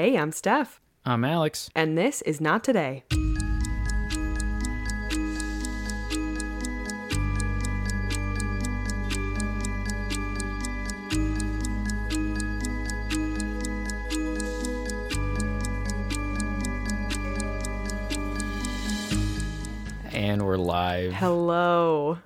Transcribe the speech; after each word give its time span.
Hey, 0.00 0.16
I'm 0.16 0.30
Steph, 0.30 0.80
I'm 1.04 1.24
Alex. 1.24 1.70
and 1.74 1.98
this 1.98 2.22
is 2.22 2.40
Not 2.40 2.62
Today. 2.62 3.02
And 20.12 20.46
we're 20.46 20.58
live. 20.58 21.12
Hello. 21.14 22.18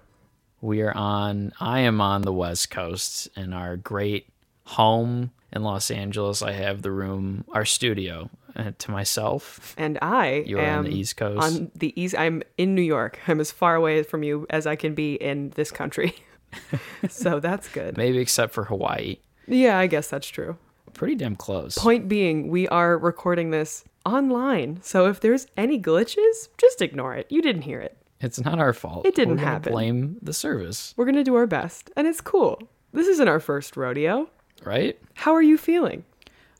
We 0.61 0.83
are 0.83 0.95
on, 0.95 1.55
I 1.59 1.79
am 1.81 2.03
on 2.03 2.21
the 2.21 2.35
West 2.35 2.71
Coast 2.71 3.31
in 3.35 3.55
our 3.55 3.79
great 3.79 4.27
home 4.67 5.31
in 5.53 5.63
Los 5.63 5.91
Angeles. 5.91 6.43
I 6.43 6.53
have 6.53 6.83
the 6.83 6.91
room, 6.91 7.45
our 7.53 7.65
studio 7.65 8.31
uh, 8.57 8.73
to 8.79 8.91
myself. 8.91 9.75
And 9.77 9.99
I 10.03 10.45
You 10.47 10.59
are 10.59 10.63
am 10.63 10.79
on 10.81 10.85
the 10.85 10.95
East 10.99 11.17
Coast. 11.17 11.43
On 11.43 11.71
the 11.75 12.01
east, 12.01 12.15
I'm 12.19 12.43
in 12.59 12.75
New 12.75 12.83
York. 12.83 13.19
I'm 13.27 13.41
as 13.41 13.51
far 13.51 13.75
away 13.75 14.03
from 14.03 14.23
you 14.23 14.47
as 14.51 14.67
I 14.67 14.77
can 14.77 14.95
be 14.95 15.15
in 15.15 15.51
this 15.51 15.71
country. 15.71 16.15
so 17.09 17.41
that's 17.41 17.69
good. 17.69 17.97
Maybe 17.97 18.19
except 18.19 18.53
for 18.53 18.65
Hawaii. 18.65 19.17
Yeah, 19.47 19.79
I 19.79 19.87
guess 19.87 20.09
that's 20.09 20.29
true. 20.29 20.57
Pretty 20.95 21.15
damn 21.15 21.37
close. 21.37 21.79
Point 21.79 22.09
being, 22.09 22.49
we 22.49 22.69
are 22.69 22.99
recording 22.99 23.51
this 23.51 23.85
online. 24.05 24.81
So 24.83 25.07
if 25.07 25.21
there's 25.21 25.47
any 25.57 25.81
glitches, 25.81 26.49
just 26.59 26.83
ignore 26.83 27.15
it. 27.15 27.27
You 27.31 27.41
didn't 27.41 27.63
hear 27.63 27.81
it. 27.81 27.97
It's 28.21 28.41
not 28.41 28.59
our 28.59 28.73
fault. 28.73 29.07
It 29.07 29.15
didn't 29.15 29.39
happen. 29.39 29.73
Blame 29.73 30.17
the 30.23 30.33
service, 30.33 30.95
We're 30.97 31.07
going 31.07 31.17
to 31.17 31.25
do 31.25 31.35
our 31.35 31.47
best, 31.47 31.91
and 31.97 32.07
it's 32.07 32.21
cool. 32.21 32.61
This 32.93 33.09
isn't 33.09 33.27
our 33.27 33.41
first 33.41 33.77
rodeo. 33.77 34.29
Right? 34.65 34.99
How 35.15 35.35
are 35.35 35.43
you 35.43 35.59
feeling? 35.59 36.05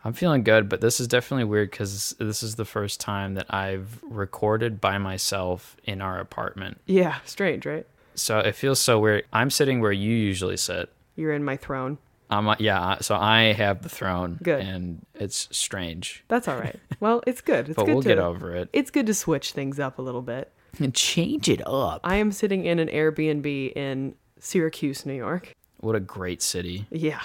I'm 0.05 0.13
feeling 0.13 0.43
good, 0.43 0.69
but 0.69 0.81
this 0.81 0.99
is 0.99 1.07
definitely 1.07 1.45
weird 1.45 1.71
because 1.71 2.15
this 2.19 2.43
is 2.43 2.57
the 2.57 2.65
first 2.65 3.01
time 3.01 3.35
that 3.35 3.53
I've 3.55 4.01
recorded 4.03 4.81
by 4.81 4.99
myself 4.99 5.77
in 5.85 6.01
our 6.01 6.19
apartment. 6.19 6.81
Yeah, 6.87 7.19
strange, 7.25 7.65
right? 7.67 7.87
So 8.15 8.41
it 8.41 8.57
feels 8.57 8.81
so 8.81 8.99
weird. 8.99 9.25
I'm 9.33 9.49
sitting 9.51 9.81
where 9.81 9.93
you 9.93 10.15
usually 10.15 10.57
sit. 10.57 10.91
You're 11.15 11.33
in 11.33 11.45
my 11.45 11.57
throne. 11.57 11.99
Um, 12.31 12.55
yeah, 12.59 12.99
so 13.01 13.15
I 13.15 13.53
have 13.53 13.83
the 13.83 13.89
throne. 13.89 14.39
Good. 14.43 14.61
And 14.61 15.05
it's 15.15 15.49
strange. 15.57 16.25
That's 16.29 16.49
all 16.49 16.57
right. 16.57 16.81
Well, 16.99 17.23
it's 17.27 17.41
good. 17.41 17.69
It's 17.69 17.77
But 17.77 17.87
good 17.87 17.95
we'll 17.95 18.03
to, 18.03 18.09
get 18.09 18.19
over 18.19 18.57
it. 18.57 18.71
It's 18.73 18.91
good 18.91 19.07
to 19.07 19.15
switch 19.15 19.53
things 19.53 19.79
up 19.79 19.99
a 19.99 20.03
little 20.03 20.23
bit. 20.23 20.51
And 20.79 20.95
change 20.97 21.49
it 21.49 21.61
up. 21.67 22.01
I 22.05 22.17
am 22.17 22.33
sitting 22.33 22.65
in 22.65 22.79
an 22.79 22.89
Airbnb 22.89 23.77
in 23.77 24.15
Syracuse, 24.41 25.05
New 25.05 25.15
York. 25.15 25.53
What 25.81 25.95
a 25.95 26.01
great 26.01 26.41
city. 26.43 26.87
Yeah. 26.91 27.21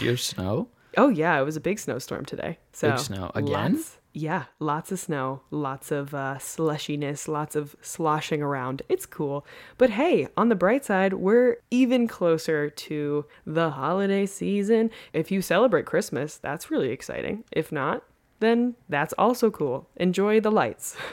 Have 0.00 0.20
snow? 0.20 0.68
Oh 0.96 1.08
yeah, 1.08 1.38
it 1.40 1.44
was 1.44 1.56
a 1.56 1.60
big 1.60 1.78
snowstorm 1.78 2.24
today. 2.24 2.58
So 2.72 2.90
Big 2.92 2.98
snow. 3.00 3.30
Again? 3.34 3.74
lots- 3.74 3.98
yeah, 4.14 4.44
lots 4.58 4.90
of 4.90 4.98
snow, 4.98 5.42
lots 5.50 5.92
of 5.92 6.12
uh, 6.12 6.36
slushiness, 6.38 7.28
lots 7.28 7.54
of 7.54 7.76
sloshing 7.82 8.42
around. 8.42 8.82
It's 8.88 9.06
cool. 9.06 9.46
But 9.76 9.90
hey, 9.90 10.26
on 10.36 10.48
the 10.48 10.56
bright 10.56 10.84
side, 10.84 11.12
we're 11.12 11.58
even 11.70 12.08
closer 12.08 12.68
to 12.68 13.26
the 13.46 13.70
holiday 13.70 14.26
season. 14.26 14.90
If 15.12 15.30
you 15.30 15.40
celebrate 15.40 15.86
Christmas, 15.86 16.36
that's 16.36 16.70
really 16.70 16.88
exciting. 16.90 17.44
If 17.52 17.70
not, 17.70 18.02
then 18.40 18.74
that's 18.88 19.12
also 19.18 19.50
cool. 19.50 19.88
Enjoy 19.96 20.40
the 20.40 20.50
lights. 20.50 20.96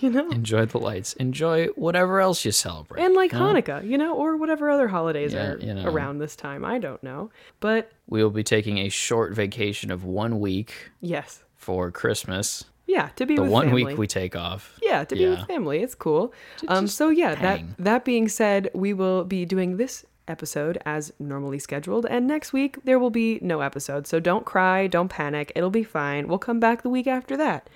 You 0.04 0.10
know? 0.10 0.30
Enjoy 0.30 0.64
the 0.66 0.78
lights. 0.78 1.12
Enjoy 1.14 1.66
whatever 1.76 2.20
else 2.20 2.44
you 2.44 2.52
celebrate. 2.52 3.02
And 3.02 3.14
like 3.14 3.32
you 3.32 3.38
know? 3.38 3.52
Hanukkah, 3.52 3.86
you 3.86 3.98
know, 3.98 4.14
or 4.16 4.36
whatever 4.36 4.70
other 4.70 4.88
holidays 4.88 5.32
Yeah, 5.34 5.52
are 5.52 5.58
you 5.58 5.74
know. 5.74 5.84
around 5.86 6.18
this 6.18 6.34
time. 6.36 6.64
I 6.64 6.78
don't 6.78 7.02
know. 7.02 7.30
But 7.60 7.92
We 8.08 8.22
will 8.22 8.30
be 8.30 8.42
taking 8.44 8.78
a 8.78 8.88
short 8.88 9.34
vacation 9.34 9.90
of 9.90 10.04
one 10.04 10.40
week 10.40 10.90
yes. 11.00 11.44
for 11.56 11.90
Christmas. 11.90 12.64
Yeah, 12.86 13.10
to 13.16 13.26
be 13.26 13.36
The 13.36 13.42
with 13.42 13.50
one 13.52 13.66
family. 13.66 13.84
week 13.84 13.98
we 13.98 14.06
take 14.06 14.34
off. 14.34 14.78
Yeah, 14.82 15.04
to 15.04 15.14
be 15.14 15.20
Yeah. 15.22 15.30
with 15.30 15.46
family. 15.46 15.80
It's 15.80 15.94
cool. 15.94 16.32
Um, 16.66 16.86
so 16.88 17.08
yeah, 17.10 17.34
that 17.36 17.60
that 17.78 18.04
being 18.04 18.26
said, 18.28 18.68
we 18.74 18.92
will 18.94 19.24
be 19.24 19.44
doing 19.44 19.76
this 19.76 20.04
episode 20.26 20.78
as 20.86 21.12
normally 21.20 21.58
scheduled, 21.58 22.06
and 22.06 22.26
next 22.26 22.52
week 22.52 22.78
there 22.84 22.98
will 22.98 23.10
be 23.10 23.38
no 23.42 23.60
episode. 23.60 24.06
So 24.08 24.18
don't 24.18 24.44
cry, 24.44 24.86
don't 24.88 25.08
panic. 25.08 25.52
It'll 25.54 25.70
be 25.70 25.84
fine. 25.84 26.26
We'll 26.26 26.38
come 26.38 26.58
back 26.58 26.82
the 26.82 26.88
week 26.90 27.06
after 27.06 27.36
that. 27.36 27.68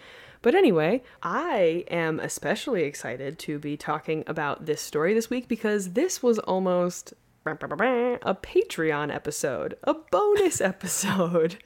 But 0.45 0.55
anyway, 0.55 1.03
I 1.23 1.87
am 1.91 2.21
especially 2.21 2.83
excited 2.83 3.39
to 3.39 3.59
be 3.59 3.79
talking 3.79 4.25
about 4.27 4.67
this 4.67 4.83
story 4.83 5.15
this 5.15 5.31
week 5.31 5.49
because 5.49 5.95
this 5.95 6.23
was 6.23 6.39
almost 6.39 7.15
a 7.47 8.35
Patreon 8.35 9.11
episode, 9.11 9.75
a 9.85 9.95
bonus 9.95 10.61
episode. 10.61 11.57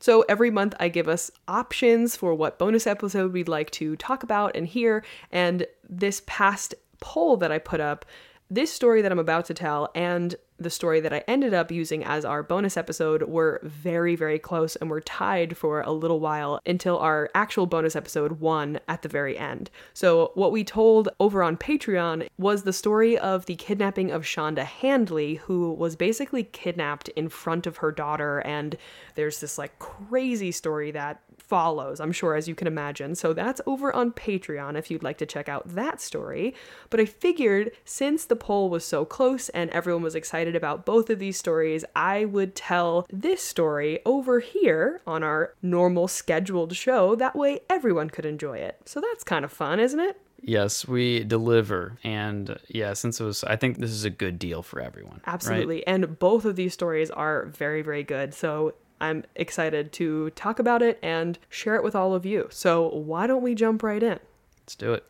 So 0.00 0.24
every 0.28 0.50
month 0.50 0.74
I 0.80 0.88
give 0.88 1.06
us 1.06 1.30
options 1.46 2.16
for 2.16 2.34
what 2.34 2.58
bonus 2.58 2.84
episode 2.84 3.32
we'd 3.32 3.48
like 3.48 3.70
to 3.72 3.94
talk 3.94 4.24
about 4.24 4.56
and 4.56 4.66
hear. 4.66 5.04
And 5.30 5.64
this 5.88 6.20
past 6.26 6.74
poll 6.98 7.36
that 7.36 7.52
I 7.52 7.58
put 7.58 7.80
up, 7.80 8.04
this 8.50 8.72
story 8.72 9.02
that 9.02 9.12
I'm 9.12 9.20
about 9.20 9.44
to 9.44 9.54
tell 9.54 9.88
and 9.94 10.34
the 10.58 10.70
story 10.70 11.00
that 11.00 11.12
I 11.12 11.24
ended 11.28 11.52
up 11.52 11.70
using 11.70 12.04
as 12.04 12.24
our 12.24 12.42
bonus 12.42 12.76
episode 12.76 13.22
were 13.24 13.60
very, 13.62 14.16
very 14.16 14.38
close 14.38 14.76
and 14.76 14.88
were 14.88 15.00
tied 15.00 15.56
for 15.56 15.80
a 15.82 15.92
little 15.92 16.20
while 16.20 16.60
until 16.66 16.98
our 16.98 17.30
actual 17.34 17.66
bonus 17.66 17.94
episode 17.94 18.40
won 18.40 18.80
at 18.88 19.02
the 19.02 19.08
very 19.08 19.36
end. 19.36 19.70
So, 19.92 20.32
what 20.34 20.52
we 20.52 20.64
told 20.64 21.08
over 21.20 21.42
on 21.42 21.56
Patreon 21.56 22.28
was 22.38 22.62
the 22.62 22.72
story 22.72 23.18
of 23.18 23.46
the 23.46 23.56
kidnapping 23.56 24.10
of 24.10 24.22
Shonda 24.22 24.64
Handley, 24.64 25.36
who 25.36 25.72
was 25.72 25.96
basically 25.96 26.44
kidnapped 26.44 27.08
in 27.10 27.28
front 27.28 27.66
of 27.66 27.78
her 27.78 27.92
daughter. 27.92 28.40
And 28.40 28.76
there's 29.14 29.40
this 29.40 29.58
like 29.58 29.78
crazy 29.78 30.52
story 30.52 30.90
that 30.92 31.20
follows, 31.38 32.00
I'm 32.00 32.12
sure, 32.12 32.34
as 32.34 32.48
you 32.48 32.54
can 32.54 32.66
imagine. 32.66 33.14
So 33.14 33.32
that's 33.32 33.60
over 33.66 33.94
on 33.94 34.12
Patreon 34.12 34.76
if 34.76 34.90
you'd 34.90 35.02
like 35.02 35.18
to 35.18 35.26
check 35.26 35.48
out 35.48 35.68
that 35.74 36.00
story. 36.00 36.54
But 36.90 37.00
I 37.00 37.04
figured 37.04 37.70
since 37.84 38.24
the 38.24 38.36
poll 38.36 38.68
was 38.68 38.84
so 38.84 39.04
close 39.04 39.48
and 39.50 39.70
everyone 39.70 40.02
was 40.02 40.14
excited 40.14 40.56
about 40.56 40.84
both 40.84 41.08
of 41.10 41.18
these 41.18 41.36
stories, 41.38 41.84
I 41.94 42.24
would 42.24 42.54
tell 42.54 43.06
this 43.12 43.42
story 43.42 44.00
over 44.04 44.40
here 44.40 45.00
on 45.06 45.22
our 45.22 45.54
normal 45.62 46.08
scheduled 46.08 46.74
show. 46.74 47.14
That 47.14 47.36
way 47.36 47.60
everyone 47.70 48.10
could 48.10 48.26
enjoy 48.26 48.58
it. 48.58 48.80
So 48.84 49.00
that's 49.00 49.24
kind 49.24 49.44
of 49.44 49.52
fun, 49.52 49.78
isn't 49.80 50.00
it? 50.00 50.20
Yes, 50.42 50.86
we 50.86 51.24
deliver. 51.24 51.98
And 52.04 52.58
yeah, 52.68 52.92
since 52.92 53.20
it 53.20 53.24
was, 53.24 53.42
I 53.44 53.56
think 53.56 53.78
this 53.78 53.90
is 53.90 54.04
a 54.04 54.10
good 54.10 54.38
deal 54.38 54.62
for 54.62 54.80
everyone. 54.80 55.20
right? 55.26 55.34
Absolutely. 55.34 55.86
And 55.86 56.18
both 56.18 56.44
of 56.44 56.56
these 56.56 56.72
stories 56.72 57.10
are 57.10 57.46
very, 57.46 57.82
very 57.82 58.02
good. 58.02 58.34
So 58.34 58.74
I'm 59.00 59.24
excited 59.34 59.92
to 59.94 60.30
talk 60.30 60.58
about 60.58 60.82
it 60.82 60.98
and 61.02 61.38
share 61.48 61.76
it 61.76 61.84
with 61.84 61.94
all 61.94 62.14
of 62.14 62.24
you. 62.24 62.48
So 62.50 62.88
why 62.88 63.26
don't 63.26 63.42
we 63.42 63.54
jump 63.54 63.82
right 63.82 64.02
in? 64.02 64.18
Let's 64.60 64.74
do 64.74 64.92
it. 64.94 65.04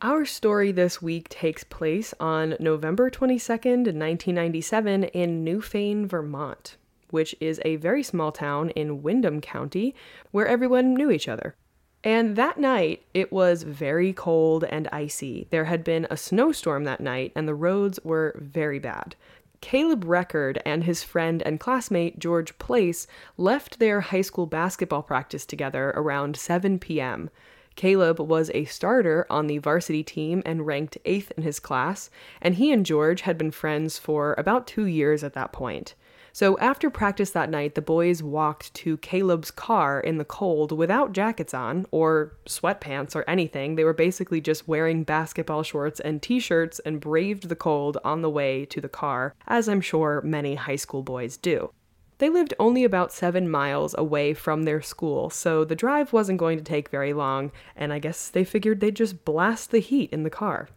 Our 0.00 0.24
story 0.24 0.72
this 0.72 1.00
week 1.00 1.28
takes 1.28 1.62
place 1.62 2.12
on 2.18 2.56
November 2.58 3.08
22nd, 3.08 3.86
1997, 3.86 5.04
in 5.04 5.44
Newfane, 5.44 6.06
Vermont, 6.06 6.76
which 7.10 7.36
is 7.40 7.60
a 7.64 7.76
very 7.76 8.02
small 8.02 8.32
town 8.32 8.70
in 8.70 9.02
Windham 9.02 9.40
County 9.40 9.94
where 10.32 10.48
everyone 10.48 10.94
knew 10.94 11.10
each 11.10 11.28
other. 11.28 11.54
And 12.02 12.34
that 12.34 12.58
night, 12.58 13.04
it 13.14 13.32
was 13.32 13.62
very 13.62 14.12
cold 14.12 14.64
and 14.64 14.88
icy. 14.90 15.46
There 15.50 15.66
had 15.66 15.84
been 15.84 16.08
a 16.10 16.16
snowstorm 16.16 16.82
that 16.82 17.00
night, 17.00 17.30
and 17.36 17.46
the 17.46 17.54
roads 17.54 18.00
were 18.02 18.34
very 18.42 18.80
bad. 18.80 19.14
Caleb 19.62 20.04
Record 20.04 20.60
and 20.66 20.84
his 20.84 21.02
friend 21.02 21.40
and 21.46 21.58
classmate 21.58 22.18
George 22.18 22.58
Place 22.58 23.06
left 23.38 23.78
their 23.78 24.02
high 24.02 24.20
school 24.20 24.44
basketball 24.44 25.02
practice 25.02 25.46
together 25.46 25.94
around 25.96 26.36
7 26.36 26.78
p.m. 26.78 27.30
Caleb 27.74 28.18
was 28.18 28.50
a 28.52 28.66
starter 28.66 29.24
on 29.30 29.46
the 29.46 29.58
varsity 29.58 30.02
team 30.02 30.42
and 30.44 30.66
ranked 30.66 30.98
eighth 31.06 31.32
in 31.36 31.44
his 31.44 31.58
class, 31.58 32.10
and 32.42 32.56
he 32.56 32.70
and 32.70 32.84
George 32.84 33.22
had 33.22 33.38
been 33.38 33.52
friends 33.52 33.98
for 33.98 34.34
about 34.36 34.66
two 34.66 34.84
years 34.84 35.24
at 35.24 35.32
that 35.32 35.52
point. 35.52 35.94
So 36.34 36.56
after 36.58 36.88
practice 36.88 37.30
that 37.32 37.50
night, 37.50 37.74
the 37.74 37.82
boys 37.82 38.22
walked 38.22 38.72
to 38.74 38.96
Caleb's 38.96 39.50
car 39.50 40.00
in 40.00 40.16
the 40.16 40.24
cold 40.24 40.72
without 40.72 41.12
jackets 41.12 41.52
on 41.52 41.84
or 41.90 42.32
sweatpants 42.46 43.14
or 43.14 43.28
anything. 43.28 43.74
They 43.74 43.84
were 43.84 43.92
basically 43.92 44.40
just 44.40 44.66
wearing 44.66 45.04
basketball 45.04 45.62
shorts 45.62 46.00
and 46.00 46.22
t 46.22 46.40
shirts 46.40 46.78
and 46.86 47.00
braved 47.00 47.50
the 47.50 47.56
cold 47.56 47.98
on 48.02 48.22
the 48.22 48.30
way 48.30 48.64
to 48.66 48.80
the 48.80 48.88
car, 48.88 49.34
as 49.46 49.68
I'm 49.68 49.82
sure 49.82 50.22
many 50.24 50.54
high 50.54 50.76
school 50.76 51.02
boys 51.02 51.36
do. 51.36 51.70
They 52.16 52.30
lived 52.30 52.54
only 52.58 52.84
about 52.84 53.12
seven 53.12 53.50
miles 53.50 53.94
away 53.98 54.32
from 54.32 54.62
their 54.62 54.80
school, 54.80 55.28
so 55.28 55.64
the 55.64 55.74
drive 55.74 56.12
wasn't 56.12 56.38
going 56.38 56.56
to 56.56 56.64
take 56.64 56.88
very 56.88 57.12
long, 57.12 57.52
and 57.76 57.92
I 57.92 57.98
guess 57.98 58.28
they 58.30 58.44
figured 58.44 58.80
they'd 58.80 58.96
just 58.96 59.24
blast 59.24 59.70
the 59.70 59.80
heat 59.80 60.10
in 60.12 60.22
the 60.22 60.30
car. 60.30 60.68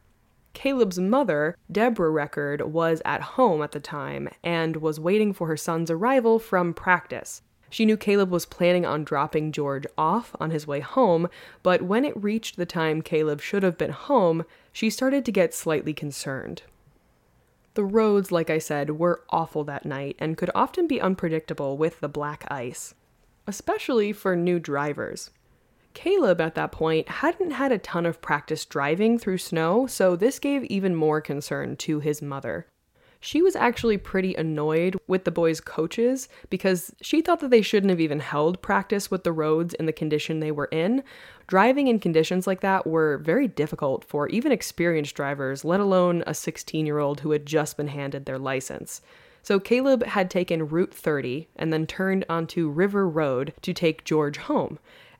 Caleb's 0.55 0.97
mother, 0.97 1.55
Deborah 1.71 2.09
Record, 2.09 2.61
was 2.61 3.01
at 3.05 3.21
home 3.21 3.61
at 3.61 3.73
the 3.73 3.79
time 3.79 4.27
and 4.43 4.77
was 4.77 4.99
waiting 4.99 5.33
for 5.33 5.47
her 5.47 5.57
son's 5.57 5.91
arrival 5.91 6.39
from 6.39 6.73
practice. 6.73 7.43
She 7.69 7.85
knew 7.85 7.97
Caleb 7.97 8.31
was 8.31 8.45
planning 8.45 8.85
on 8.85 9.03
dropping 9.03 9.51
George 9.51 9.85
off 9.97 10.35
on 10.39 10.49
his 10.51 10.65
way 10.65 10.79
home, 10.79 11.27
but 11.61 11.81
when 11.81 12.05
it 12.05 12.23
reached 12.23 12.55
the 12.55 12.65
time 12.65 13.01
Caleb 13.01 13.41
should 13.41 13.63
have 13.63 13.77
been 13.77 13.91
home, 13.91 14.45
she 14.71 14.89
started 14.89 15.25
to 15.25 15.31
get 15.31 15.53
slightly 15.53 15.93
concerned. 15.93 16.63
The 17.73 17.83
roads, 17.83 18.31
like 18.31 18.49
I 18.49 18.57
said, 18.57 18.97
were 18.97 19.23
awful 19.29 19.65
that 19.65 19.85
night 19.85 20.15
and 20.19 20.37
could 20.37 20.49
often 20.55 20.87
be 20.87 21.01
unpredictable 21.01 21.77
with 21.77 21.99
the 21.99 22.07
black 22.09 22.45
ice. 22.49 22.95
especially 23.47 24.11
for 24.11 24.35
new 24.35 24.59
drivers. 24.59 25.31
Caleb 25.95 26.39
at 26.39 26.53
that 26.53 26.71
point 26.71 27.09
hadn't 27.09 27.51
had 27.51 27.71
a 27.71 27.79
ton 27.79 28.05
of 28.05 28.21
practice 28.21 28.65
driving 28.65 29.17
through 29.17 29.39
snow, 29.39 29.87
so 29.87 30.15
this 30.15 30.37
gave 30.37 30.63
even 30.65 30.93
more 30.93 31.21
concern 31.21 31.75
to 31.77 31.99
his 31.99 32.21
mother. 32.21 32.67
She 33.19 33.41
was 33.41 33.55
actually 33.55 33.97
pretty 33.97 34.35
annoyed 34.35 34.99
with 35.07 35.23
the 35.23 35.31
boys' 35.31 35.59
coaches 35.59 36.29
because 36.51 36.93
she 37.01 37.21
thought 37.21 37.39
that 37.39 37.49
they 37.49 37.63
shouldn't 37.63 37.89
have 37.89 37.99
even 37.99 38.19
held 38.19 38.61
practice 38.61 39.09
with 39.09 39.23
the 39.23 39.31
roads 39.31 39.73
in 39.73 39.87
the 39.87 39.93
condition 39.93 40.41
they 40.41 40.51
were 40.51 40.69
in. 40.71 41.01
Driving 41.47 41.87
in 41.87 41.97
conditions 41.97 42.45
like 42.45 42.59
that 42.59 42.85
were 42.85 43.17
very 43.17 43.47
difficult 43.47 44.03
for 44.03 44.27
even 44.29 44.51
experienced 44.51 45.15
drivers, 45.15 45.65
let 45.65 45.79
alone 45.79 46.23
a 46.27 46.35
16 46.35 46.85
year 46.85 46.99
old 46.99 47.21
who 47.21 47.31
had 47.31 47.47
just 47.47 47.77
been 47.77 47.87
handed 47.87 48.25
their 48.25 48.37
license. 48.37 49.01
So 49.41 49.59
Caleb 49.59 50.03
had 50.03 50.29
taken 50.29 50.67
Route 50.67 50.93
30 50.93 51.47
and 51.55 51.71
then 51.71 51.87
turned 51.87 52.25
onto 52.29 52.69
River 52.69 53.07
Road 53.07 53.53
to 53.61 53.73
take 53.73 54.03
George 54.03 54.37
home. 54.37 54.77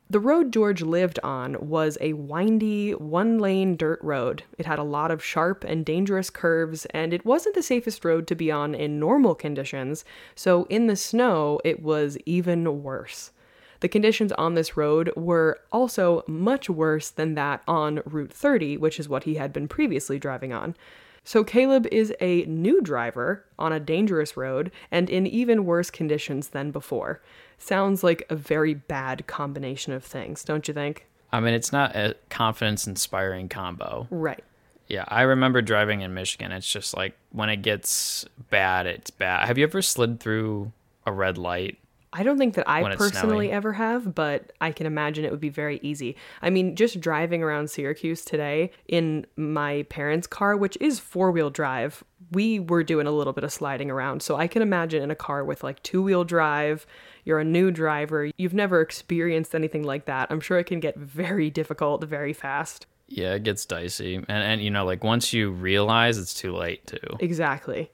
The 0.07 0.19
road 0.19 0.53
George 0.53 0.83
lived 0.83 1.17
on 1.23 1.67
was 1.67 1.97
a 1.99 2.13
windy, 2.13 2.91
one 2.91 3.39
lane 3.39 3.75
dirt 3.75 3.99
road. 4.03 4.43
It 4.55 4.67
had 4.67 4.77
a 4.77 4.83
lot 4.83 5.09
of 5.09 5.23
sharp 5.23 5.63
and 5.63 5.83
dangerous 5.83 6.29
curves, 6.29 6.85
and 6.91 7.11
it 7.11 7.25
wasn't 7.25 7.55
the 7.55 7.63
safest 7.63 8.05
road 8.05 8.27
to 8.27 8.35
be 8.35 8.51
on 8.51 8.75
in 8.75 8.99
normal 8.99 9.33
conditions, 9.33 10.05
so 10.35 10.65
in 10.69 10.85
the 10.85 10.95
snow, 10.95 11.59
it 11.63 11.81
was 11.81 12.19
even 12.27 12.83
worse. 12.83 13.31
The 13.79 13.89
conditions 13.89 14.31
on 14.33 14.53
this 14.53 14.77
road 14.77 15.11
were 15.15 15.59
also 15.71 16.23
much 16.27 16.69
worse 16.69 17.09
than 17.09 17.33
that 17.33 17.63
on 17.67 18.03
Route 18.05 18.31
30, 18.31 18.77
which 18.77 18.99
is 18.99 19.09
what 19.09 19.23
he 19.23 19.35
had 19.35 19.51
been 19.51 19.67
previously 19.67 20.19
driving 20.19 20.53
on. 20.53 20.75
So 21.23 21.43
Caleb 21.43 21.87
is 21.91 22.13
a 22.21 22.43
new 22.43 22.79
driver 22.79 23.43
on 23.57 23.73
a 23.73 23.79
dangerous 23.79 24.37
road 24.37 24.71
and 24.91 25.09
in 25.09 25.25
even 25.25 25.65
worse 25.65 25.89
conditions 25.89 26.49
than 26.49 26.69
before. 26.69 27.21
Sounds 27.57 28.03
like 28.03 28.23
a 28.29 28.35
very 28.35 28.73
bad 28.73 29.27
combination 29.27 29.93
of 29.93 30.03
things, 30.03 30.43
don't 30.43 30.67
you 30.67 30.73
think? 30.73 31.07
I 31.31 31.39
mean, 31.39 31.53
it's 31.53 31.71
not 31.71 31.95
a 31.95 32.15
confidence 32.29 32.87
inspiring 32.87 33.49
combo. 33.49 34.07
Right. 34.09 34.43
Yeah, 34.87 35.05
I 35.07 35.23
remember 35.23 35.61
driving 35.61 36.01
in 36.01 36.13
Michigan. 36.13 36.51
It's 36.51 36.69
just 36.69 36.95
like 36.95 37.17
when 37.31 37.49
it 37.49 37.57
gets 37.57 38.25
bad, 38.49 38.85
it's 38.85 39.09
bad. 39.09 39.47
Have 39.47 39.57
you 39.57 39.63
ever 39.63 39.81
slid 39.81 40.19
through 40.19 40.71
a 41.05 41.11
red 41.11 41.37
light? 41.37 41.79
I 42.17 42.23
don't 42.23 42.37
think 42.37 42.53
that 42.53 42.69
I 42.69 42.95
personally 42.95 43.51
ever 43.51 43.73
have, 43.73 44.15
but 44.15 44.53
I 44.61 44.71
can 44.71 44.85
imagine 44.85 45.25
it 45.25 45.31
would 45.31 45.41
be 45.41 45.49
very 45.49 45.81
easy. 45.83 46.15
I 46.41 46.49
mean, 46.49 46.77
just 46.77 47.01
driving 47.01 47.43
around 47.43 47.69
Syracuse 47.69 48.23
today 48.23 48.71
in 48.87 49.25
my 49.35 49.83
parents' 49.89 50.25
car, 50.25 50.55
which 50.55 50.77
is 50.79 50.97
four 50.97 51.31
wheel 51.31 51.49
drive, 51.49 52.05
we 52.31 52.57
were 52.57 52.83
doing 52.83 53.05
a 53.05 53.11
little 53.11 53.33
bit 53.33 53.43
of 53.43 53.51
sliding 53.51 53.91
around. 53.91 54.21
So 54.21 54.37
I 54.37 54.47
can 54.47 54.61
imagine 54.61 55.03
in 55.03 55.11
a 55.11 55.15
car 55.15 55.43
with 55.43 55.61
like 55.61 55.83
two 55.83 56.01
wheel 56.01 56.23
drive, 56.23 56.87
you're 57.25 57.39
a 57.39 57.45
new 57.45 57.71
driver, 57.71 58.31
you've 58.37 58.53
never 58.53 58.79
experienced 58.79 59.53
anything 59.53 59.83
like 59.83 60.05
that. 60.05 60.31
I'm 60.31 60.39
sure 60.39 60.59
it 60.59 60.65
can 60.65 60.79
get 60.79 60.97
very 60.97 61.49
difficult 61.49 62.03
very 62.05 62.33
fast. 62.33 62.85
Yeah, 63.07 63.33
it 63.33 63.43
gets 63.43 63.65
dicey. 63.65 64.15
And 64.15 64.29
and 64.29 64.61
you 64.61 64.71
know, 64.71 64.85
like 64.85 65.03
once 65.03 65.33
you 65.33 65.51
realize 65.51 66.17
it's 66.17 66.33
too 66.33 66.55
late 66.55 66.87
too. 66.87 67.17
Exactly. 67.19 67.91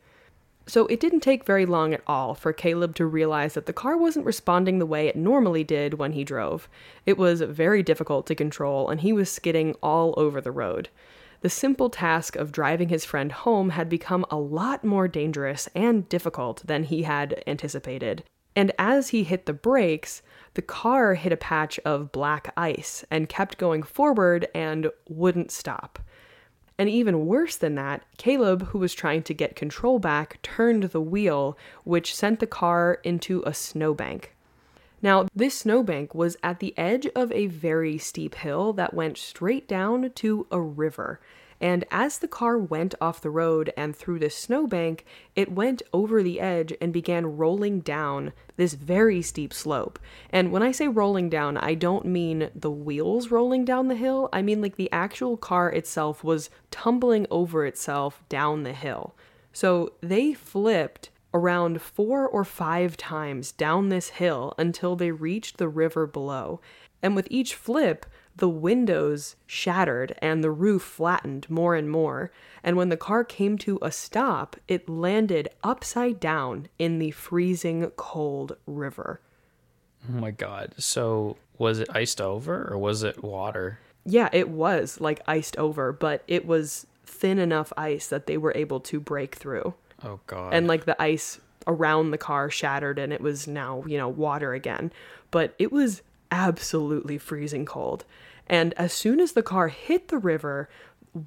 So 0.68 0.86
it 0.88 1.00
didn't 1.00 1.22
take 1.22 1.46
very 1.46 1.66
long 1.66 1.94
at 1.94 2.04
all 2.06 2.36
for 2.36 2.54
Caleb 2.54 2.96
to 2.96 3.06
realize 3.06 3.56
that 3.56 3.66
the 3.66 3.74
car 3.74 3.98
wasn't 3.98 4.26
responding 4.26 4.78
the 4.80 4.86
way 4.86 5.08
it 5.08 5.16
normally 5.16 5.64
did 5.64 5.96
when 5.96 6.14
he 6.14 6.24
drove. 6.24 6.70
It 7.06 7.18
was 7.18 7.42
very 7.42 7.82
difficult 7.82 8.28
to 8.28 8.36
control, 8.36 8.88
and 8.88 9.02
he 9.02 9.12
was 9.12 9.30
skidding 9.30 9.76
all 9.82 10.14
over 10.18 10.40
the 10.40 10.52
road. 10.52 10.90
The 11.42 11.50
simple 11.50 11.90
task 11.90 12.36
of 12.36 12.52
driving 12.52 12.90
his 12.90 13.04
friend 13.04 13.32
home 13.32 13.72
had 13.72 13.90
become 13.90 14.26
a 14.30 14.38
lot 14.38 14.84
more 14.84 15.08
dangerous 15.08 15.68
and 15.74 16.08
difficult 16.08 16.62
than 16.66 16.84
he 16.84 17.04
had 17.04 17.44
anticipated. 17.48 18.24
And 18.56 18.72
as 18.78 19.10
he 19.10 19.24
hit 19.24 19.46
the 19.46 19.54
brakes, 19.54 20.22
the 20.54 20.62
car 20.62 21.14
hit 21.14 21.32
a 21.32 21.38
patch 21.38 21.80
of 21.86 22.12
black 22.12 22.54
ice 22.58 23.06
and 23.10 23.30
kept 23.30 23.58
going 23.58 23.84
forward 23.84 24.48
and 24.54 24.90
wouldn't 25.08 25.52
stop. 25.52 26.00
And 26.78 26.90
even 26.90 27.28
worse 27.28 27.58
than 27.58 27.76
that, 27.76 28.04
Caleb, 28.18 28.68
who 28.68 28.80
was 28.80 28.94
trying 28.94 29.24
to 29.24 29.34
get 29.34 29.56
control 29.56 30.00
back, 30.00 30.42
turned 30.42 30.84
the 30.84 31.02
wheel, 31.02 31.58
which 31.84 32.16
sent 32.16 32.40
the 32.40 32.48
car 32.48 33.00
into 33.04 33.44
a 33.46 33.54
snowbank. 33.54 34.36
Now, 35.02 35.28
this 35.36 35.60
snowbank 35.60 36.14
was 36.14 36.38
at 36.44 36.60
the 36.60 36.78
edge 36.78 37.08
of 37.16 37.32
a 37.32 37.48
very 37.48 37.98
steep 37.98 38.36
hill 38.36 38.74
that 38.74 38.94
went 38.94 39.18
straight 39.18 39.68
down 39.68 40.12
to 40.16 40.48
a 40.52 40.60
river. 40.60 41.20
And 41.62 41.86
as 41.92 42.18
the 42.18 42.28
car 42.28 42.58
went 42.58 42.96
off 43.00 43.22
the 43.22 43.30
road 43.30 43.72
and 43.78 43.96
through 43.96 44.18
this 44.18 44.36
snowbank, 44.36 45.06
it 45.36 45.52
went 45.52 45.84
over 45.94 46.24
the 46.24 46.40
edge 46.40 46.74
and 46.82 46.92
began 46.92 47.38
rolling 47.38 47.82
down 47.82 48.34
this 48.58 48.74
very 48.74 49.22
steep 49.22 49.54
slope. 49.54 50.00
And 50.32 50.52
when 50.52 50.64
I 50.64 50.72
say 50.72 50.88
rolling 50.88 51.30
down, 51.30 51.58
I 51.58 51.76
don't 51.76 52.06
mean 52.06 52.50
the 52.56 52.72
wheels 52.72 53.30
rolling 53.30 53.64
down 53.64 53.90
the 53.90 53.96
hill, 53.96 54.28
I 54.34 54.42
mean 54.42 54.60
like 54.60 54.76
the 54.76 54.92
actual 54.92 55.38
car 55.38 55.70
itself 55.72 56.24
was 56.24 56.50
tumbling 56.72 57.28
over 57.30 57.64
itself 57.66 58.24
down 58.28 58.64
the 58.64 58.74
hill. 58.74 59.16
So 59.54 59.94
they 60.02 60.34
flipped 60.34 61.12
around 61.34 61.82
four 61.82 62.28
or 62.28 62.44
five 62.44 62.98
times 62.98 63.52
down 63.52 63.90
this 63.90 64.10
hill 64.10 64.54
until 64.58 64.96
they 64.96 65.12
reached 65.12 65.58
the 65.58 65.70
river 65.70 66.08
below. 66.08 66.60
And 67.04 67.16
with 67.16 67.28
each 67.30 67.56
flip, 67.56 68.06
the 68.36 68.50
windows 68.50 69.36
shattered 69.46 70.16
and 70.22 70.44
the 70.44 70.52
roof 70.52 70.82
flattened 70.82 71.50
more 71.50 71.76
and 71.76 71.90
more. 71.90 72.32
And 72.64 72.78
when 72.78 72.90
the 72.90 72.98
car 72.98 73.24
came 73.24 73.58
to 73.60 73.80
a 73.82 73.92
stop, 73.92 74.56
it 74.68 74.88
landed 74.90 75.50
upside 75.64 76.20
down 76.20 76.68
in 76.80 77.00
the 77.00 77.12
freezing 77.12 77.90
cold 77.98 78.56
river. 78.66 79.20
Oh 80.10 80.20
my 80.20 80.32
god. 80.32 80.74
So 80.78 81.38
was 81.58 81.80
it 81.80 81.90
iced 81.94 82.20
over 82.22 82.68
or 82.72 82.78
was 82.78 83.04
it 83.04 83.24
water? 83.24 83.80
Yeah, 84.06 84.30
it 84.34 84.50
was 84.50 85.00
like 85.00 85.22
iced 85.28 85.58
over, 85.58 85.92
but 85.92 86.24
it 86.28 86.46
was 86.48 86.88
thin 87.06 87.38
enough 87.38 87.72
ice 87.78 88.08
that 88.08 88.26
they 88.26 88.38
were 88.38 88.54
able 88.56 88.80
to 88.80 89.00
break 89.00 89.36
through. 89.36 89.74
Oh 90.04 90.20
god. 90.26 90.54
and 90.56 90.66
like 90.68 90.86
the 90.86 91.00
ice 91.00 91.40
around 91.68 92.10
the 92.10 92.18
car 92.18 92.50
shattered 92.50 92.98
and 92.98 93.14
it 93.14 93.22
was 93.22 93.46
now 93.48 93.84
you 93.86 94.00
know 94.00 94.10
water 94.10 94.54
again 94.56 94.92
but 95.30 95.54
it 95.60 95.72
was 95.72 96.02
absolutely 96.32 97.18
freezing 97.18 97.66
cold 97.66 98.06
and 98.48 98.74
as 98.76 98.94
soon 98.94 99.20
as 99.20 99.34
the 99.34 99.44
car 99.44 99.68
hit 99.68 100.08
the 100.08 100.18
river 100.18 100.70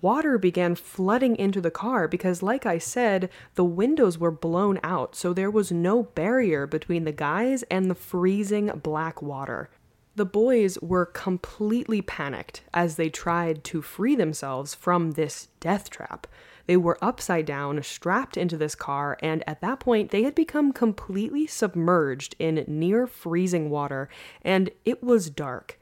water 0.00 0.38
began 0.38 0.74
flooding 0.74 1.36
into 1.36 1.60
the 1.60 1.70
car 1.70 2.08
because 2.08 2.42
like 2.42 2.64
i 2.64 2.78
said 2.78 3.28
the 3.54 3.64
windows 3.64 4.18
were 4.18 4.30
blown 4.30 4.80
out 4.82 5.14
so 5.14 5.32
there 5.32 5.50
was 5.50 5.70
no 5.70 6.02
barrier 6.02 6.66
between 6.66 7.04
the 7.04 7.12
guys 7.12 7.62
and 7.64 7.90
the 7.90 7.94
freezing 7.94 8.68
black 8.82 9.20
water 9.20 9.68
the 10.16 10.24
boys 10.24 10.78
were 10.80 11.06
completely 11.06 12.00
panicked 12.00 12.62
as 12.72 12.96
they 12.96 13.10
tried 13.10 13.64
to 13.64 13.82
free 13.82 14.14
themselves 14.14 14.74
from 14.74 15.12
this 15.12 15.48
death 15.58 15.90
trap. 15.90 16.26
They 16.66 16.76
were 16.76 16.98
upside 17.02 17.46
down, 17.46 17.82
strapped 17.82 18.36
into 18.36 18.56
this 18.56 18.74
car, 18.74 19.18
and 19.20 19.44
at 19.46 19.60
that 19.60 19.80
point, 19.80 20.10
they 20.10 20.22
had 20.22 20.34
become 20.34 20.72
completely 20.72 21.46
submerged 21.46 22.34
in 22.38 22.64
near 22.66 23.06
freezing 23.06 23.70
water, 23.70 24.08
and 24.42 24.70
it 24.84 25.02
was 25.02 25.30
dark. 25.30 25.78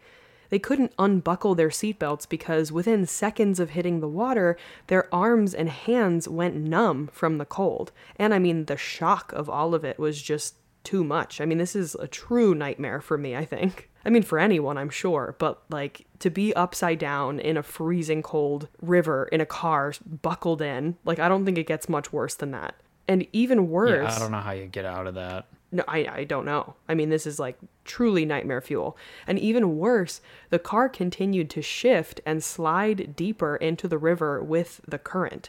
They 0.53 0.59
couldn't 0.59 0.93
unbuckle 0.99 1.55
their 1.55 1.71
seatbelts 1.71 2.29
because 2.29 2.71
within 2.71 3.07
seconds 3.07 3.59
of 3.59 3.71
hitting 3.71 4.01
the 4.01 4.09
water, 4.09 4.59
their 4.89 5.13
arms 5.15 5.55
and 5.55 5.71
hands 5.71 6.29
went 6.29 6.57
numb 6.57 7.09
from 7.11 7.39
the 7.39 7.47
cold. 7.47 7.91
And 8.17 8.35
I 8.35 8.39
mean, 8.39 8.67
the 8.67 8.77
shock 8.77 9.33
of 9.33 9.49
all 9.49 9.75
of 9.75 9.83
it 9.83 9.99
was 9.99 10.21
just 10.21 10.57
too 10.85 11.05
much. 11.05 11.41
I 11.41 11.47
mean, 11.47 11.57
this 11.57 11.75
is 11.75 11.95
a 11.95 12.07
true 12.07 12.55
nightmare 12.55 13.01
for 13.01 13.17
me, 13.17 13.35
I 13.35 13.47
think. 13.47 13.89
I 14.05 14.11
mean, 14.11 14.23
for 14.23 14.39
anyone, 14.39 14.79
I'm 14.79 14.91
sure, 14.91 15.37
but 15.39 15.63
like 15.71 16.07
to 16.19 16.31
be 16.31 16.55
upside 16.55 16.99
down 16.99 17.39
in 17.39 17.57
a 17.57 17.63
freezing 17.63 18.23
cold 18.23 18.69
river 18.81 19.29
in 19.33 19.41
a 19.41 19.47
car 19.47 19.95
buckled 20.23 20.63
in, 20.63 20.97
like, 21.05 21.19
I 21.19 21.29
don't 21.29 21.45
think 21.45 21.59
it 21.59 21.67
gets 21.67 21.89
much 21.89 22.13
worse 22.13 22.35
than 22.35 22.51
that. 22.53 22.75
And 23.09 23.27
even 23.33 23.69
worse. 23.69 24.11
yeah, 24.11 24.17
I 24.17 24.19
don't 24.19 24.31
know 24.31 24.41
how 24.41 24.53
you 24.53 24.67
get 24.67 24.85
out 24.85 25.07
of 25.07 25.15
that. 25.15 25.47
No, 25.73 25.85
I, 25.89 26.07
I 26.07 26.25
don't 26.25 26.45
know. 26.45 26.75
I 26.89 26.95
mean, 26.95 27.09
this 27.09 27.27
is 27.27 27.39
like 27.39 27.59
truly 27.85 28.27
nightmare 28.27 28.61
fuel. 28.61 28.97
And 29.27 29.39
even 29.39 29.79
worse, 29.79 30.21
the 30.51 30.59
car 30.59 30.89
continued 30.89 31.49
to 31.51 31.63
shift 31.63 32.21
and 32.27 32.45
slide 32.45 33.17
deeper 33.17 33.57
into 33.57 33.89
the 33.89 33.99
river 33.99 34.43
with 34.43 34.83
the 34.87 34.99
current. 34.99 35.49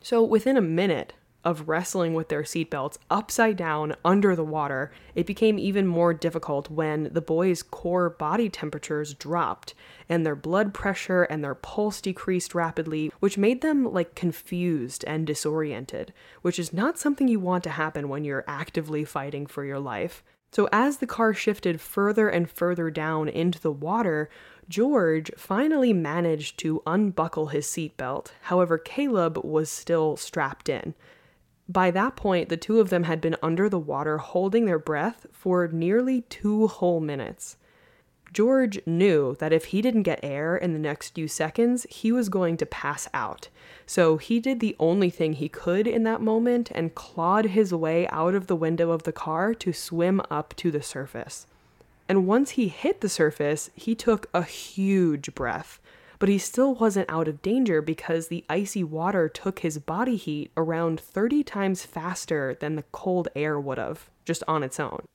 So 0.00 0.22
within 0.22 0.56
a 0.56 0.62
minute 0.62 1.12
of 1.44 1.68
wrestling 1.68 2.14
with 2.14 2.28
their 2.28 2.42
seatbelts 2.42 2.98
upside 3.10 3.56
down 3.56 3.94
under 4.04 4.36
the 4.36 4.44
water, 4.44 4.92
it 5.14 5.26
became 5.26 5.58
even 5.58 5.86
more 5.86 6.12
difficult 6.12 6.70
when 6.70 7.10
the 7.12 7.20
boys' 7.20 7.62
core 7.62 8.10
body 8.10 8.48
temperatures 8.48 9.14
dropped 9.14 9.74
and 10.08 10.24
their 10.24 10.36
blood 10.36 10.74
pressure 10.74 11.22
and 11.24 11.42
their 11.42 11.54
pulse 11.54 12.00
decreased 12.00 12.54
rapidly, 12.54 13.12
which 13.20 13.38
made 13.38 13.60
them 13.60 13.90
like 13.92 14.14
confused 14.14 15.04
and 15.06 15.26
disoriented, 15.26 16.12
which 16.42 16.58
is 16.58 16.72
not 16.72 16.98
something 16.98 17.28
you 17.28 17.40
want 17.40 17.64
to 17.64 17.70
happen 17.70 18.08
when 18.08 18.24
you're 18.24 18.44
actively 18.46 19.04
fighting 19.04 19.46
for 19.46 19.64
your 19.64 19.80
life. 19.80 20.22
So, 20.52 20.68
as 20.72 20.96
the 20.96 21.06
car 21.06 21.32
shifted 21.32 21.80
further 21.80 22.28
and 22.28 22.50
further 22.50 22.90
down 22.90 23.28
into 23.28 23.60
the 23.60 23.70
water, 23.70 24.28
George 24.68 25.30
finally 25.36 25.92
managed 25.92 26.58
to 26.60 26.82
unbuckle 26.86 27.48
his 27.48 27.66
seatbelt. 27.66 28.32
However, 28.42 28.76
Caleb 28.76 29.38
was 29.44 29.70
still 29.70 30.16
strapped 30.16 30.68
in. 30.68 30.94
By 31.70 31.92
that 31.92 32.16
point, 32.16 32.48
the 32.48 32.56
two 32.56 32.80
of 32.80 32.90
them 32.90 33.04
had 33.04 33.20
been 33.20 33.36
under 33.44 33.68
the 33.68 33.78
water 33.78 34.18
holding 34.18 34.64
their 34.64 34.78
breath 34.78 35.26
for 35.30 35.68
nearly 35.68 36.22
two 36.22 36.66
whole 36.66 36.98
minutes. 36.98 37.56
George 38.32 38.80
knew 38.86 39.36
that 39.38 39.52
if 39.52 39.66
he 39.66 39.80
didn't 39.80 40.02
get 40.02 40.18
air 40.24 40.56
in 40.56 40.72
the 40.72 40.80
next 40.80 41.14
few 41.14 41.28
seconds, 41.28 41.86
he 41.88 42.10
was 42.10 42.28
going 42.28 42.56
to 42.56 42.66
pass 42.66 43.08
out. 43.14 43.48
So 43.86 44.16
he 44.16 44.40
did 44.40 44.58
the 44.58 44.74
only 44.80 45.10
thing 45.10 45.34
he 45.34 45.48
could 45.48 45.86
in 45.86 46.02
that 46.04 46.20
moment 46.20 46.72
and 46.74 46.94
clawed 46.96 47.46
his 47.46 47.72
way 47.72 48.08
out 48.08 48.34
of 48.34 48.48
the 48.48 48.56
window 48.56 48.90
of 48.90 49.04
the 49.04 49.12
car 49.12 49.54
to 49.54 49.72
swim 49.72 50.20
up 50.28 50.54
to 50.56 50.72
the 50.72 50.82
surface. 50.82 51.46
And 52.08 52.26
once 52.26 52.50
he 52.50 52.66
hit 52.66 53.00
the 53.00 53.08
surface, 53.08 53.70
he 53.76 53.94
took 53.94 54.28
a 54.34 54.42
huge 54.42 55.36
breath. 55.36 55.78
But 56.20 56.28
he 56.28 56.38
still 56.38 56.74
wasn't 56.74 57.10
out 57.10 57.26
of 57.28 57.42
danger 57.42 57.80
because 57.80 58.28
the 58.28 58.44
icy 58.48 58.84
water 58.84 59.28
took 59.28 59.60
his 59.60 59.78
body 59.78 60.16
heat 60.16 60.52
around 60.54 61.00
30 61.00 61.42
times 61.42 61.84
faster 61.84 62.56
than 62.60 62.76
the 62.76 62.84
cold 62.92 63.28
air 63.34 63.58
would 63.58 63.78
have, 63.78 64.10
just 64.26 64.44
on 64.46 64.62
its 64.62 64.78
own. 64.78 65.06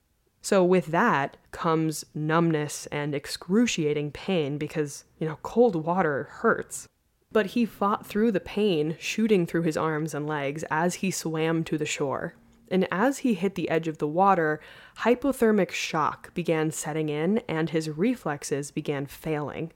So, 0.42 0.64
with 0.64 0.86
that 0.86 1.36
comes 1.52 2.04
numbness 2.14 2.86
and 2.86 3.14
excruciating 3.14 4.12
pain 4.12 4.58
because, 4.58 5.04
you 5.18 5.26
know, 5.26 5.38
cold 5.42 5.76
water 5.76 6.28
hurts. 6.30 6.88
But 7.32 7.46
he 7.46 7.64
fought 7.64 8.06
through 8.06 8.32
the 8.32 8.40
pain, 8.40 8.96
shooting 8.98 9.46
through 9.46 9.62
his 9.62 9.76
arms 9.76 10.12
and 10.12 10.26
legs 10.26 10.64
as 10.70 10.96
he 10.96 11.10
swam 11.10 11.64
to 11.64 11.78
the 11.78 11.86
shore. 11.86 12.34
And 12.68 12.88
as 12.90 13.18
he 13.18 13.34
hit 13.34 13.54
the 13.54 13.68
edge 13.68 13.86
of 13.86 13.98
the 13.98 14.08
water, 14.08 14.60
hypothermic 14.98 15.70
shock 15.70 16.34
began 16.34 16.72
setting 16.72 17.08
in 17.08 17.38
and 17.48 17.70
his 17.70 17.90
reflexes 17.90 18.72
began 18.72 19.06
failing. 19.06 19.72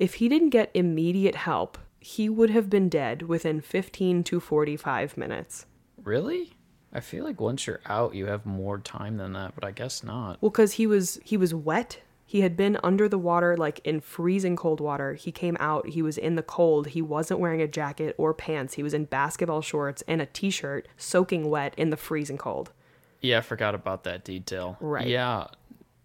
If 0.00 0.14
he 0.14 0.30
didn't 0.30 0.48
get 0.48 0.70
immediate 0.72 1.34
help, 1.34 1.76
he 2.00 2.30
would 2.30 2.48
have 2.48 2.70
been 2.70 2.88
dead 2.88 3.22
within 3.22 3.60
15 3.60 4.24
to 4.24 4.40
45 4.40 5.18
minutes. 5.18 5.66
Really? 6.02 6.54
I 6.90 7.00
feel 7.00 7.22
like 7.22 7.38
once 7.38 7.66
you're 7.66 7.82
out, 7.84 8.14
you 8.14 8.24
have 8.24 8.46
more 8.46 8.78
time 8.78 9.18
than 9.18 9.34
that, 9.34 9.54
but 9.54 9.62
I 9.62 9.72
guess 9.72 10.02
not. 10.02 10.38
Well, 10.40 10.50
because 10.50 10.72
he 10.72 10.86
was 10.86 11.20
he 11.22 11.36
was 11.36 11.52
wet. 11.52 12.00
He 12.24 12.40
had 12.40 12.56
been 12.56 12.78
under 12.82 13.10
the 13.10 13.18
water, 13.18 13.58
like 13.58 13.80
in 13.84 14.00
freezing 14.00 14.56
cold 14.56 14.80
water. 14.80 15.14
He 15.14 15.30
came 15.30 15.56
out. 15.60 15.88
He 15.88 16.00
was 16.00 16.16
in 16.16 16.34
the 16.34 16.42
cold. 16.42 16.88
He 16.88 17.02
wasn't 17.02 17.38
wearing 17.38 17.60
a 17.60 17.68
jacket 17.68 18.14
or 18.16 18.32
pants. 18.32 18.74
He 18.74 18.82
was 18.82 18.94
in 18.94 19.04
basketball 19.04 19.60
shorts 19.60 20.02
and 20.08 20.22
a 20.22 20.26
t-shirt, 20.26 20.88
soaking 20.96 21.50
wet 21.50 21.74
in 21.76 21.90
the 21.90 21.96
freezing 21.96 22.38
cold. 22.38 22.72
Yeah, 23.20 23.38
I 23.38 23.40
forgot 23.42 23.74
about 23.74 24.04
that 24.04 24.24
detail. 24.24 24.78
Right. 24.80 25.06
Yeah, 25.06 25.48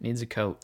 needs 0.01 0.21
a 0.21 0.25
coat. 0.25 0.59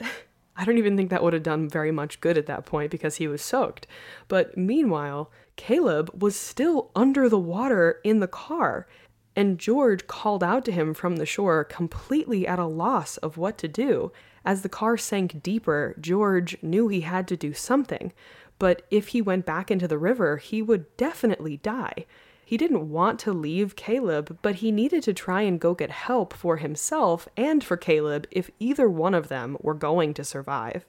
I 0.58 0.64
don't 0.64 0.78
even 0.78 0.96
think 0.96 1.10
that 1.10 1.22
would 1.22 1.34
have 1.34 1.44
done 1.44 1.68
very 1.68 1.92
much 1.92 2.20
good 2.20 2.36
at 2.36 2.46
that 2.46 2.66
point 2.66 2.90
because 2.90 3.16
he 3.16 3.28
was 3.28 3.40
soaked. 3.40 3.86
But 4.26 4.56
meanwhile, 4.58 5.30
Caleb 5.54 6.10
was 6.20 6.34
still 6.34 6.90
under 6.96 7.28
the 7.28 7.38
water 7.38 8.00
in 8.02 8.18
the 8.18 8.26
car, 8.26 8.88
and 9.36 9.60
George 9.60 10.08
called 10.08 10.42
out 10.42 10.64
to 10.64 10.72
him 10.72 10.94
from 10.94 11.16
the 11.16 11.26
shore, 11.26 11.62
completely 11.62 12.44
at 12.44 12.58
a 12.58 12.66
loss 12.66 13.18
of 13.18 13.36
what 13.36 13.56
to 13.58 13.68
do. 13.68 14.10
As 14.44 14.62
the 14.62 14.68
car 14.68 14.96
sank 14.96 15.44
deeper, 15.44 15.94
George 16.00 16.56
knew 16.60 16.88
he 16.88 17.02
had 17.02 17.28
to 17.28 17.36
do 17.36 17.54
something, 17.54 18.12
but 18.58 18.82
if 18.90 19.08
he 19.08 19.22
went 19.22 19.46
back 19.46 19.70
into 19.70 19.86
the 19.86 19.98
river, 19.98 20.38
he 20.38 20.60
would 20.60 20.96
definitely 20.96 21.58
die. 21.58 22.04
He 22.48 22.56
didn't 22.56 22.88
want 22.88 23.18
to 23.20 23.32
leave 23.34 23.76
Caleb, 23.76 24.38
but 24.40 24.54
he 24.54 24.72
needed 24.72 25.02
to 25.02 25.12
try 25.12 25.42
and 25.42 25.60
go 25.60 25.74
get 25.74 25.90
help 25.90 26.32
for 26.32 26.56
himself 26.56 27.28
and 27.36 27.62
for 27.62 27.76
Caleb 27.76 28.26
if 28.30 28.50
either 28.58 28.88
one 28.88 29.12
of 29.12 29.28
them 29.28 29.58
were 29.60 29.74
going 29.74 30.14
to 30.14 30.24
survive. 30.24 30.86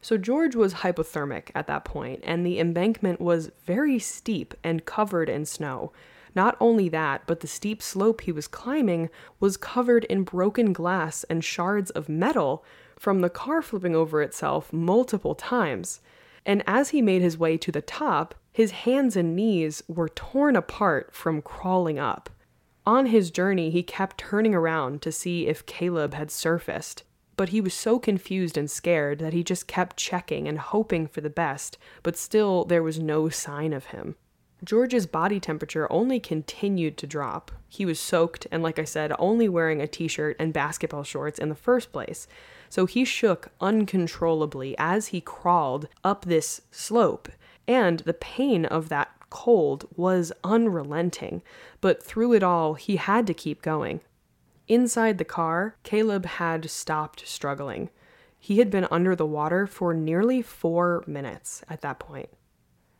So 0.00 0.16
George 0.16 0.56
was 0.56 0.72
hypothermic 0.72 1.50
at 1.54 1.66
that 1.66 1.84
point, 1.84 2.20
and 2.22 2.46
the 2.46 2.58
embankment 2.58 3.20
was 3.20 3.50
very 3.66 3.98
steep 3.98 4.54
and 4.64 4.86
covered 4.86 5.28
in 5.28 5.44
snow. 5.44 5.92
Not 6.34 6.56
only 6.58 6.88
that, 6.88 7.24
but 7.26 7.40
the 7.40 7.46
steep 7.46 7.82
slope 7.82 8.22
he 8.22 8.32
was 8.32 8.48
climbing 8.48 9.10
was 9.38 9.58
covered 9.58 10.04
in 10.04 10.24
broken 10.24 10.72
glass 10.72 11.24
and 11.24 11.44
shards 11.44 11.90
of 11.90 12.08
metal 12.08 12.64
from 12.98 13.20
the 13.20 13.28
car 13.28 13.60
flipping 13.60 13.94
over 13.94 14.22
itself 14.22 14.72
multiple 14.72 15.34
times. 15.34 16.00
And 16.46 16.64
as 16.66 16.88
he 16.88 17.02
made 17.02 17.20
his 17.20 17.36
way 17.36 17.58
to 17.58 17.70
the 17.70 17.82
top, 17.82 18.34
his 18.52 18.70
hands 18.70 19.16
and 19.16 19.34
knees 19.34 19.82
were 19.88 20.08
torn 20.08 20.54
apart 20.56 21.14
from 21.14 21.42
crawling 21.42 21.98
up. 21.98 22.28
On 22.84 23.06
his 23.06 23.30
journey, 23.30 23.70
he 23.70 23.82
kept 23.82 24.18
turning 24.18 24.54
around 24.54 25.00
to 25.02 25.12
see 25.12 25.46
if 25.46 25.66
Caleb 25.66 26.14
had 26.14 26.30
surfaced, 26.30 27.04
but 27.36 27.48
he 27.48 27.60
was 27.60 27.74
so 27.74 27.98
confused 27.98 28.58
and 28.58 28.70
scared 28.70 29.20
that 29.20 29.32
he 29.32 29.42
just 29.42 29.66
kept 29.66 29.96
checking 29.96 30.46
and 30.46 30.58
hoping 30.58 31.06
for 31.06 31.20
the 31.20 31.30
best, 31.30 31.78
but 32.02 32.16
still 32.16 32.64
there 32.64 32.82
was 32.82 32.98
no 32.98 33.28
sign 33.28 33.72
of 33.72 33.86
him. 33.86 34.16
George's 34.64 35.06
body 35.06 35.40
temperature 35.40 35.90
only 35.90 36.20
continued 36.20 36.96
to 36.98 37.06
drop. 37.06 37.50
He 37.68 37.84
was 37.84 37.98
soaked 37.98 38.46
and, 38.52 38.62
like 38.62 38.78
I 38.78 38.84
said, 38.84 39.12
only 39.18 39.48
wearing 39.48 39.80
a 39.80 39.88
t 39.88 40.06
shirt 40.06 40.36
and 40.38 40.52
basketball 40.52 41.02
shorts 41.02 41.38
in 41.38 41.48
the 41.48 41.54
first 41.56 41.90
place. 41.90 42.28
So 42.68 42.86
he 42.86 43.04
shook 43.04 43.48
uncontrollably 43.60 44.76
as 44.78 45.08
he 45.08 45.20
crawled 45.20 45.88
up 46.04 46.24
this 46.24 46.62
slope, 46.70 47.28
and 47.66 48.00
the 48.00 48.14
pain 48.14 48.64
of 48.64 48.88
that 48.88 49.10
cold 49.30 49.86
was 49.96 50.32
unrelenting. 50.44 51.42
But 51.80 52.02
through 52.02 52.34
it 52.34 52.42
all, 52.42 52.74
he 52.74 52.96
had 52.96 53.26
to 53.26 53.34
keep 53.34 53.62
going. 53.62 54.00
Inside 54.68 55.18
the 55.18 55.24
car, 55.24 55.76
Caleb 55.82 56.24
had 56.26 56.70
stopped 56.70 57.26
struggling. 57.26 57.90
He 58.38 58.58
had 58.58 58.70
been 58.70 58.86
under 58.90 59.16
the 59.16 59.26
water 59.26 59.66
for 59.66 59.94
nearly 59.94 60.42
four 60.42 61.04
minutes 61.06 61.62
at 61.68 61.80
that 61.80 61.98
point. 61.98 62.28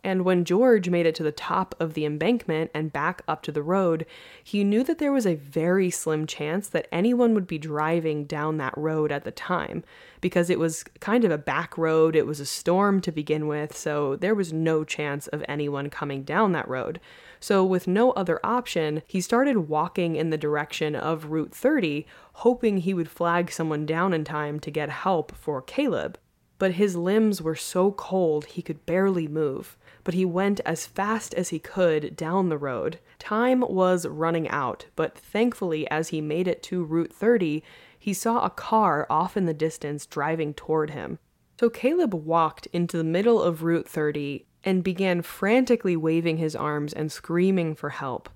And 0.04 0.24
when 0.24 0.44
George 0.44 0.88
made 0.88 1.06
it 1.06 1.14
to 1.16 1.22
the 1.22 1.30
top 1.30 1.76
of 1.78 1.94
the 1.94 2.04
embankment 2.04 2.72
and 2.74 2.92
back 2.92 3.22
up 3.28 3.40
to 3.42 3.52
the 3.52 3.62
road, 3.62 4.04
he 4.42 4.64
knew 4.64 4.82
that 4.82 4.98
there 4.98 5.12
was 5.12 5.26
a 5.26 5.36
very 5.36 5.90
slim 5.90 6.26
chance 6.26 6.68
that 6.70 6.88
anyone 6.90 7.34
would 7.34 7.46
be 7.46 7.58
driving 7.58 8.24
down 8.24 8.56
that 8.56 8.76
road 8.76 9.12
at 9.12 9.22
the 9.22 9.30
time, 9.30 9.84
because 10.20 10.50
it 10.50 10.58
was 10.58 10.82
kind 10.98 11.24
of 11.24 11.30
a 11.30 11.38
back 11.38 11.78
road, 11.78 12.16
it 12.16 12.26
was 12.26 12.40
a 12.40 12.46
storm 12.46 13.00
to 13.00 13.12
begin 13.12 13.46
with, 13.46 13.76
so 13.76 14.16
there 14.16 14.34
was 14.34 14.52
no 14.52 14.82
chance 14.82 15.28
of 15.28 15.44
anyone 15.46 15.88
coming 15.88 16.24
down 16.24 16.50
that 16.50 16.68
road. 16.68 16.98
So, 17.38 17.64
with 17.64 17.86
no 17.86 18.10
other 18.12 18.40
option, 18.44 19.02
he 19.06 19.20
started 19.20 19.68
walking 19.68 20.16
in 20.16 20.30
the 20.30 20.38
direction 20.38 20.96
of 20.96 21.26
Route 21.26 21.54
30, 21.54 22.06
hoping 22.34 22.78
he 22.78 22.94
would 22.94 23.10
flag 23.10 23.52
someone 23.52 23.86
down 23.86 24.12
in 24.12 24.24
time 24.24 24.58
to 24.60 24.70
get 24.70 24.90
help 24.90 25.32
for 25.34 25.62
Caleb. 25.62 26.18
But 26.58 26.74
his 26.74 26.94
limbs 26.94 27.42
were 27.42 27.56
so 27.56 27.90
cold 27.92 28.46
he 28.46 28.62
could 28.62 28.86
barely 28.86 29.26
move 29.26 29.76
but 30.04 30.14
he 30.14 30.24
went 30.24 30.60
as 30.66 30.86
fast 30.86 31.34
as 31.34 31.50
he 31.50 31.58
could 31.58 32.16
down 32.16 32.48
the 32.48 32.58
road. 32.58 32.98
Time 33.18 33.60
was 33.60 34.06
running 34.06 34.48
out, 34.48 34.86
but 34.96 35.16
thankfully, 35.16 35.88
as 35.90 36.08
he 36.08 36.20
made 36.20 36.48
it 36.48 36.62
to 36.64 36.84
Route 36.84 37.12
30, 37.12 37.62
he 37.98 38.12
saw 38.12 38.44
a 38.44 38.50
car 38.50 39.06
off 39.08 39.36
in 39.36 39.46
the 39.46 39.54
distance 39.54 40.06
driving 40.06 40.54
toward 40.54 40.90
him. 40.90 41.18
So 41.60 41.70
Caleb 41.70 42.14
walked 42.14 42.66
into 42.66 42.96
the 42.96 43.04
middle 43.04 43.40
of 43.40 43.62
Route 43.62 43.88
30 43.88 44.44
and 44.64 44.82
began 44.82 45.22
frantically 45.22 45.96
waving 45.96 46.38
his 46.38 46.56
arms 46.56 46.92
and 46.92 47.10
screaming 47.10 47.74
for 47.74 47.90
help. 47.90 48.28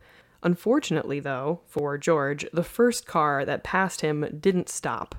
Unfortunately, 0.42 1.18
though, 1.18 1.60
for 1.66 1.98
George, 1.98 2.46
the 2.52 2.62
first 2.62 3.06
car 3.06 3.44
that 3.44 3.64
passed 3.64 4.00
him 4.02 4.38
didn't 4.40 4.68
stop 4.68 5.16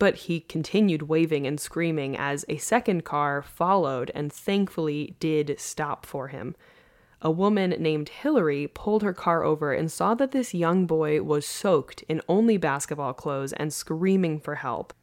but 0.00 0.16
he 0.16 0.40
continued 0.40 1.02
waving 1.02 1.46
and 1.46 1.60
screaming 1.60 2.16
as 2.16 2.44
a 2.48 2.56
second 2.56 3.04
car 3.04 3.42
followed 3.42 4.10
and 4.14 4.32
thankfully 4.32 5.14
did 5.20 5.54
stop 5.60 6.06
for 6.06 6.28
him. 6.28 6.56
A 7.20 7.30
woman 7.30 7.70
named 7.78 8.08
Hillary 8.08 8.66
pulled 8.66 9.02
her 9.02 9.12
car 9.12 9.44
over 9.44 9.74
and 9.74 9.92
saw 9.92 10.14
that 10.14 10.30
this 10.32 10.54
young 10.54 10.86
boy 10.86 11.22
was 11.22 11.46
soaked 11.46 12.02
in 12.08 12.22
only 12.30 12.56
basketball 12.56 13.12
clothes 13.12 13.52
and 13.52 13.74
screaming 13.74 14.40
for 14.40 14.54
help. 14.54 14.94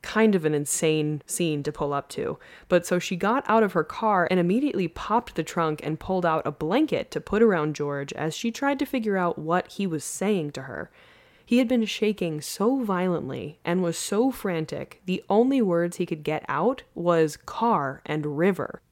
Kind 0.00 0.34
of 0.34 0.46
an 0.46 0.54
insane 0.54 1.20
scene 1.26 1.62
to 1.62 1.70
pull 1.70 1.92
up 1.92 2.08
to. 2.10 2.38
But 2.68 2.86
so 2.86 2.98
she 2.98 3.14
got 3.14 3.44
out 3.46 3.62
of 3.62 3.74
her 3.74 3.84
car 3.84 4.26
and 4.30 4.40
immediately 4.40 4.88
popped 4.88 5.34
the 5.34 5.42
trunk 5.42 5.80
and 5.82 6.00
pulled 6.00 6.24
out 6.24 6.46
a 6.46 6.50
blanket 6.50 7.10
to 7.10 7.20
put 7.20 7.42
around 7.42 7.74
George 7.74 8.14
as 8.14 8.34
she 8.34 8.50
tried 8.50 8.78
to 8.78 8.86
figure 8.86 9.18
out 9.18 9.38
what 9.38 9.72
he 9.72 9.86
was 9.86 10.02
saying 10.02 10.52
to 10.52 10.62
her. 10.62 10.90
He 11.46 11.58
had 11.58 11.68
been 11.68 11.84
shaking 11.84 12.40
so 12.40 12.82
violently 12.82 13.60
and 13.64 13.80
was 13.80 13.96
so 13.96 14.32
frantic, 14.32 15.00
the 15.06 15.22
only 15.30 15.62
words 15.62 15.96
he 15.96 16.04
could 16.04 16.24
get 16.24 16.44
out 16.48 16.82
was 16.92 17.36
car 17.36 18.02
and 18.04 18.36
river. 18.36 18.82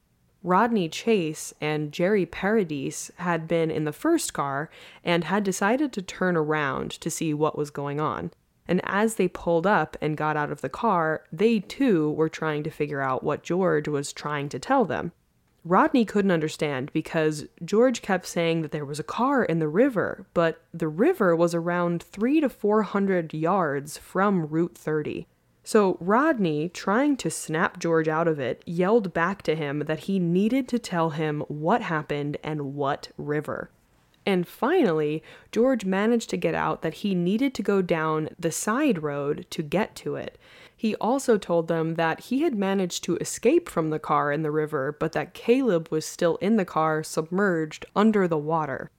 Rodney 0.41 0.87
Chase 0.87 1.53
and 1.59 1.91
Jerry 1.91 2.25
Paradis 2.25 3.11
had 3.17 3.45
been 3.45 3.69
in 3.69 3.83
the 3.83 3.91
first 3.91 4.33
car 4.33 4.69
and 5.03 5.25
had 5.25 5.43
decided 5.43 5.91
to 5.93 6.01
turn 6.01 6.37
around 6.37 6.91
to 6.91 7.11
see 7.11 7.33
what 7.33 7.57
was 7.57 7.71
going 7.71 7.99
on. 7.99 8.31
And 8.69 8.79
as 8.85 9.15
they 9.15 9.27
pulled 9.27 9.67
up 9.67 9.97
and 10.01 10.15
got 10.15 10.37
out 10.37 10.51
of 10.51 10.61
the 10.61 10.69
car, 10.69 11.25
they 11.33 11.59
too 11.59 12.11
were 12.11 12.29
trying 12.29 12.63
to 12.63 12.69
figure 12.69 13.01
out 13.01 13.21
what 13.21 13.43
George 13.43 13.89
was 13.89 14.13
trying 14.13 14.47
to 14.49 14.59
tell 14.59 14.85
them. 14.85 15.11
Rodney 15.65 16.05
couldn't 16.05 16.29
understand 16.29 16.91
because 16.93 17.47
George 17.63 18.03
kept 18.03 18.27
saying 18.27 18.61
that 18.61 18.71
there 18.71 18.85
was 18.85 18.99
a 18.99 19.03
car 19.03 19.43
in 19.43 19.57
the 19.57 19.67
river, 19.67 20.27
but 20.35 20.61
the 20.71 20.87
river 20.87 21.35
was 21.35 21.55
around 21.55 22.03
three 22.03 22.39
to 22.39 22.49
four 22.49 22.83
hundred 22.83 23.33
yards 23.33 23.97
from 23.97 24.45
Route 24.45 24.77
30. 24.77 25.25
So 25.63 25.97
Rodney, 25.99 26.69
trying 26.69 27.17
to 27.17 27.31
snap 27.31 27.79
George 27.79 28.07
out 28.07 28.27
of 28.27 28.39
it, 28.39 28.61
yelled 28.67 29.11
back 29.11 29.41
to 29.41 29.55
him 29.55 29.79
that 29.87 30.01
he 30.01 30.19
needed 30.19 30.67
to 30.67 30.77
tell 30.77 31.09
him 31.09 31.41
what 31.47 31.81
happened 31.81 32.37
and 32.43 32.75
what 32.75 33.09
river. 33.17 33.71
And 34.27 34.47
finally, 34.47 35.23
George 35.51 35.83
managed 35.83 36.29
to 36.31 36.37
get 36.37 36.53
out 36.53 36.83
that 36.83 36.95
he 36.95 37.15
needed 37.15 37.55
to 37.55 37.63
go 37.63 37.81
down 37.81 38.29
the 38.39 38.51
side 38.51 39.01
road 39.01 39.47
to 39.49 39.63
get 39.63 39.95
to 39.97 40.15
it. 40.15 40.37
He 40.85 40.95
also 40.97 41.39
told 41.39 41.67
them 41.67 41.95
that 41.95 42.25
he 42.25 42.43
had 42.43 42.53
managed 42.53 43.03
to 43.05 43.17
escape 43.17 43.69
from 43.69 43.89
the 43.89 43.97
car 43.97 44.31
in 44.31 44.43
the 44.43 44.51
river, 44.51 44.95
but 44.99 45.13
that 45.13 45.33
Caleb 45.33 45.87
was 45.89 46.05
still 46.05 46.35
in 46.35 46.57
the 46.57 46.63
car, 46.63 47.01
submerged 47.01 47.87
under 47.95 48.27
the 48.27 48.37
water. 48.37 48.91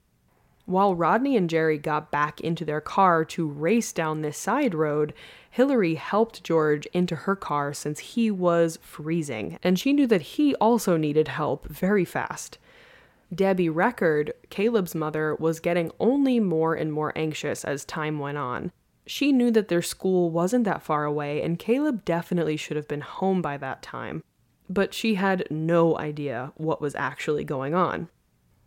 While 0.65 0.95
Rodney 0.95 1.37
and 1.37 1.49
Jerry 1.49 1.77
got 1.77 2.11
back 2.11 2.41
into 2.41 2.65
their 2.65 2.81
car 2.81 3.23
to 3.23 3.47
race 3.47 3.93
down 3.93 4.21
this 4.21 4.37
side 4.37 4.75
road, 4.75 5.13
Hillary 5.49 5.95
helped 5.95 6.43
George 6.43 6.87
into 6.87 7.15
her 7.15 7.37
car 7.37 7.73
since 7.73 7.99
he 7.99 8.29
was 8.29 8.77
freezing, 8.81 9.57
and 9.63 9.79
she 9.79 9.93
knew 9.93 10.07
that 10.07 10.33
he 10.33 10.55
also 10.55 10.97
needed 10.97 11.29
help 11.29 11.69
very 11.69 12.03
fast. 12.03 12.57
Debbie 13.33 13.69
Record, 13.69 14.33
Caleb's 14.49 14.93
mother, 14.93 15.35
was 15.35 15.61
getting 15.61 15.93
only 16.01 16.41
more 16.41 16.75
and 16.75 16.91
more 16.91 17.13
anxious 17.15 17.63
as 17.63 17.85
time 17.85 18.19
went 18.19 18.37
on. 18.37 18.73
She 19.07 19.31
knew 19.31 19.51
that 19.51 19.69
their 19.69 19.81
school 19.81 20.29
wasn't 20.29 20.65
that 20.65 20.83
far 20.83 21.05
away, 21.05 21.41
and 21.41 21.57
Caleb 21.57 22.03
definitely 22.03 22.57
should 22.57 22.77
have 22.77 22.87
been 22.87 23.01
home 23.01 23.41
by 23.41 23.57
that 23.57 23.81
time. 23.81 24.21
But 24.69 24.93
she 24.93 25.15
had 25.15 25.47
no 25.49 25.97
idea 25.97 26.51
what 26.55 26.81
was 26.81 26.93
actually 26.93 27.45
going 27.45 27.73
on. 27.73 28.09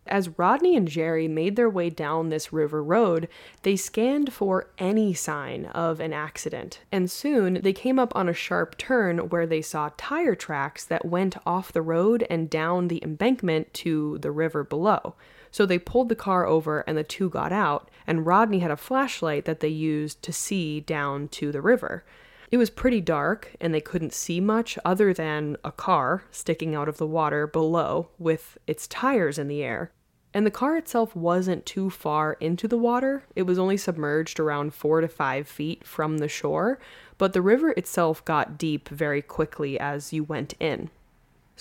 As 0.06 0.38
Rodney 0.38 0.76
and 0.76 0.88
Jerry 0.88 1.28
made 1.28 1.56
their 1.56 1.68
way 1.68 1.90
down 1.90 2.30
this 2.30 2.52
river 2.52 2.82
road, 2.82 3.28
they 3.62 3.76
scanned 3.76 4.32
for 4.32 4.70
any 4.78 5.12
sign 5.12 5.66
of 5.66 6.00
an 6.00 6.14
accident, 6.14 6.80
and 6.90 7.10
soon 7.10 7.60
they 7.62 7.74
came 7.74 7.98
up 7.98 8.16
on 8.16 8.28
a 8.28 8.34
sharp 8.34 8.78
turn 8.78 9.18
where 9.28 9.46
they 9.46 9.60
saw 9.60 9.90
tire 9.96 10.34
tracks 10.34 10.86
that 10.86 11.04
went 11.04 11.36
off 11.46 11.72
the 11.72 11.82
road 11.82 12.26
and 12.30 12.48
down 12.48 12.88
the 12.88 13.04
embankment 13.04 13.72
to 13.74 14.18
the 14.18 14.32
river 14.32 14.64
below. 14.64 15.14
So 15.50 15.66
they 15.66 15.78
pulled 15.78 16.08
the 16.08 16.16
car 16.16 16.46
over 16.46 16.80
and 16.80 16.96
the 16.96 17.04
two 17.04 17.28
got 17.28 17.52
out, 17.52 17.90
and 18.06 18.26
Rodney 18.26 18.60
had 18.60 18.70
a 18.70 18.76
flashlight 18.76 19.44
that 19.44 19.60
they 19.60 19.68
used 19.68 20.22
to 20.22 20.32
see 20.32 20.80
down 20.80 21.28
to 21.28 21.50
the 21.52 21.60
river. 21.60 22.04
It 22.50 22.56
was 22.56 22.70
pretty 22.70 23.00
dark, 23.00 23.52
and 23.60 23.72
they 23.72 23.80
couldn't 23.80 24.12
see 24.12 24.40
much 24.40 24.78
other 24.84 25.14
than 25.14 25.56
a 25.62 25.70
car 25.70 26.24
sticking 26.32 26.74
out 26.74 26.88
of 26.88 26.96
the 26.98 27.06
water 27.06 27.46
below 27.46 28.08
with 28.18 28.58
its 28.66 28.88
tires 28.88 29.38
in 29.38 29.46
the 29.46 29.62
air. 29.62 29.92
And 30.32 30.46
the 30.46 30.50
car 30.50 30.76
itself 30.76 31.14
wasn't 31.16 31.66
too 31.66 31.90
far 31.90 32.34
into 32.34 32.68
the 32.68 32.78
water. 32.78 33.24
It 33.34 33.42
was 33.42 33.58
only 33.58 33.76
submerged 33.76 34.38
around 34.38 34.74
four 34.74 35.00
to 35.00 35.08
five 35.08 35.48
feet 35.48 35.84
from 35.84 36.18
the 36.18 36.28
shore, 36.28 36.78
but 37.18 37.32
the 37.32 37.42
river 37.42 37.70
itself 37.70 38.24
got 38.24 38.58
deep 38.58 38.88
very 38.88 39.22
quickly 39.22 39.78
as 39.78 40.12
you 40.12 40.22
went 40.22 40.54
in. 40.60 40.90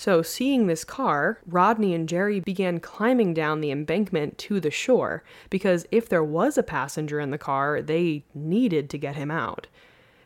So, 0.00 0.22
seeing 0.22 0.66
this 0.66 0.82
car, 0.82 1.40
Rodney 1.46 1.92
and 1.92 2.08
Jerry 2.08 2.40
began 2.40 2.80
climbing 2.80 3.34
down 3.34 3.60
the 3.60 3.70
embankment 3.70 4.38
to 4.38 4.58
the 4.58 4.70
shore 4.70 5.22
because 5.50 5.86
if 5.90 6.08
there 6.08 6.24
was 6.24 6.56
a 6.56 6.62
passenger 6.62 7.20
in 7.20 7.32
the 7.32 7.36
car, 7.36 7.82
they 7.82 8.24
needed 8.32 8.88
to 8.88 8.96
get 8.96 9.16
him 9.16 9.30
out. 9.30 9.66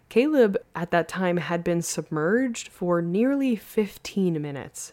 Caleb 0.08 0.56
at 0.76 0.92
that 0.92 1.08
time 1.08 1.38
had 1.38 1.64
been 1.64 1.82
submerged 1.82 2.68
for 2.68 3.02
nearly 3.02 3.56
15 3.56 4.40
minutes. 4.40 4.92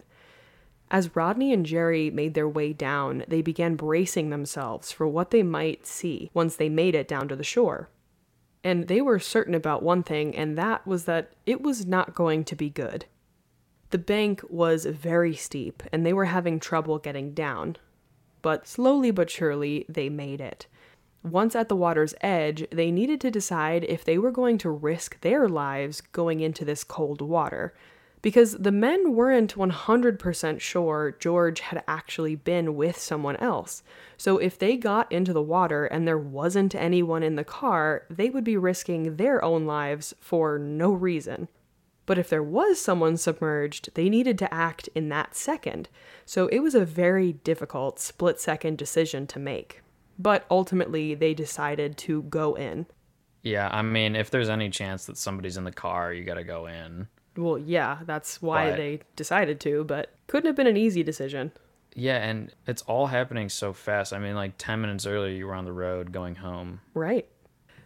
As 0.89 1.15
Rodney 1.15 1.53
and 1.53 1.63
Jerry 1.63 2.09
made 2.09 2.33
their 2.33 2.49
way 2.49 2.73
down, 2.73 3.23
they 3.27 3.43
began 3.43 3.75
bracing 3.75 4.31
themselves 4.31 4.91
for 4.91 5.07
what 5.07 5.29
they 5.29 5.43
might 5.43 5.85
see 5.85 6.31
once 6.33 6.55
they 6.55 6.69
made 6.69 6.95
it 6.95 7.07
down 7.07 7.27
to 7.27 7.35
the 7.35 7.43
shore. 7.43 7.89
And 8.63 8.87
they 8.87 8.99
were 8.99 9.19
certain 9.19 9.53
about 9.53 9.83
one 9.83 10.01
thing, 10.01 10.35
and 10.35 10.57
that 10.57 10.87
was 10.87 11.05
that 11.05 11.33
it 11.45 11.61
was 11.61 11.85
not 11.85 12.15
going 12.15 12.43
to 12.45 12.55
be 12.55 12.71
good. 12.71 13.05
The 13.91 13.97
bank 13.97 14.41
was 14.49 14.85
very 14.85 15.35
steep, 15.35 15.83
and 15.91 16.05
they 16.05 16.13
were 16.13 16.25
having 16.25 16.61
trouble 16.61 16.97
getting 16.97 17.33
down. 17.33 17.75
But 18.41 18.65
slowly 18.65 19.11
but 19.11 19.29
surely, 19.29 19.85
they 19.89 20.07
made 20.07 20.39
it. 20.39 20.65
Once 21.23 21.57
at 21.57 21.67
the 21.67 21.75
water's 21.75 22.15
edge, 22.21 22.65
they 22.71 22.89
needed 22.89 23.19
to 23.21 23.29
decide 23.29 23.83
if 23.83 24.05
they 24.05 24.17
were 24.17 24.31
going 24.31 24.57
to 24.59 24.69
risk 24.69 25.19
their 25.19 25.49
lives 25.49 25.99
going 25.99 26.39
into 26.39 26.63
this 26.63 26.85
cold 26.85 27.21
water. 27.21 27.73
Because 28.21 28.53
the 28.53 28.71
men 28.71 29.13
weren't 29.13 29.55
100% 29.55 30.61
sure 30.61 31.15
George 31.19 31.59
had 31.59 31.83
actually 31.85 32.35
been 32.35 32.75
with 32.75 32.97
someone 32.97 33.35
else. 33.37 33.83
So 34.15 34.37
if 34.37 34.57
they 34.57 34.77
got 34.77 35.11
into 35.11 35.33
the 35.33 35.41
water 35.41 35.85
and 35.85 36.07
there 36.07 36.17
wasn't 36.17 36.75
anyone 36.75 37.23
in 37.23 37.35
the 37.35 37.43
car, 37.43 38.03
they 38.09 38.29
would 38.29 38.45
be 38.45 38.57
risking 38.57 39.17
their 39.17 39.43
own 39.43 39.65
lives 39.65 40.13
for 40.21 40.57
no 40.57 40.91
reason. 40.91 41.49
But 42.05 42.17
if 42.17 42.29
there 42.29 42.43
was 42.43 42.81
someone 42.81 43.17
submerged, 43.17 43.93
they 43.93 44.09
needed 44.09 44.37
to 44.39 44.53
act 44.53 44.89
in 44.95 45.09
that 45.09 45.35
second. 45.35 45.87
So 46.25 46.47
it 46.47 46.59
was 46.59 46.75
a 46.75 46.85
very 46.85 47.33
difficult 47.33 47.99
split 47.99 48.39
second 48.39 48.77
decision 48.77 49.27
to 49.27 49.39
make 49.39 49.81
but 50.21 50.45
ultimately 50.51 51.15
they 51.15 51.33
decided 51.33 51.97
to 51.97 52.23
go 52.23 52.53
in. 52.55 52.85
Yeah, 53.41 53.69
I 53.71 53.81
mean, 53.81 54.15
if 54.15 54.29
there's 54.29 54.49
any 54.49 54.69
chance 54.69 55.05
that 55.05 55.17
somebody's 55.17 55.57
in 55.57 55.63
the 55.63 55.71
car, 55.71 56.13
you 56.13 56.23
got 56.23 56.35
to 56.35 56.43
go 56.43 56.67
in. 56.67 57.07
Well, 57.35 57.57
yeah, 57.57 57.99
that's 58.05 58.41
why 58.41 58.69
but, 58.69 58.77
they 58.77 58.99
decided 59.15 59.59
to, 59.61 59.83
but 59.83 60.13
couldn't 60.27 60.47
have 60.47 60.55
been 60.55 60.67
an 60.67 60.77
easy 60.77 61.01
decision. 61.01 61.51
Yeah, 61.95 62.17
and 62.17 62.53
it's 62.67 62.83
all 62.83 63.07
happening 63.07 63.49
so 63.49 63.73
fast. 63.73 64.13
I 64.13 64.19
mean, 64.19 64.35
like 64.35 64.53
10 64.57 64.79
minutes 64.81 65.05
earlier, 65.05 65.33
you 65.33 65.47
were 65.47 65.55
on 65.55 65.65
the 65.65 65.73
road 65.73 66.11
going 66.11 66.35
home. 66.35 66.81
Right. 66.93 67.27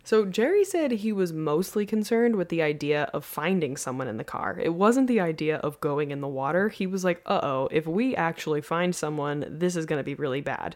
So 0.06 0.24
Jerry 0.24 0.64
said 0.64 0.92
he 0.92 1.12
was 1.12 1.34
mostly 1.34 1.84
concerned 1.84 2.36
with 2.36 2.50
the 2.50 2.62
idea 2.62 3.10
of 3.12 3.26
finding 3.26 3.76
someone 3.76 4.08
in 4.08 4.18
the 4.18 4.24
car. 4.24 4.60
It 4.62 4.76
wasn't 4.76 5.08
the 5.08 5.20
idea 5.20 5.58
of 5.58 5.82
going 5.82 6.12
in 6.12 6.22
the 6.22 6.28
water. 6.28 6.70
He 6.70 6.86
was 6.86 7.04
like, 7.04 7.24
uh 7.26 7.40
oh, 7.42 7.70
if 7.72 7.88
we 7.88 8.16
actually 8.16 8.62
find 8.62 8.96
someone, 8.96 9.48
this 9.50 9.76
is 9.76 9.88
going 9.88 10.00
to 10.00 10.04
be 10.04 10.14
really 10.14 10.42
bad. 10.42 10.76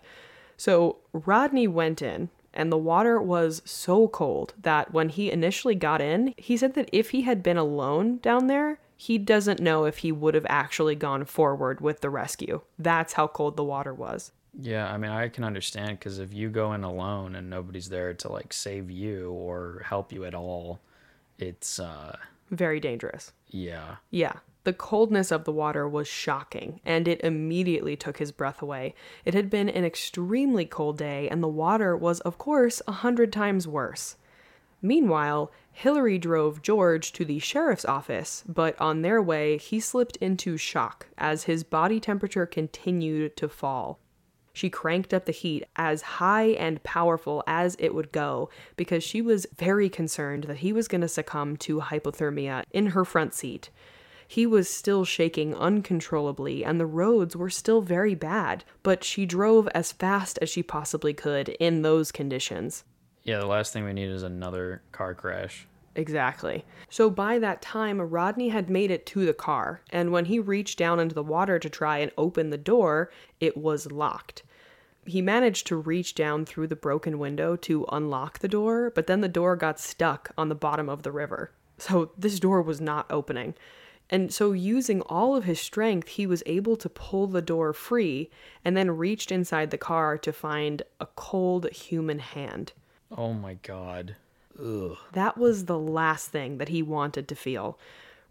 So 0.58 0.98
Rodney 1.13 1.68
went 1.68 2.02
in, 2.02 2.30
and 2.56 2.72
the 2.72 2.78
water 2.78 3.22
was 3.22 3.62
so 3.65 4.08
cold 4.08 4.56
that 4.63 4.94
when 4.94 5.10
he 5.10 5.32
initially 5.32 5.76
got 5.76 6.02
in, 6.02 6.34
he 6.36 6.58
said 6.58 6.74
that 6.74 6.89
if 6.92 7.12
he 7.12 7.22
had 7.22 7.44
been 7.44 7.58
alone 7.58 8.18
down 8.18 8.48
there, 8.48 8.80
he 8.98 9.20
doesn't 9.20 9.62
know 9.62 9.86
if 9.86 10.00
he 10.00 10.12
would 10.12 10.34
have 10.34 10.48
actually 10.50 10.96
gone 10.96 11.24
forward 11.24 11.82
with 11.82 12.02
the 12.02 12.10
rescue. 12.10 12.62
That's 12.80 13.13
how 13.13 13.28
cold 13.28 13.58
the 13.58 13.63
water 13.63 13.94
was. 13.94 14.32
Yeah, 14.57 14.91
I 14.91 14.97
mean, 14.97 15.12
I 15.12 15.29
can 15.29 15.43
understand 15.43 15.99
because 15.99 16.19
if 16.19 16.33
you 16.33 16.49
go 16.49 16.73
in 16.73 16.83
alone 16.83 17.35
and 17.35 17.49
nobody's 17.49 17.89
there 17.89 18.13
to 18.15 18.31
like 18.31 18.53
save 18.53 18.89
you 18.89 19.31
or 19.31 19.83
help 19.85 20.12
you 20.12 20.25
at 20.25 20.33
all, 20.33 20.79
it's 21.38 21.79
uh 21.79 22.17
very 22.49 22.79
dangerous. 22.79 23.31
Yeah. 23.47 23.97
Yeah. 24.09 24.33
The 24.65 24.73
coldness 24.73 25.31
of 25.31 25.45
the 25.45 25.51
water 25.51 25.88
was 25.88 26.07
shocking, 26.07 26.81
and 26.83 27.07
it 27.07 27.21
immediately 27.21 27.95
took 27.95 28.17
his 28.17 28.31
breath 28.31 28.62
away. 28.62 28.93
It 29.23 29.33
had 29.33 29.49
been 29.49 29.69
an 29.69 29.85
extremely 29.85 30.65
cold 30.65 30.97
day, 30.97 31.29
and 31.29 31.41
the 31.41 31.47
water 31.47 31.95
was, 31.95 32.19
of 32.21 32.38
course, 32.38 32.81
a 32.88 32.91
hundred 32.91 33.31
times 33.31 33.67
worse. 33.67 34.17
Meanwhile, 34.81 35.51
Hillary 35.71 36.17
drove 36.17 36.62
George 36.62 37.13
to 37.13 37.23
the 37.23 37.39
sheriff's 37.39 37.85
office, 37.85 38.43
but 38.47 38.79
on 38.81 39.01
their 39.01 39.21
way, 39.21 39.57
he 39.57 39.79
slipped 39.79 40.17
into 40.17 40.57
shock 40.57 41.07
as 41.17 41.43
his 41.43 41.63
body 41.63 41.99
temperature 41.99 42.45
continued 42.45 43.38
to 43.38 43.47
fall. 43.47 43.99
She 44.60 44.69
cranked 44.69 45.13
up 45.13 45.24
the 45.24 45.32
heat 45.32 45.63
as 45.78 46.02
high 46.02 46.48
and 46.48 46.84
powerful 46.84 47.45
as 47.48 47.78
it 47.80 47.93
would 47.93 48.12
go 48.12 48.50
because 48.76 49.06
she 49.06 49.22
was 49.22 49.48
very 49.56 49.88
concerned 49.88 50.43
that 50.43 50.58
he 50.58 50.74
was 50.74 50.89
going 50.89 51.00
to 51.00 51.08
succumb 51.08 51.56
to 51.60 51.80
hypothermia 51.80 52.63
in 52.72 52.88
her 52.88 53.06
front 53.06 53.34
seat. 53.34 53.69
He 54.28 54.45
was 54.45 54.69
still 54.69 55.06
shaking 55.06 55.56
uncontrollably, 55.56 56.65
and 56.65 56.78
the 56.78 56.86
roads 56.86 57.38
were 57.38 57.50
still 57.50 57.82
very 57.82 58.15
bad, 58.15 58.65
but 58.84 59.06
she 59.06 59.26
drove 59.26 59.69
as 59.69 59.93
fast 59.93 60.38
as 60.41 60.50
she 60.50 60.62
possibly 60.62 61.13
could 61.13 61.48
in 61.48 61.82
those 61.82 62.12
conditions. 62.12 62.84
Yeah, 63.24 63.39
the 63.39 63.45
last 63.45 63.72
thing 63.72 63.86
we 63.86 63.93
need 63.93 64.10
is 64.10 64.24
another 64.24 64.82
car 64.91 65.15
crash. 65.15 65.67
Exactly. 65.95 66.65
So 66.89 67.10
by 67.10 67.39
that 67.39 67.62
time, 67.62 68.02
Rodney 68.02 68.50
had 68.50 68.69
made 68.69 68.91
it 68.91 69.06
to 69.06 69.26
the 69.26 69.34
car, 69.34 69.84
and 69.89 70.12
when 70.12 70.26
he 70.26 70.38
reached 70.38 70.78
down 70.78 71.00
into 71.00 71.15
the 71.15 71.24
water 71.24 71.60
to 71.60 71.69
try 71.69 72.00
and 72.00 72.12
open 72.17 72.50
the 72.50 72.58
door, 72.58 73.10
it 73.39 73.56
was 73.56 73.89
locked. 73.89 74.43
He 75.10 75.22
managed 75.24 75.65
to 75.67 75.76
reach 75.76 76.13
down 76.13 76.45
through 76.45 76.67
the 76.67 76.76
broken 76.76 77.17
window 77.17 77.56
to 77.58 77.86
unlock 77.91 78.39
the 78.39 78.48
door, 78.48 78.91
but 78.93 79.08
then 79.08 79.22
the 79.22 79.28
door 79.28 79.56
got 79.56 79.80
stuck 79.80 80.32
on 80.38 80.50
the 80.50 80.56
bottom 80.56 80.88
of 80.88 81.02
the 81.02 81.12
river. 81.12 81.52
So 81.80 82.12
this 82.17 82.39
door 82.39 82.62
was 82.62 82.80
not 82.80 83.08
opening. 83.10 83.56
And 84.12 84.34
so, 84.34 84.52
using 84.52 85.02
all 85.02 85.36
of 85.36 85.43
his 85.43 85.60
strength, 85.60 86.10
he 86.10 86.26
was 86.26 86.43
able 86.45 86.76
to 86.78 86.89
pull 86.89 87.28
the 87.28 87.41
door 87.41 87.74
free 87.74 88.30
and 88.65 88.76
then 88.76 88.98
reached 88.98 89.32
inside 89.32 89.69
the 89.69 89.78
car 89.78 90.17
to 90.17 90.34
find 90.34 90.82
a 91.00 91.06
cold 91.15 91.69
human 91.72 92.19
hand. 92.19 92.74
Oh 93.15 93.34
my 93.34 93.56
God. 93.56 94.15
Ugh. 94.60 94.98
That 95.13 95.38
was 95.38 95.65
the 95.65 95.78
last 95.78 96.30
thing 96.30 96.58
that 96.58 96.69
he 96.69 96.82
wanted 96.82 97.28
to 97.28 97.36
feel. 97.36 97.80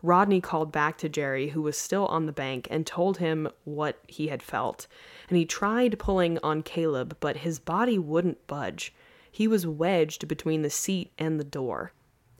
Rodney 0.03 0.41
called 0.41 0.71
back 0.71 0.99
to 0.99 1.09
Jerry, 1.09 1.49
who 1.49 1.63
was 1.63 1.77
still 1.77 2.07
on 2.07 2.27
the 2.27 2.33
bank, 2.33 2.69
and 2.71 2.87
told 2.87 3.19
him 3.19 3.49
what 3.65 3.99
he 4.07 4.29
had 4.29 4.43
felt. 4.43 4.87
And 5.29 5.37
he 5.37 5.45
tried 5.45 5.99
pulling 5.99 6.39
on 6.43 6.63
Caleb, 6.63 7.17
but 7.21 7.39
his 7.39 7.59
body 7.59 7.99
wouldn't 7.99 8.47
budge. 8.47 8.95
He 9.31 9.47
was 9.47 9.67
wedged 9.67 10.27
between 10.27 10.63
the 10.63 10.71
seat 10.71 11.13
and 11.19 11.39
the 11.39 11.45
door 11.45 11.93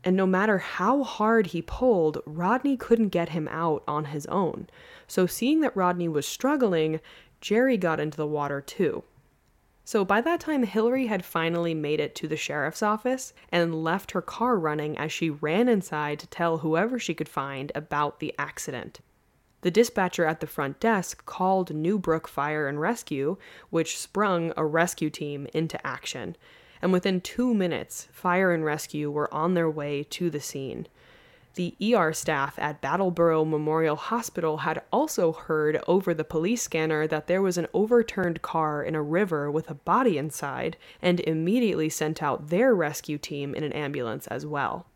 and 0.05 0.17
no 0.17 0.27
matter 0.27 0.59
how 0.59 1.03
hard 1.03 1.49
he 1.49 1.61
pulled, 1.61 2.23
Rodney 2.25 2.77
couldn't 2.77 3.09
get 3.09 3.31
him 3.31 3.49
out 3.49 3.83
on 3.89 4.07
his 4.07 4.27
own. 4.27 4.69
So, 5.07 5.27
seeing 5.27 5.61
that 5.61 5.77
Rodney 5.77 6.09
was 6.09 6.27
struggling, 6.27 7.01
Jerry 7.41 7.77
got 7.77 8.01
into 8.01 8.17
the 8.17 8.27
water 8.27 8.61
too. 8.61 9.05
So 9.85 10.05
by 10.05 10.21
that 10.21 10.41
time, 10.41 10.65
Hillary 10.65 11.07
had 11.07 11.25
finally 11.25 11.73
made 11.73 11.99
it 11.99 12.15
to 12.17 12.29
the 12.29 12.37
sheriff's 12.37 12.83
office 12.83 13.33
and 13.51 13.83
left 13.83 14.11
her 14.11 14.21
car 14.21 14.59
running 14.59 14.99
as 14.99 15.11
she 15.13 15.31
ran 15.31 15.67
inside 15.67 16.19
to 16.19 16.27
tell 16.27 16.59
whoever 16.59 16.99
she 16.99 17.15
could 17.15 17.29
find 17.29 17.73
about 17.75 18.21
the 18.21 18.35
accident. 18.39 19.01
The 19.63 19.71
dispatcher 19.71 20.25
at 20.25 20.41
the 20.41 20.47
front 20.47 20.79
desk 20.79 21.27
called 21.27 21.75
Newbrook 21.75 22.29
Fire 22.29 22.69
and 22.69 22.81
Rescue, 22.81 23.37
which 23.71 23.99
sprung 23.99 24.53
a 24.57 24.65
rescue 24.65 25.11
team 25.11 25.49
into 25.53 25.85
action. 25.85 26.37
And 26.81 26.93
within 26.93 27.21
two 27.21 27.53
minutes, 27.55 28.07
fire 28.13 28.53
and 28.53 28.65
rescue 28.65 29.11
were 29.11 29.33
on 29.35 29.55
their 29.55 29.69
way 29.69 30.05
to 30.11 30.31
the 30.31 30.41
scene. 30.41 30.87
The 31.59 31.75
ER 31.93 32.13
staff 32.13 32.57
at 32.57 32.81
Brattleboro 32.81 33.45
Memorial 33.45 33.97
Hospital 33.97 34.59
had 34.59 34.81
also 34.93 35.33
heard 35.33 35.83
over 35.89 36.15
the 36.15 36.23
police 36.23 36.63
scanner 36.63 37.09
that 37.09 37.27
there 37.27 37.43
was 37.43 37.59
an 37.59 37.67
overturned 37.75 38.43
car 38.43 38.81
in 38.81 38.95
a 38.95 39.03
river 39.03 39.51
with 39.51 39.69
a 39.69 39.75
body 39.75 40.19
inside 40.19 40.77
and 41.03 41.19
immediately 41.19 41.89
sent 41.89 42.23
out 42.23 42.51
their 42.51 42.77
rescue 42.77 43.19
team 43.19 43.57
in 43.57 43.65
an 43.65 43.73
ambulance 43.73 44.29
as 44.29 44.47
well. 44.47 44.87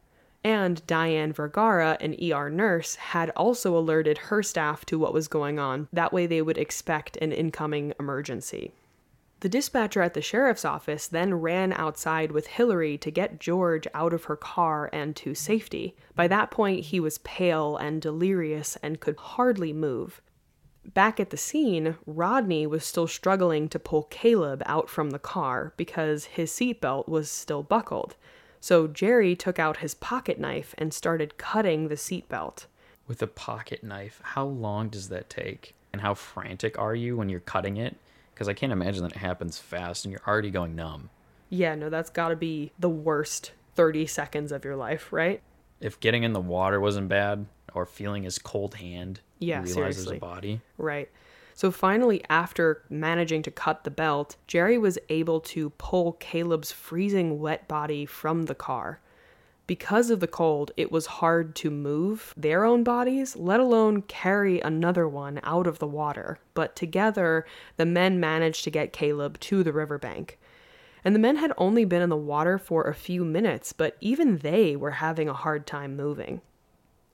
And 0.44 0.84
Diane 0.86 1.32
Vergara, 1.32 1.96
an 2.00 2.16
ER 2.20 2.50
nurse, 2.50 2.96
had 2.96 3.30
also 3.30 3.76
alerted 3.76 4.18
her 4.18 4.42
staff 4.42 4.84
to 4.86 4.98
what 4.98 5.14
was 5.14 5.28
going 5.28 5.58
on. 5.58 5.88
That 5.92 6.12
way, 6.12 6.26
they 6.26 6.42
would 6.42 6.58
expect 6.58 7.16
an 7.18 7.32
incoming 7.32 7.94
emergency. 8.00 8.72
The 9.42 9.48
dispatcher 9.48 10.02
at 10.02 10.14
the 10.14 10.22
sheriff's 10.22 10.64
office 10.64 11.08
then 11.08 11.34
ran 11.34 11.72
outside 11.72 12.30
with 12.30 12.46
Hillary 12.46 12.96
to 12.98 13.10
get 13.10 13.40
George 13.40 13.88
out 13.92 14.12
of 14.12 14.24
her 14.24 14.36
car 14.36 14.88
and 14.92 15.16
to 15.16 15.34
safety. 15.34 15.96
By 16.14 16.28
that 16.28 16.52
point, 16.52 16.86
he 16.86 17.00
was 17.00 17.18
pale 17.18 17.76
and 17.76 18.00
delirious 18.00 18.76
and 18.84 19.00
could 19.00 19.16
hardly 19.16 19.72
move. 19.72 20.22
Back 20.84 21.18
at 21.18 21.30
the 21.30 21.36
scene, 21.36 21.96
Rodney 22.06 22.68
was 22.68 22.84
still 22.84 23.08
struggling 23.08 23.68
to 23.70 23.80
pull 23.80 24.04
Caleb 24.04 24.62
out 24.66 24.88
from 24.88 25.10
the 25.10 25.18
car 25.18 25.74
because 25.76 26.26
his 26.26 26.52
seatbelt 26.52 27.08
was 27.08 27.28
still 27.28 27.64
buckled. 27.64 28.14
So 28.62 28.86
Jerry 28.86 29.36
took 29.36 29.58
out 29.58 29.78
his 29.78 29.94
pocket 29.94 30.40
knife 30.40 30.74
and 30.78 30.94
started 30.94 31.36
cutting 31.36 31.88
the 31.88 31.96
seatbelt. 31.96 32.64
With 33.06 33.20
a 33.20 33.26
pocket 33.26 33.84
knife, 33.84 34.22
how 34.22 34.46
long 34.46 34.88
does 34.88 35.10
that 35.10 35.28
take? 35.28 35.74
And 35.92 36.00
how 36.00 36.14
frantic 36.14 36.78
are 36.78 36.94
you 36.94 37.18
when 37.18 37.28
you're 37.28 37.40
cutting 37.40 37.76
it? 37.76 37.96
because 38.34 38.48
I 38.48 38.54
can't 38.54 38.72
imagine 38.72 39.02
that 39.02 39.12
it 39.12 39.18
happens 39.18 39.58
fast 39.58 40.04
and 40.04 40.12
you're 40.12 40.22
already 40.26 40.50
going 40.50 40.74
numb. 40.74 41.10
Yeah, 41.48 41.74
no, 41.74 41.90
that's 41.90 42.10
got 42.10 42.28
to 42.28 42.36
be 42.36 42.72
the 42.78 42.88
worst 42.88 43.52
30 43.74 44.06
seconds 44.06 44.52
of 44.52 44.64
your 44.64 44.74
life, 44.74 45.12
right? 45.12 45.40
If 45.80 46.00
getting 46.00 46.22
in 46.22 46.32
the 46.32 46.40
water 46.40 46.80
wasn't 46.80 47.08
bad 47.08 47.46
or 47.74 47.86
feeling 47.86 48.22
his 48.22 48.38
cold 48.38 48.74
hand, 48.74 49.20
yeah, 49.38 49.58
you 49.58 49.66
realize 49.66 49.74
seriously. 49.74 50.04
there's 50.04 50.16
a 50.16 50.20
body. 50.20 50.60
Right. 50.78 51.10
So 51.54 51.70
finally, 51.70 52.24
after 52.28 52.82
managing 52.88 53.42
to 53.42 53.50
cut 53.50 53.84
the 53.84 53.90
belt, 53.90 54.36
Jerry 54.46 54.78
was 54.78 54.98
able 55.08 55.40
to 55.40 55.70
pull 55.70 56.12
Caleb's 56.14 56.72
freezing 56.72 57.40
wet 57.40 57.68
body 57.68 58.06
from 58.06 58.44
the 58.44 58.54
car. 58.54 59.00
Because 59.66 60.10
of 60.10 60.20
the 60.20 60.26
cold, 60.26 60.72
it 60.76 60.90
was 60.90 61.06
hard 61.06 61.54
to 61.56 61.70
move 61.70 62.34
their 62.36 62.64
own 62.64 62.82
bodies, 62.82 63.36
let 63.36 63.60
alone 63.60 64.02
carry 64.02 64.60
another 64.60 65.06
one 65.06 65.40
out 65.44 65.66
of 65.66 65.78
the 65.78 65.86
water. 65.86 66.38
But 66.54 66.74
together, 66.74 67.46
the 67.76 67.86
men 67.86 68.18
managed 68.18 68.64
to 68.64 68.70
get 68.70 68.92
Caleb 68.92 69.38
to 69.40 69.62
the 69.62 69.72
riverbank. 69.72 70.38
And 71.04 71.14
the 71.14 71.20
men 71.20 71.36
had 71.36 71.52
only 71.56 71.84
been 71.84 72.02
in 72.02 72.10
the 72.10 72.16
water 72.16 72.58
for 72.58 72.82
a 72.82 72.94
few 72.94 73.24
minutes, 73.24 73.72
but 73.72 73.96
even 74.00 74.38
they 74.38 74.74
were 74.76 74.92
having 74.92 75.28
a 75.28 75.34
hard 75.34 75.66
time 75.66 75.96
moving. 75.96 76.40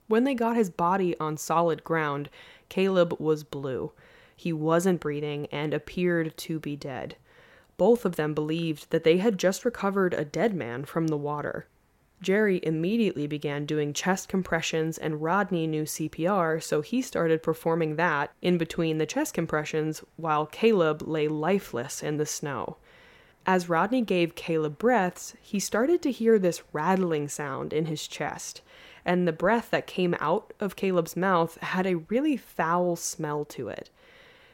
When 0.07 0.23
they 0.23 0.33
got 0.33 0.55
his 0.55 0.71
body 0.71 1.15
on 1.19 1.37
solid 1.37 1.83
ground, 1.83 2.29
Caleb 2.67 3.19
was 3.19 3.43
blue. 3.43 3.91
He 4.39 4.53
wasn't 4.53 5.01
breathing 5.01 5.47
and 5.51 5.73
appeared 5.73 6.37
to 6.37 6.61
be 6.61 6.77
dead. 6.77 7.17
Both 7.75 8.05
of 8.05 8.15
them 8.15 8.33
believed 8.33 8.89
that 8.89 9.03
they 9.03 9.17
had 9.17 9.37
just 9.37 9.65
recovered 9.65 10.13
a 10.13 10.23
dead 10.23 10.53
man 10.53 10.85
from 10.85 11.07
the 11.07 11.17
water. 11.17 11.67
Jerry 12.21 12.61
immediately 12.63 13.27
began 13.27 13.65
doing 13.65 13.91
chest 13.91 14.29
compressions, 14.29 14.97
and 14.97 15.21
Rodney 15.21 15.67
knew 15.67 15.83
CPR, 15.83 16.63
so 16.63 16.79
he 16.79 17.01
started 17.01 17.43
performing 17.43 17.97
that 17.97 18.31
in 18.41 18.57
between 18.57 18.97
the 18.97 19.05
chest 19.05 19.33
compressions 19.33 20.05
while 20.15 20.45
Caleb 20.45 21.01
lay 21.01 21.27
lifeless 21.27 22.01
in 22.01 22.15
the 22.15 22.25
snow. 22.25 22.77
As 23.45 23.67
Rodney 23.67 24.03
gave 24.03 24.35
Caleb 24.35 24.77
breaths, 24.77 25.33
he 25.41 25.59
started 25.59 26.01
to 26.03 26.13
hear 26.13 26.39
this 26.39 26.63
rattling 26.71 27.27
sound 27.27 27.73
in 27.73 27.87
his 27.87 28.07
chest, 28.07 28.61
and 29.03 29.27
the 29.27 29.33
breath 29.33 29.69
that 29.71 29.85
came 29.85 30.15
out 30.21 30.53
of 30.61 30.77
Caleb's 30.77 31.17
mouth 31.17 31.57
had 31.57 31.85
a 31.85 31.97
really 32.07 32.37
foul 32.37 32.95
smell 32.95 33.43
to 33.43 33.67
it. 33.67 33.89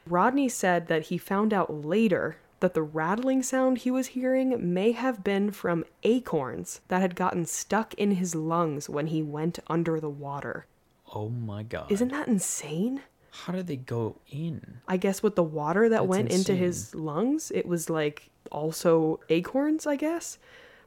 Rodney 0.07 0.49
said 0.49 0.87
that 0.87 1.03
he 1.03 1.17
found 1.17 1.53
out 1.53 1.85
later 1.85 2.37
that 2.59 2.73
the 2.73 2.83
rattling 2.83 3.43
sound 3.43 3.79
he 3.79 3.91
was 3.91 4.07
hearing 4.07 4.73
may 4.73 4.91
have 4.91 5.23
been 5.23 5.51
from 5.51 5.85
acorns 6.03 6.81
that 6.87 7.01
had 7.01 7.15
gotten 7.15 7.45
stuck 7.45 7.93
in 7.95 8.11
his 8.11 8.35
lungs 8.35 8.89
when 8.89 9.07
he 9.07 9.21
went 9.21 9.59
under 9.67 9.99
the 9.99 10.09
water. 10.09 10.65
Oh 11.13 11.29
my 11.29 11.63
god. 11.63 11.91
Isn't 11.91 12.09
that 12.09 12.27
insane? 12.27 13.01
How 13.31 13.53
did 13.53 13.67
they 13.67 13.75
go 13.75 14.15
in? 14.31 14.79
I 14.87 14.97
guess 14.97 15.21
with 15.21 15.35
the 15.35 15.43
water 15.43 15.89
that 15.89 15.97
That's 15.97 16.07
went 16.07 16.31
into 16.31 16.55
his 16.55 16.95
lungs, 16.95 17.51
it 17.53 17.65
was 17.67 17.89
like 17.89 18.29
also 18.51 19.19
acorns, 19.29 19.85
I 19.85 19.97
guess. 19.97 20.37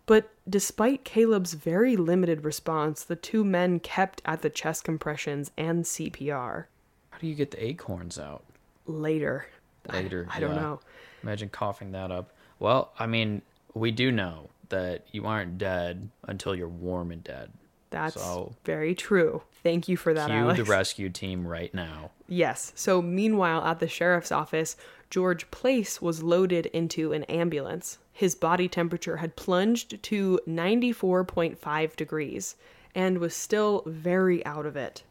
But 0.06 0.30
despite 0.48 1.04
Caleb's 1.04 1.52
very 1.52 1.94
limited 1.94 2.44
response, 2.44 3.04
the 3.04 3.16
two 3.16 3.44
men 3.44 3.78
kept 3.80 4.22
at 4.24 4.40
the 4.40 4.48
chest 4.48 4.82
compressions 4.84 5.50
and 5.58 5.84
CPR. 5.84 6.64
How 7.10 7.18
do 7.18 7.26
you 7.26 7.34
get 7.34 7.50
the 7.50 7.62
acorns 7.62 8.18
out? 8.18 8.42
Later. 8.88 9.46
I- 9.88 9.92
Later. 10.00 10.26
I, 10.30 10.40
don't 10.40 10.54
yeah. 10.56 10.60
know. 10.60 10.80
Imagine 11.22 11.48
coughing 11.48 11.92
that 11.92 12.10
up. 12.10 12.32
Well, 12.58 12.92
I 12.98 13.06
mean, 13.06 13.42
we 13.74 13.90
do 13.90 14.10
know 14.10 14.50
that 14.70 15.06
you 15.12 15.24
aren't 15.26 15.56
dead 15.58 16.08
until 16.24 16.54
you're 16.54 16.68
warm 16.68 17.10
and 17.12 17.22
dead. 17.22 17.50
That's 17.90 18.14
So- 18.20 18.54
very 18.64 18.94
true. 18.94 19.42
Thank 19.62 19.88
you 19.88 19.96
for 19.96 20.12
that, 20.14 20.28
Cue 20.28 20.36
Alex. 20.36 20.58
the 20.58 20.64
rescue 20.64 21.08
team 21.08 21.46
right 21.46 21.72
now. 21.72 22.10
Yes. 22.28 22.72
So, 22.74 23.00
meanwhile, 23.00 23.64
at 23.64 23.80
the 23.80 23.88
sheriff's 23.88 24.30
office, 24.32 24.76
George 25.10 25.50
Place 25.50 26.02
was 26.02 26.22
loaded 26.22 26.66
into 26.66 27.12
an 27.12 27.24
ambulance. 27.24 27.98
His 28.12 28.34
body 28.34 28.68
temperature 28.68 29.16
had 29.18 29.36
plunged 29.36 30.02
to 30.02 30.38
94.5 30.46 31.96
degrees 31.96 32.56
and 32.94 33.18
was 33.18 33.34
still 33.34 33.82
very 33.86 34.44
out 34.44 34.66
of 34.66 34.76
it. 34.76 35.02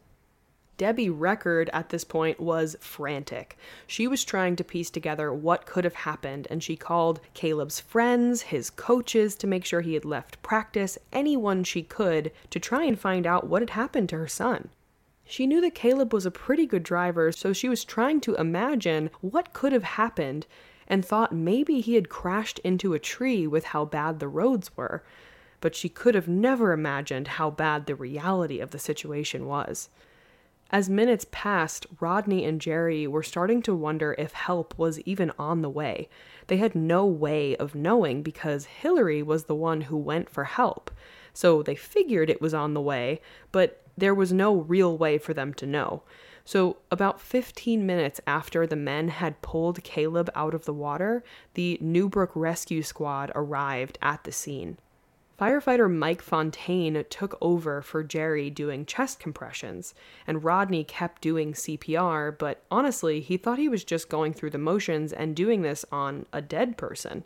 Debbie 0.78 1.10
Record 1.10 1.70
at 1.74 1.90
this 1.90 2.04
point 2.04 2.40
was 2.40 2.76
frantic. 2.80 3.58
She 3.88 4.08
was 4.08 4.24
trying 4.24 4.56
to 4.58 4.64
piece 4.64 4.92
together 4.92 5.34
what 5.34 5.66
could 5.66 5.84
have 5.84 5.96
happened, 5.96 6.48
and 6.52 6.64
she 6.64 6.76
called 6.76 7.20
Caleb's 7.34 7.80
friends, 7.80 8.44
his 8.44 8.70
coaches, 8.70 9.36
to 9.36 9.48
make 9.48 9.66
sure 9.66 9.82
he 9.82 9.96
had 9.96 10.06
left 10.06 10.42
practice, 10.44 10.98
anyone 11.12 11.64
she 11.64 11.82
could, 11.82 12.32
to 12.52 12.60
try 12.60 12.84
and 12.84 13.00
find 13.00 13.26
out 13.26 13.48
what 13.48 13.64
had 13.64 13.72
happened 13.72 14.10
to 14.10 14.18
her 14.18 14.28
son. 14.28 14.70
She 15.26 15.48
knew 15.48 15.60
that 15.62 15.76
Caleb 15.76 16.14
was 16.14 16.26
a 16.26 16.32
pretty 16.32 16.66
good 16.66 16.84
driver, 16.84 17.32
so 17.32 17.52
she 17.52 17.68
was 17.68 17.84
trying 17.84 18.22
to 18.22 18.36
imagine 18.36 19.10
what 19.20 19.54
could 19.54 19.74
have 19.74 19.84
happened 19.84 20.46
and 20.88 21.04
thought 21.04 21.34
maybe 21.34 21.82
he 21.82 21.96
had 21.96 22.08
crashed 22.08 22.60
into 22.60 22.94
a 22.94 23.00
tree 23.00 23.46
with 23.46 23.66
how 23.66 23.84
bad 23.84 24.20
the 24.20 24.28
roads 24.28 24.78
were. 24.78 25.04
But 25.60 25.76
she 25.76 25.90
could 25.90 26.16
have 26.16 26.28
never 26.28 26.72
imagined 26.72 27.28
how 27.28 27.50
bad 27.50 27.88
the 27.88 27.96
reality 27.96 28.60
of 28.60 28.72
the 28.72 28.80
situation 28.80 29.48
was. 29.48 29.90
As 30.70 30.90
minutes 30.90 31.26
passed, 31.32 31.86
Rodney 32.00 32.44
and 32.44 32.60
Jerry 32.60 33.08
were 33.08 33.24
starting 33.24 33.62
to 33.64 33.76
wonder 33.76 34.16
if 34.18 34.34
help 34.34 34.78
was 34.78 35.00
even 35.02 35.32
on 35.40 35.62
the 35.62 35.70
way. 35.70 36.10
They 36.48 36.58
had 36.58 36.76
no 36.76 37.06
way 37.06 37.56
of 37.56 37.74
knowing 37.74 38.22
because 38.22 38.66
Hillary 38.66 39.24
was 39.24 39.46
the 39.46 39.56
one 39.56 39.82
who 39.82 39.98
went 39.98 40.30
for 40.30 40.44
help. 40.44 40.92
So 41.34 41.64
they 41.64 41.76
figured 41.76 42.30
it 42.30 42.42
was 42.42 42.54
on 42.54 42.74
the 42.74 42.82
way, 42.82 43.22
but 43.52 43.82
there 43.98 44.14
was 44.14 44.34
no 44.34 44.56
real 44.56 44.98
way 44.98 45.18
for 45.18 45.34
them 45.34 45.54
to 45.56 45.66
know. 45.66 46.04
So, 46.44 46.78
about 46.92 47.20
15 47.20 47.86
minutes 47.86 48.22
after 48.26 48.66
the 48.66 48.78
men 48.78 49.10
had 49.10 49.42
pulled 49.42 49.84
Caleb 49.84 50.30
out 50.34 50.54
of 50.54 50.64
the 50.64 50.74
water, 50.74 51.22
the 51.56 51.78
Newbrook 51.82 52.32
Rescue 52.36 52.84
Squad 52.84 53.34
arrived 53.36 53.98
at 54.02 54.24
the 54.24 54.32
scene. 54.32 54.78
Firefighter 55.40 55.92
Mike 55.94 56.24
Fontaine 56.24 57.06
took 57.12 57.38
over 57.42 57.84
for 57.84 58.04
Jerry 58.04 58.50
doing 58.50 58.88
chest 58.88 59.20
compressions, 59.20 59.94
and 60.26 60.44
Rodney 60.44 60.84
kept 60.84 61.22
doing 61.22 61.54
CPR, 61.54 62.36
but 62.36 62.64
honestly, 62.72 63.20
he 63.20 63.38
thought 63.38 63.60
he 63.60 63.70
was 63.70 63.84
just 63.84 64.10
going 64.10 64.34
through 64.34 64.50
the 64.50 64.58
motions 64.58 65.14
and 65.14 65.36
doing 65.36 65.62
this 65.62 65.86
on 65.92 66.26
a 66.34 66.42
dead 66.42 66.76
person. 66.76 67.24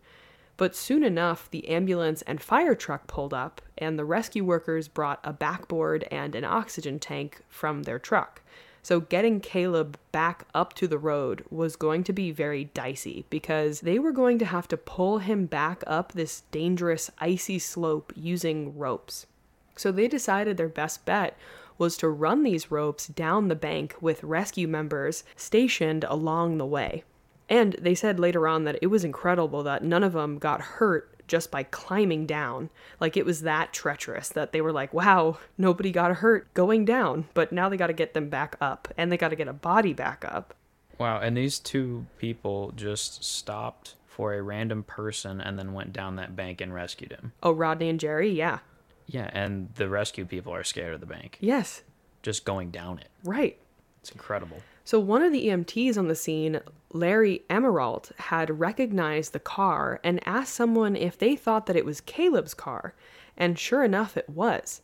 But 0.58 0.76
soon 0.76 1.06
enough, 1.06 1.50
the 1.50 1.70
ambulance 1.70 2.22
and 2.24 2.42
fire 2.42 2.76
truck 2.76 3.08
pulled 3.08 3.34
up, 3.34 3.62
and 3.78 3.98
the 3.98 4.04
rescue 4.04 4.44
workers 4.44 4.90
brought 4.90 5.22
a 5.24 5.32
backboard 5.32 6.06
and 6.12 6.36
an 6.36 6.44
oxygen 6.44 7.00
tank 7.00 7.42
from 7.48 7.84
their 7.84 7.98
truck. 7.98 8.42
So 8.84 9.00
getting 9.00 9.40
Caleb 9.40 9.98
back 10.12 10.46
up 10.56 10.74
to 10.74 10.88
the 10.88 10.98
road 10.98 11.46
was 11.50 11.76
going 11.76 12.04
to 12.06 12.14
be 12.14 12.32
very 12.32 12.66
dicey 12.66 13.26
because 13.30 13.82
they 13.82 14.00
were 14.00 14.12
going 14.12 14.40
to 14.40 14.46
have 14.46 14.68
to 14.70 14.78
pull 14.78 15.20
him 15.20 15.46
back 15.46 15.84
up 15.86 16.14
this 16.14 16.42
dangerous 16.52 17.12
icy 17.20 17.60
slope 17.60 18.12
using 18.16 18.78
ropes. 18.78 19.28
So 19.76 19.92
they 19.92 20.08
decided 20.08 20.58
their 20.58 20.68
best 20.68 21.06
bet 21.06 21.38
was 21.78 21.98
to 21.98 22.10
run 22.10 22.44
these 22.44 22.72
ropes 22.72 23.08
down 23.08 23.48
the 23.48 23.56
bank 23.56 23.96
with 24.02 24.24
rescue 24.24 24.68
members 24.68 25.24
stationed 25.36 26.04
along 26.08 26.58
the 26.58 26.66
way. 26.66 27.04
And 27.50 27.76
they 27.82 27.96
said 27.96 28.20
later 28.20 28.48
on 28.48 28.64
that 28.64 28.80
it 28.82 28.88
was 28.88 29.04
incredible 29.04 29.64
that 29.64 29.84
none 29.84 30.04
of 30.04 30.14
them 30.14 30.38
got 30.38 30.62
hurt 30.62 31.11
just 31.32 31.50
by 31.50 31.64
climbing 31.64 32.26
down. 32.26 32.70
Like 33.00 33.16
it 33.16 33.26
was 33.26 33.42
that 33.42 33.72
treacherous 33.72 34.28
that 34.30 34.52
they 34.52 34.60
were 34.60 34.74
like, 34.74 34.94
wow, 34.94 35.38
nobody 35.58 35.90
got 35.90 36.18
hurt 36.18 36.54
going 36.54 36.84
down, 36.84 37.30
but 37.34 37.54
now 37.54 37.70
they 37.70 37.78
got 37.78 37.88
to 37.88 37.94
get 37.94 38.14
them 38.14 38.28
back 38.28 38.58
up 38.60 38.90
and 38.98 39.10
they 39.10 39.16
got 39.16 39.30
to 39.30 39.38
get 39.38 39.48
a 39.48 39.54
body 39.54 39.94
back 39.94 40.26
up. 40.28 40.54
Wow, 41.00 41.22
and 41.22 41.36
these 41.36 41.58
two 41.58 42.06
people 42.18 42.74
just 42.76 43.24
stopped 43.24 43.96
for 44.08 44.34
a 44.34 44.42
random 44.42 44.84
person 44.84 45.40
and 45.40 45.58
then 45.58 45.72
went 45.72 45.94
down 45.94 46.18
that 46.18 46.36
bank 46.36 46.60
and 46.60 46.74
rescued 46.74 47.14
him. 47.14 47.32
Oh, 47.42 47.54
Rodney 47.54 47.88
and 47.88 48.00
Jerry? 48.00 48.30
Yeah. 48.30 48.60
Yeah, 49.08 49.30
and 49.32 49.74
the 49.76 49.88
rescue 49.88 50.26
people 50.26 50.54
are 50.54 50.66
scared 50.66 50.94
of 50.94 51.00
the 51.00 51.06
bank. 51.06 51.38
Yes. 51.40 51.82
Just 52.24 52.44
going 52.44 52.72
down 52.72 53.00
it. 53.00 53.08
Right. 53.24 53.58
It's 54.02 54.12
incredible. 54.12 54.58
So, 54.84 55.00
one 55.00 55.24
of 55.24 55.32
the 55.32 55.48
EMTs 55.48 55.98
on 55.98 56.08
the 56.08 56.16
scene, 56.16 56.60
Larry 56.94 57.44
Emerald, 57.50 58.12
had 58.18 58.60
recognized 58.60 59.34
the 59.34 59.40
car 59.40 60.00
and 60.04 60.26
asked 60.28 60.54
someone 60.54 60.96
if 60.96 61.18
they 61.18 61.36
thought 61.36 61.66
that 61.66 61.76
it 61.76 61.86
was 61.86 62.02
Caleb's 62.02 62.54
car. 62.54 62.94
And 63.38 63.58
sure 63.58 63.84
enough, 63.84 64.18
it 64.18 64.30
was. 64.30 64.82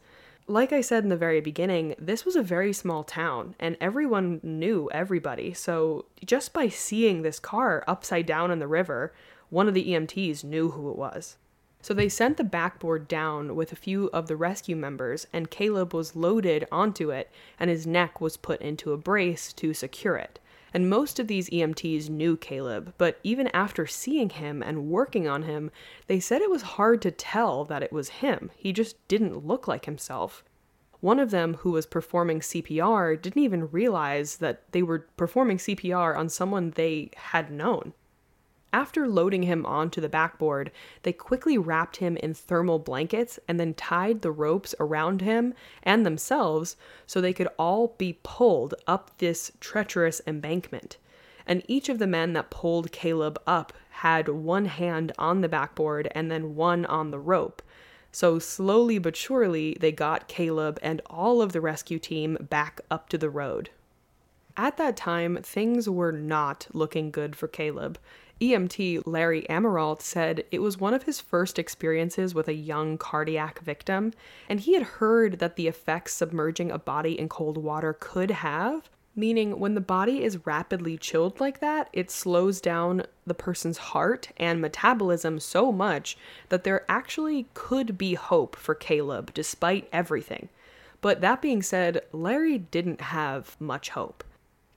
Like 0.47 0.71
I 0.71 0.79
said 0.79 1.03
in 1.03 1.09
the 1.09 1.17
very 1.17 1.41
beginning, 1.41 1.95
this 1.99 2.23
was 2.23 2.37
a 2.37 2.41
very 2.41 2.71
small 2.71 3.03
town 3.03 3.55
and 3.59 3.75
everyone 3.81 4.39
knew 4.41 4.89
everybody. 4.93 5.53
So, 5.53 6.05
just 6.25 6.53
by 6.53 6.69
seeing 6.69 7.21
this 7.21 7.39
car 7.39 7.83
upside 7.85 8.25
down 8.25 8.51
in 8.51 8.59
the 8.59 8.67
river, 8.67 9.13
one 9.49 9.67
of 9.67 9.73
the 9.73 9.89
EMTs 9.89 10.43
knew 10.43 10.71
who 10.71 10.89
it 10.89 10.95
was. 10.95 11.37
So 11.81 11.93
they 11.93 12.09
sent 12.09 12.37
the 12.37 12.43
backboard 12.43 13.07
down 13.07 13.55
with 13.55 13.71
a 13.71 13.77
few 13.77 14.07
of 14.07 14.27
the 14.27 14.35
rescue 14.35 14.75
members, 14.75 15.27
and 15.31 15.51
Caleb 15.51 15.93
was 15.93 16.15
loaded 16.15 16.67
onto 16.71 17.11
it, 17.11 17.31
and 17.59 17.69
his 17.69 17.85
neck 17.85 18.19
was 18.19 18.35
put 18.35 18.61
into 18.61 18.93
a 18.93 18.97
brace 18.97 19.53
to 19.53 19.73
secure 19.73 20.17
it. 20.17 20.39
And 20.73 20.89
most 20.89 21.19
of 21.19 21.27
these 21.27 21.49
EMTs 21.49 22.09
knew 22.09 22.35
Caleb, 22.37 22.93
but 22.97 23.19
even 23.23 23.47
after 23.47 23.87
seeing 23.87 24.29
him 24.29 24.61
and 24.61 24.89
working 24.89 25.27
on 25.27 25.43
him, 25.43 25.71
they 26.07 26.19
said 26.19 26.41
it 26.41 26.49
was 26.49 26.61
hard 26.61 27.01
to 27.03 27.11
tell 27.11 27.63
that 27.65 27.83
it 27.83 27.93
was 27.93 28.09
him. 28.09 28.51
He 28.55 28.73
just 28.73 28.95
didn't 29.07 29.45
look 29.45 29.67
like 29.67 29.85
himself. 29.85 30.43
One 30.99 31.19
of 31.19 31.31
them, 31.31 31.55
who 31.55 31.71
was 31.71 31.85
performing 31.85 32.39
CPR, 32.39 33.21
didn't 33.21 33.41
even 33.41 33.69
realize 33.71 34.37
that 34.37 34.63
they 34.71 34.81
were 34.81 35.07
performing 35.15 35.57
CPR 35.57 36.17
on 36.17 36.27
someone 36.27 36.71
they 36.71 37.11
had 37.15 37.51
known. 37.51 37.93
After 38.77 39.07
loading 39.07 39.41
him 39.41 39.65
onto 39.65 39.99
the 39.99 40.07
backboard, 40.07 40.69
they 41.01 41.11
quickly 41.11 41.57
wrapped 41.57 41.97
him 41.97 42.15
in 42.15 42.35
thermal 42.35 42.77
blankets 42.77 43.39
and 43.47 43.59
then 43.59 43.73
tied 43.73 44.21
the 44.21 44.31
ropes 44.31 44.75
around 44.79 45.21
him 45.21 45.55
and 45.81 46.05
themselves 46.05 46.77
so 47.07 47.19
they 47.19 47.33
could 47.33 47.47
all 47.57 47.95
be 47.97 48.19
pulled 48.21 48.75
up 48.85 49.09
this 49.17 49.51
treacherous 49.59 50.21
embankment. 50.27 50.97
And 51.47 51.63
each 51.67 51.89
of 51.89 51.97
the 51.97 52.05
men 52.05 52.33
that 52.33 52.51
pulled 52.51 52.91
Caleb 52.91 53.41
up 53.47 53.73
had 53.89 54.29
one 54.29 54.65
hand 54.65 55.11
on 55.17 55.41
the 55.41 55.49
backboard 55.49 56.07
and 56.11 56.29
then 56.29 56.53
one 56.53 56.85
on 56.85 57.09
the 57.09 57.17
rope. 57.17 57.63
So 58.11 58.37
slowly 58.37 58.99
but 58.99 59.15
surely, 59.15 59.75
they 59.79 59.91
got 59.91 60.27
Caleb 60.27 60.77
and 60.83 61.01
all 61.07 61.41
of 61.41 61.51
the 61.51 61.61
rescue 61.61 61.97
team 61.97 62.37
back 62.39 62.81
up 62.91 63.09
to 63.09 63.17
the 63.17 63.31
road. 63.31 63.71
At 64.59 64.77
that 64.77 64.97
time, 64.97 65.37
things 65.43 65.87
were 65.87 66.11
not 66.11 66.67
looking 66.73 67.11
good 67.11 67.35
for 67.35 67.47
Caleb. 67.47 67.99
EMT 68.39 69.01
Larry 69.05 69.49
Emerald 69.49 70.01
said 70.01 70.43
it 70.51 70.61
was 70.61 70.77
one 70.77 70.93
of 70.93 71.03
his 71.03 71.19
first 71.19 71.57
experiences 71.57 72.35
with 72.35 72.47
a 72.47 72.53
young 72.53 72.97
cardiac 72.97 73.59
victim, 73.59 74.13
and 74.47 74.59
he 74.59 74.75
had 74.75 74.83
heard 74.83 75.39
that 75.39 75.55
the 75.55 75.67
effects 75.67 76.13
submerging 76.13 76.71
a 76.71 76.77
body 76.77 77.19
in 77.19 77.29
cold 77.29 77.57
water 77.57 77.97
could 77.99 78.29
have. 78.29 78.89
Meaning, 79.15 79.59
when 79.59 79.73
the 79.73 79.81
body 79.81 80.23
is 80.23 80.45
rapidly 80.45 80.95
chilled 80.95 81.39
like 81.39 81.59
that, 81.59 81.89
it 81.91 82.11
slows 82.11 82.61
down 82.61 83.01
the 83.25 83.33
person's 83.33 83.79
heart 83.79 84.29
and 84.37 84.61
metabolism 84.61 85.39
so 85.39 85.71
much 85.71 86.15
that 86.49 86.63
there 86.63 86.85
actually 86.87 87.47
could 87.55 87.97
be 87.97 88.13
hope 88.13 88.55
for 88.55 88.75
Caleb 88.75 89.33
despite 89.33 89.89
everything. 89.91 90.49
But 91.01 91.21
that 91.21 91.41
being 91.41 91.63
said, 91.63 92.03
Larry 92.11 92.59
didn't 92.59 93.01
have 93.01 93.55
much 93.59 93.89
hope. 93.89 94.23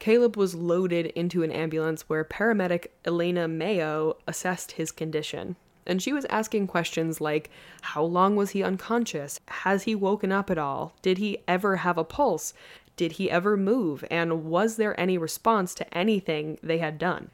Caleb 0.00 0.34
was 0.34 0.54
loaded 0.54 1.06
into 1.08 1.42
an 1.42 1.52
ambulance 1.52 2.08
where 2.08 2.24
paramedic 2.24 2.86
Elena 3.04 3.46
Mayo 3.46 4.16
assessed 4.26 4.72
his 4.72 4.90
condition. 4.90 5.56
And 5.86 6.02
she 6.02 6.12
was 6.12 6.24
asking 6.26 6.68
questions 6.68 7.20
like 7.20 7.50
How 7.82 8.02
long 8.02 8.34
was 8.34 8.50
he 8.50 8.62
unconscious? 8.62 9.40
Has 9.46 9.84
he 9.84 9.94
woken 9.94 10.32
up 10.32 10.50
at 10.50 10.58
all? 10.58 10.94
Did 11.02 11.18
he 11.18 11.38
ever 11.46 11.76
have 11.76 11.98
a 11.98 12.04
pulse? 12.04 12.54
Did 12.96 13.12
he 13.12 13.30
ever 13.30 13.56
move? 13.56 14.02
And 14.10 14.44
was 14.44 14.76
there 14.76 14.98
any 14.98 15.18
response 15.18 15.74
to 15.74 15.96
anything 15.96 16.58
they 16.62 16.78
had 16.78 16.98
done? 16.98 17.30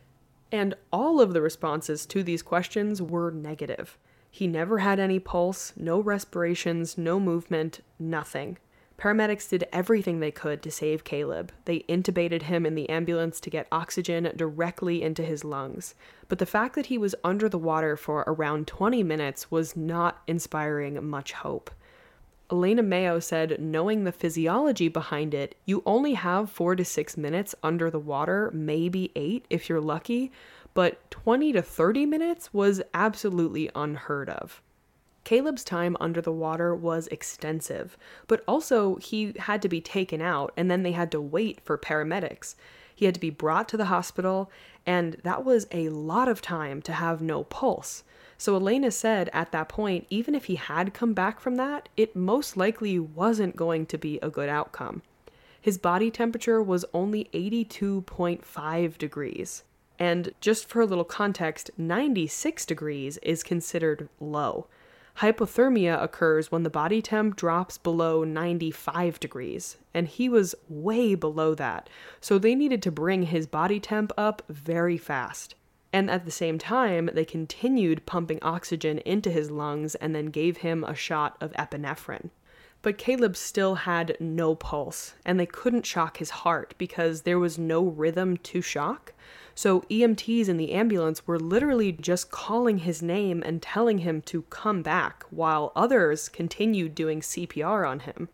And 0.50 0.74
all 0.92 1.20
of 1.20 1.33
the 1.33 1.42
responses 1.42 2.05
to 2.07 2.22
these 2.22 2.42
questions 2.42 3.00
were 3.00 3.31
negative. 3.31 3.96
He 4.31 4.46
never 4.48 4.79
had 4.79 4.98
any 4.98 5.18
pulse, 5.18 5.72
no 5.76 6.00
respirations, 6.00 6.98
no 6.98 7.20
movement, 7.20 7.81
nothing. 7.98 8.59
Paramedics 8.98 9.48
did 9.48 9.68
everything 9.72 10.20
they 10.20 10.30
could 10.30 10.62
to 10.62 10.70
save 10.70 11.04
Caleb. 11.04 11.52
They 11.66 11.80
intubated 11.80 12.42
him 12.42 12.64
in 12.64 12.74
the 12.74 12.88
ambulance 12.88 13.40
to 13.40 13.50
get 13.50 13.68
oxygen 13.70 14.32
directly 14.37 15.02
into 15.02 15.22
his 15.22 15.44
lungs. 15.44 15.94
But 16.28 16.38
the 16.38 16.46
fact 16.46 16.74
that 16.76 16.87
he 16.87 16.96
was 16.96 17.14
under 17.22 17.48
the 17.48 17.59
water 17.59 17.96
for 17.96 18.24
around 18.26 18.66
20 18.66 19.02
minutes 19.02 19.50
was 19.50 19.76
not 19.76 20.22
inspiring 20.26 21.04
much 21.06 21.32
hope. 21.32 21.70
Elena 22.50 22.82
Mayo 22.82 23.18
said, 23.18 23.61
knowing 23.61 24.04
the 24.04 24.12
physiology 24.12 24.88
behind 24.88 25.35
it, 25.35 25.56
you 25.66 25.82
only 25.85 26.14
have 26.14 26.48
four 26.48 26.76
to 26.76 26.85
six 26.85 27.16
minutes 27.16 27.54
under 27.62 27.90
the 27.90 27.98
water, 27.98 28.50
maybe 28.54 29.11
eight 29.16 29.44
if 29.50 29.68
you're 29.68 29.80
lucky, 29.80 30.30
but 30.72 31.11
20 31.11 31.52
to 31.52 31.61
30 31.61 32.06
minutes 32.06 32.54
was 32.54 32.80
absolutely 32.94 33.68
unheard 33.74 34.30
of. 34.30 34.62
Caleb's 35.27 35.65
time 35.65 35.97
under 35.99 36.21
the 36.21 36.31
water 36.31 36.73
was 36.73 37.09
extensive, 37.09 37.99
but 38.29 38.45
also 38.47 38.95
he 38.95 39.35
had 39.41 39.61
to 39.62 39.69
be 39.69 39.81
taken 39.81 40.23
out 40.23 40.53
and 40.57 40.71
then 40.71 40.85
they 40.85 40.93
had 40.93 41.11
to 41.11 41.21
wait 41.21 41.61
for 41.65 41.77
paramedics. 41.77 42.55
He 42.95 43.07
had 43.07 43.15
to 43.15 43.21
be 43.21 43.31
brought 43.31 43.69
to 43.71 43.77
the 43.77 43.87
hospital, 43.87 44.53
and 44.87 45.15
that 45.25 45.45
was 45.45 45.67
a 45.73 45.89
lot 45.89 46.29
of 46.29 46.41
time 46.41 46.81
to 46.83 46.93
have 46.93 47.21
no 47.21 47.43
pulse. 47.43 48.05
So 48.39 48.55
Elena 48.55 48.93
said 48.93 49.29
at 49.33 49.51
that 49.51 49.69
point, 49.69 50.07
even 50.11 50.37
if 50.37 50.45
he 50.45 50.55
had 50.55 50.95
come 50.95 51.12
back 51.12 51.41
from 51.41 51.57
that, 51.57 51.89
it 51.97 52.15
most 52.15 52.57
likely 52.57 52.97
wasn't 53.01 53.57
going 53.57 53.85
to 53.87 53.99
be 53.99 54.21
a 54.23 54.31
good 54.31 54.49
outcome. 54.49 55.03
His 55.61 55.77
body 55.77 56.09
temperature 56.09 56.62
was 56.62 56.85
only 56.95 57.29
82.5 57.35 58.97
degrees. 58.97 59.65
And 59.99 60.33
just 60.41 60.69
for 60.69 60.83
a 60.83 60.87
little 60.87 61.03
context, 61.03 61.73
96 61.77 62.65
degrees 62.65 63.19
is 63.25 63.43
considered 63.43 64.09
low. 64.21 64.69
Hypothermia 65.20 66.02
occurs 66.02 66.52
when 66.52 66.62
the 66.62 66.68
body 66.68 67.00
temp 67.00 67.37
drops 67.37 67.79
below 67.79 68.22
95 68.22 69.18
degrees, 69.18 69.79
and 69.94 70.09
he 70.09 70.29
was 70.29 70.55
way 70.68 71.14
below 71.14 71.55
that, 71.55 71.88
so 72.20 72.38
they 72.38 72.55
needed 72.55 72.83
to 72.83 72.90
bring 72.90 73.22
his 73.22 73.46
body 73.46 73.81
temp 73.81 74.12
up 74.18 74.42
very 74.50 74.98
fast. 74.98 75.55
And 75.90 76.11
at 76.11 76.26
the 76.26 76.31
same 76.31 76.59
time, 76.59 77.09
they 77.14 77.24
continued 77.24 78.05
pumping 78.05 78.38
oxygen 78.42 78.98
into 78.98 79.31
his 79.31 79.50
lungs 79.50 79.94
and 79.94 80.14
then 80.14 80.26
gave 80.26 80.59
him 80.59 80.85
a 80.85 80.94
shot 80.94 81.38
of 81.40 81.52
epinephrine. 81.55 82.29
But 82.83 82.98
Caleb 82.98 83.37
still 83.37 83.76
had 83.76 84.18
no 84.20 84.55
pulse, 84.55 85.14
and 85.24 85.40
they 85.40 85.46
couldn't 85.46 85.87
shock 85.87 86.18
his 86.18 86.31
heart 86.31 86.74
because 86.76 87.22
there 87.22 87.38
was 87.38 87.59
no 87.59 87.83
rhythm 87.83 88.37
to 88.37 88.61
shock. 88.61 89.14
So 89.57 89.81
EMTs 89.90 90.51
in 90.51 90.59
the 90.59 90.73
ambulance 90.73 91.27
were 91.27 91.40
literally 91.40 91.90
just 91.90 92.31
calling 92.31 92.79
his 92.79 93.03
name 93.03 93.42
and 93.45 93.62
telling 93.62 93.99
him 93.99 94.21
to 94.23 94.42
come 94.42 94.83
back, 94.83 95.25
while 95.31 95.73
others 95.75 96.29
continued 96.29 96.95
doing 96.95 97.23
CPR 97.23 97.88
on 97.88 98.01
him. 98.01 98.29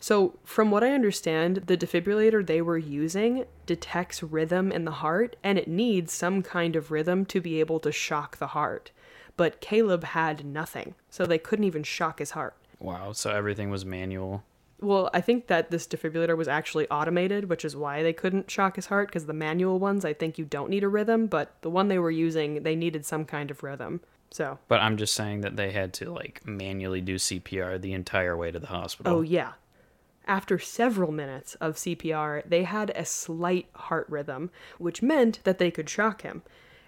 So, 0.00 0.38
from 0.44 0.72
what 0.72 0.82
I 0.84 0.90
understand, 0.90 1.62
the 1.68 1.76
defibrillator 1.76 2.44
they 2.44 2.60
were 2.60 2.76
using 2.76 3.44
detects 3.64 4.24
rhythm 4.24 4.72
in 4.72 4.84
the 4.84 4.90
heart 4.90 5.36
and 5.42 5.56
it 5.56 5.68
needs 5.68 6.12
some 6.12 6.42
kind 6.42 6.74
of 6.74 6.90
rhythm 6.90 7.24
to 7.26 7.40
be 7.40 7.60
able 7.60 7.78
to 7.80 7.92
shock 7.92 8.36
the 8.36 8.48
heart. 8.48 8.90
But 9.36 9.60
Caleb 9.60 10.02
had 10.02 10.44
nothing, 10.44 10.96
so 11.08 11.26
they 11.26 11.38
couldn't 11.38 11.64
even 11.64 11.84
shock 11.84 12.18
his 12.18 12.32
heart. 12.32 12.56
Wow, 12.80 13.12
so 13.12 13.30
everything 13.30 13.70
was 13.70 13.84
manual. 13.84 14.42
Well, 14.80 15.08
I 15.14 15.20
think 15.20 15.46
that 15.46 15.70
this 15.70 15.86
defibrillator 15.86 16.36
was 16.36 16.48
actually 16.48 16.88
automated, 16.90 17.48
which 17.48 17.64
is 17.64 17.74
why 17.74 18.02
they 18.02 18.12
couldn't 18.12 18.50
shock 18.50 18.76
his 18.76 18.86
heart, 18.86 19.08
because 19.08 19.26
the 19.26 19.32
manual 19.32 19.78
ones, 19.78 20.04
I 20.04 20.12
think 20.12 20.38
you 20.38 20.44
don't 20.44 20.68
need 20.68 20.84
a 20.84 20.88
rhythm, 20.88 21.26
but 21.28 21.54
the 21.62 21.70
one 21.70 21.88
they 21.88 21.98
were 21.98 22.10
using, 22.10 22.62
they 22.62 22.76
needed 22.76 23.06
some 23.06 23.24
kind 23.24 23.50
of 23.50 23.62
rhythm. 23.62 24.00
So. 24.30 24.58
But 24.68 24.80
I'm 24.80 24.98
just 24.98 25.14
saying 25.14 25.40
that 25.42 25.56
they 25.56 25.72
had 25.72 25.94
to, 25.94 26.10
like, 26.10 26.46
manually 26.46 27.00
do 27.00 27.14
CPR 27.14 27.80
the 27.80 27.94
entire 27.94 28.36
way 28.36 28.50
to 28.50 28.58
the 28.58 28.66
hospital. 28.66 29.14
Oh, 29.14 29.20
yeah. 29.22 29.52
After 30.26 30.58
several 30.58 31.12
minutes 31.12 31.54
of 31.54 31.76
CPR, 31.76 32.42
they 32.46 32.64
had 32.64 32.90
a 32.90 33.04
slight 33.04 33.68
heart 33.74 34.06
rhythm, 34.10 34.50
which 34.76 35.00
meant 35.00 35.38
that 35.44 35.58
they 35.58 35.70
could 35.70 35.88
shock 35.88 36.22
him. 36.22 36.42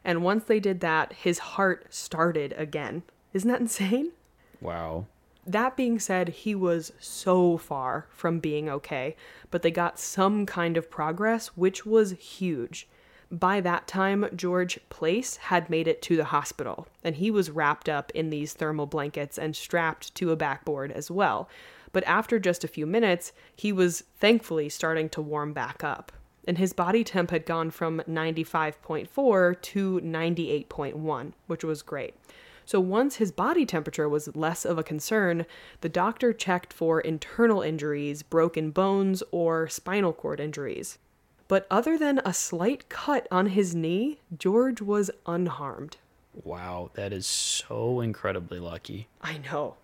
And 0.05 0.23
once 0.23 0.45
they 0.45 0.61
did 0.61 0.81
that, 0.81 1.13
his 1.13 1.39
heart 1.39 1.87
started 1.89 2.55
again. 2.59 3.05
Isn't 3.33 3.51
that 3.51 3.61
insane? 3.63 4.13
Wow. 4.61 5.07
That 5.49 5.79
being 5.79 5.99
said, 5.99 6.29
he 6.29 6.55
was 6.55 6.93
so 7.01 7.57
far 7.57 8.07
from 8.11 8.39
being 8.39 8.69
okay, 8.69 9.17
but 9.51 9.63
they 9.63 9.71
got 9.71 9.99
some 9.99 10.45
kind 10.45 10.77
of 10.77 10.91
progress, 10.91 11.49
which 11.57 11.87
was 11.87 12.11
huge. 12.13 12.87
By 13.31 13.63
that 13.63 13.87
time, 13.87 14.29
George 14.37 14.79
Place 14.91 15.37
had 15.37 15.71
made 15.71 15.89
it 15.89 16.03
to 16.03 16.19
the 16.19 16.27
hospital, 16.27 16.87
and 17.03 17.17
he 17.17 17.31
was 17.31 17.51
wrapped 17.51 17.89
up 17.89 18.11
in 18.11 18.29
these 18.29 18.53
thermal 18.53 18.85
blankets 18.85 19.39
and 19.39 19.57
strapped 19.57 20.15
to 20.17 20.33
a 20.33 20.37
backboard 20.37 20.93
as 20.93 21.11
well. 21.11 21.49
But 21.93 22.05
after 22.05 22.39
just 22.39 22.63
a 22.63 22.69
few 22.69 22.87
minutes, 22.87 23.33
he 23.57 23.73
was 23.73 24.05
thankfully 24.19 24.69
starting 24.69 25.09
to 25.11 25.23
warm 25.23 25.55
back 25.55 25.83
up, 25.83 26.13
and 26.47 26.59
his 26.59 26.75
body 26.75 27.05
temp 27.05 27.31
had 27.31 27.47
gone 27.47 27.71
from 27.71 28.03
95.4 28.07 29.63
to 29.63 30.01
98.1, 30.01 31.33
which 31.47 31.65
was 31.65 31.81
great. 31.81 32.15
So 32.69 32.81
once 32.81 33.17
his 33.17 33.33
body 33.33 33.65
temperature 33.65 34.11
was 34.11 34.37
less 34.37 34.67
of 34.67 34.77
a 34.77 34.83
concern, 34.83 35.47
the 35.81 35.89
doctor 35.89 36.35
checked 36.35 36.71
for 36.71 37.01
internal 37.01 37.63
injuries, 37.63 38.23
broken 38.23 38.73
bones, 38.73 39.23
or 39.31 39.71
spinal 39.71 40.13
cord 40.13 40.39
injuries. 40.39 40.99
But 41.49 41.67
other 41.71 41.97
than 41.97 42.21
a 42.27 42.35
slight 42.35 42.91
cut 42.91 43.27
on 43.31 43.47
his 43.47 43.75
knee, 43.75 44.21
George 44.37 44.83
was 44.83 45.11
unharmed. 45.25 45.97
Wow, 46.45 46.91
that 46.93 47.11
is 47.11 47.27
so 47.27 48.01
incredibly 48.01 48.59
lucky. 48.59 49.09
I 49.23 49.39
know. 49.39 49.77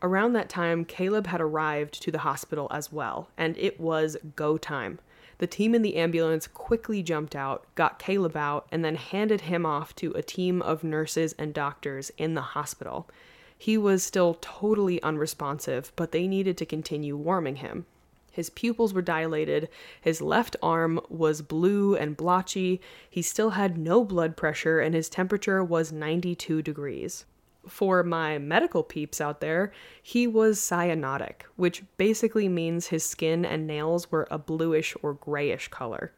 Around 0.00 0.32
that 0.32 0.48
time, 0.48 0.86
Caleb 0.86 1.26
had 1.26 1.42
arrived 1.42 2.02
to 2.04 2.10
the 2.10 2.20
hospital 2.20 2.68
as 2.70 2.90
well, 2.90 3.28
and 3.36 3.54
it 3.58 3.78
was 3.78 4.16
go 4.34 4.56
time. 4.56 4.98
The 5.38 5.46
team 5.46 5.74
in 5.74 5.82
the 5.82 5.96
ambulance 5.96 6.46
quickly 6.46 7.02
jumped 7.02 7.34
out, 7.34 7.66
got 7.74 7.98
Caleb 7.98 8.36
out, 8.36 8.66
and 8.70 8.84
then 8.84 8.96
handed 8.96 9.42
him 9.42 9.66
off 9.66 9.94
to 9.96 10.12
a 10.12 10.22
team 10.22 10.62
of 10.62 10.84
nurses 10.84 11.34
and 11.38 11.52
doctors 11.52 12.10
in 12.16 12.34
the 12.34 12.40
hospital. 12.40 13.08
He 13.56 13.78
was 13.78 14.02
still 14.02 14.36
totally 14.40 15.02
unresponsive, 15.02 15.92
but 15.96 16.12
they 16.12 16.26
needed 16.26 16.56
to 16.58 16.66
continue 16.66 17.16
warming 17.16 17.56
him. 17.56 17.86
His 18.30 18.50
pupils 18.50 18.92
were 18.92 19.00
dilated, 19.00 19.68
his 20.00 20.20
left 20.20 20.56
arm 20.60 21.00
was 21.08 21.40
blue 21.40 21.94
and 21.94 22.16
blotchy, 22.16 22.80
he 23.08 23.22
still 23.22 23.50
had 23.50 23.78
no 23.78 24.04
blood 24.04 24.36
pressure, 24.36 24.80
and 24.80 24.92
his 24.92 25.08
temperature 25.08 25.62
was 25.62 25.92
92 25.92 26.60
degrees. 26.60 27.24
For 27.68 28.02
my 28.02 28.38
medical 28.38 28.82
peeps 28.82 29.20
out 29.20 29.40
there, 29.40 29.72
he 30.02 30.26
was 30.26 30.58
cyanotic, 30.58 31.42
which 31.56 31.82
basically 31.96 32.48
means 32.48 32.88
his 32.88 33.04
skin 33.04 33.44
and 33.44 33.66
nails 33.66 34.10
were 34.10 34.28
a 34.30 34.38
bluish 34.38 34.94
or 35.02 35.14
grayish 35.14 35.68
color, 35.68 36.12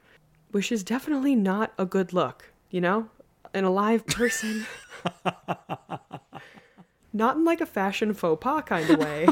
which 0.50 0.72
is 0.72 0.82
definitely 0.82 1.37
not 1.37 1.72
a 1.78 1.87
good 1.87 2.12
look, 2.12 2.52
you 2.70 2.80
know? 2.80 3.09
An 3.54 3.64
alive 3.64 4.06
person. 4.06 4.66
not 7.16 7.37
in 7.37 7.44
like 7.44 7.61
a 7.61 7.66
fashion 7.66 8.12
faux 8.12 8.42
pas 8.42 8.62
kind 8.64 8.88
of 8.90 8.98
way, 8.98 9.26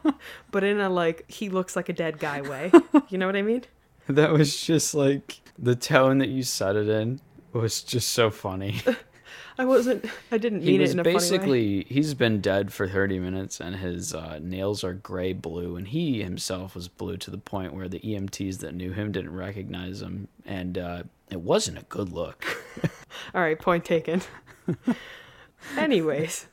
but 0.50 0.62
in 0.62 0.78
a 0.80 0.88
like 0.88 1.30
he 1.30 1.48
looks 1.48 1.74
like 1.74 1.88
a 1.88 1.92
dead 1.92 2.18
guy 2.18 2.40
way. 2.42 2.70
You 3.08 3.18
know 3.18 3.26
what 3.26 3.36
I 3.36 3.42
mean? 3.42 3.64
That 4.08 4.32
was 4.32 4.60
just 4.60 4.94
like 4.94 5.40
the 5.58 5.74
tone 5.74 6.18
that 6.18 6.28
you 6.28 6.42
said 6.42 6.76
it 6.76 6.88
in 6.88 7.20
was 7.52 7.82
just 7.82 8.10
so 8.10 8.30
funny. 8.30 8.80
I 9.60 9.66
wasn't. 9.66 10.06
I 10.32 10.38
didn't 10.38 10.62
he 10.62 10.68
mean 10.68 10.80
it 10.80 10.84
was 10.84 10.92
in 10.92 11.00
a 11.00 11.04
funny 11.04 11.14
way. 11.14 11.18
basically 11.18 11.84
he's 11.86 12.14
been 12.14 12.40
dead 12.40 12.72
for 12.72 12.88
30 12.88 13.18
minutes 13.18 13.60
and 13.60 13.76
his 13.76 14.14
uh, 14.14 14.38
nails 14.42 14.82
are 14.82 14.94
gray 14.94 15.34
blue 15.34 15.76
and 15.76 15.86
he 15.86 16.22
himself 16.22 16.74
was 16.74 16.88
blue 16.88 17.18
to 17.18 17.30
the 17.30 17.36
point 17.36 17.74
where 17.74 17.86
the 17.86 18.00
EMTs 18.00 18.60
that 18.60 18.74
knew 18.74 18.92
him 18.92 19.12
didn't 19.12 19.34
recognize 19.34 20.00
him 20.00 20.28
and 20.46 20.78
uh, 20.78 21.02
it 21.30 21.42
wasn't 21.42 21.76
a 21.76 21.82
good 21.82 22.10
look. 22.10 22.46
All 23.34 23.42
right, 23.42 23.58
point 23.58 23.84
taken. 23.84 24.22
Anyways, 25.76 26.46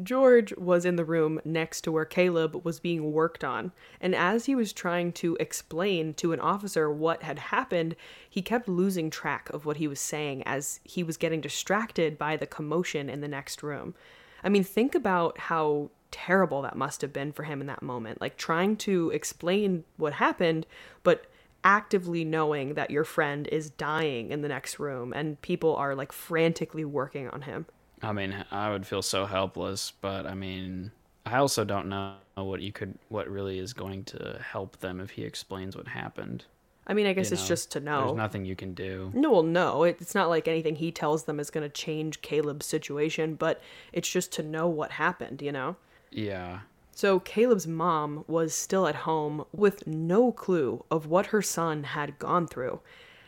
George 0.00 0.54
was 0.56 0.84
in 0.84 0.96
the 0.96 1.04
room 1.04 1.40
next 1.44 1.82
to 1.82 1.92
where 1.92 2.04
Caleb 2.04 2.64
was 2.64 2.80
being 2.80 3.12
worked 3.12 3.44
on, 3.44 3.72
and 4.00 4.14
as 4.14 4.46
he 4.46 4.54
was 4.54 4.72
trying 4.72 5.12
to 5.12 5.36
explain 5.40 6.14
to 6.14 6.32
an 6.32 6.40
officer 6.40 6.90
what 6.90 7.22
had 7.22 7.38
happened, 7.38 7.96
he 8.28 8.40
kept 8.40 8.68
losing 8.68 9.10
track 9.10 9.50
of 9.50 9.66
what 9.66 9.76
he 9.76 9.88
was 9.88 10.00
saying 10.00 10.42
as 10.44 10.80
he 10.84 11.02
was 11.02 11.16
getting 11.16 11.40
distracted 11.40 12.16
by 12.16 12.36
the 12.36 12.46
commotion 12.46 13.10
in 13.10 13.20
the 13.20 13.28
next 13.28 13.62
room. 13.62 13.94
I 14.42 14.48
mean, 14.48 14.64
think 14.64 14.94
about 14.94 15.38
how 15.38 15.90
terrible 16.10 16.62
that 16.62 16.76
must 16.76 17.00
have 17.00 17.12
been 17.12 17.32
for 17.32 17.42
him 17.42 17.60
in 17.60 17.66
that 17.66 17.82
moment. 17.82 18.20
Like 18.20 18.36
trying 18.36 18.76
to 18.78 19.10
explain 19.10 19.84
what 19.96 20.14
happened, 20.14 20.66
but 21.02 21.26
actively 21.64 22.24
knowing 22.24 22.74
that 22.74 22.90
your 22.90 23.04
friend 23.04 23.48
is 23.48 23.70
dying 23.70 24.30
in 24.30 24.42
the 24.42 24.48
next 24.48 24.78
room 24.78 25.12
and 25.12 25.40
people 25.42 25.76
are 25.76 25.94
like 25.94 26.12
frantically 26.12 26.84
working 26.84 27.28
on 27.28 27.42
him. 27.42 27.66
I 28.02 28.12
mean, 28.12 28.44
I 28.50 28.70
would 28.70 28.86
feel 28.86 29.02
so 29.02 29.26
helpless, 29.26 29.92
but 30.00 30.26
I 30.26 30.34
mean, 30.34 30.90
I 31.24 31.38
also 31.38 31.64
don't 31.64 31.88
know 31.88 32.14
what 32.34 32.60
you 32.60 32.72
could 32.72 32.98
what 33.08 33.28
really 33.28 33.58
is 33.58 33.72
going 33.72 34.04
to 34.04 34.40
help 34.42 34.78
them 34.80 35.00
if 35.00 35.10
he 35.10 35.22
explains 35.22 35.76
what 35.76 35.88
happened. 35.88 36.44
I 36.86 36.94
mean, 36.94 37.06
I 37.06 37.12
guess 37.12 37.30
you 37.30 37.34
it's 37.34 37.42
know? 37.42 37.48
just 37.48 37.70
to 37.72 37.80
know. 37.80 38.06
There's 38.06 38.16
nothing 38.16 38.44
you 38.44 38.56
can 38.56 38.74
do. 38.74 39.12
No, 39.14 39.30
well, 39.30 39.42
no, 39.44 39.84
it's 39.84 40.16
not 40.16 40.28
like 40.28 40.48
anything 40.48 40.74
he 40.74 40.90
tells 40.90 41.24
them 41.24 41.38
is 41.38 41.50
going 41.50 41.62
to 41.62 41.72
change 41.72 42.22
Caleb's 42.22 42.66
situation, 42.66 43.36
but 43.36 43.60
it's 43.92 44.10
just 44.10 44.32
to 44.32 44.42
know 44.42 44.66
what 44.66 44.90
happened, 44.90 45.42
you 45.42 45.52
know? 45.52 45.76
Yeah. 46.10 46.60
So 46.90 47.20
Caleb's 47.20 47.68
mom 47.68 48.24
was 48.26 48.52
still 48.52 48.88
at 48.88 48.96
home 48.96 49.44
with 49.52 49.86
no 49.86 50.32
clue 50.32 50.84
of 50.90 51.06
what 51.06 51.26
her 51.26 51.40
son 51.40 51.84
had 51.84 52.18
gone 52.18 52.48
through. 52.48 52.80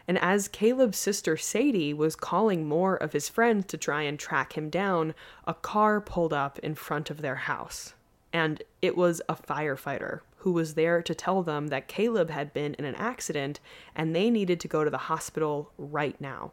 And 0.07 0.19
as 0.19 0.49
Caleb's 0.49 0.99
sister 0.99 1.37
Sadie 1.37 1.95
was 1.95 2.17
calling 2.17 2.67
more 2.67 2.97
of 2.97 3.13
his 3.13 3.29
friends 3.29 3.67
to 3.67 3.79
try 3.79 4.03
and 4.03 4.19
track 4.19 4.57
him 4.57 4.69
down, 4.69 5.15
a 5.47 5.55
car 5.55 6.01
pulled 6.01 6.33
up 6.33 6.59
in 6.59 6.75
front 6.75 7.11
of 7.11 7.23
their 7.23 7.37
house. 7.37 7.95
And 8.33 8.63
it 8.83 8.97
was 8.97 9.23
a 9.29 9.35
firefighter 9.35 10.21
who 10.39 10.53
was 10.53 10.75
there 10.75 11.01
to 11.01 11.15
tell 11.15 11.43
them 11.43 11.69
that 11.69 11.89
Caleb 11.89 12.29
had 12.29 12.53
been 12.53 12.75
in 12.75 12.85
an 12.85 12.97
accident 12.97 13.61
and 13.95 14.15
they 14.15 14.29
needed 14.29 14.61
to 14.61 14.69
go 14.69 14.85
to 14.85 14.91
the 14.91 14.99
hospital 14.99 15.71
right 15.79 16.21
now. 16.21 16.53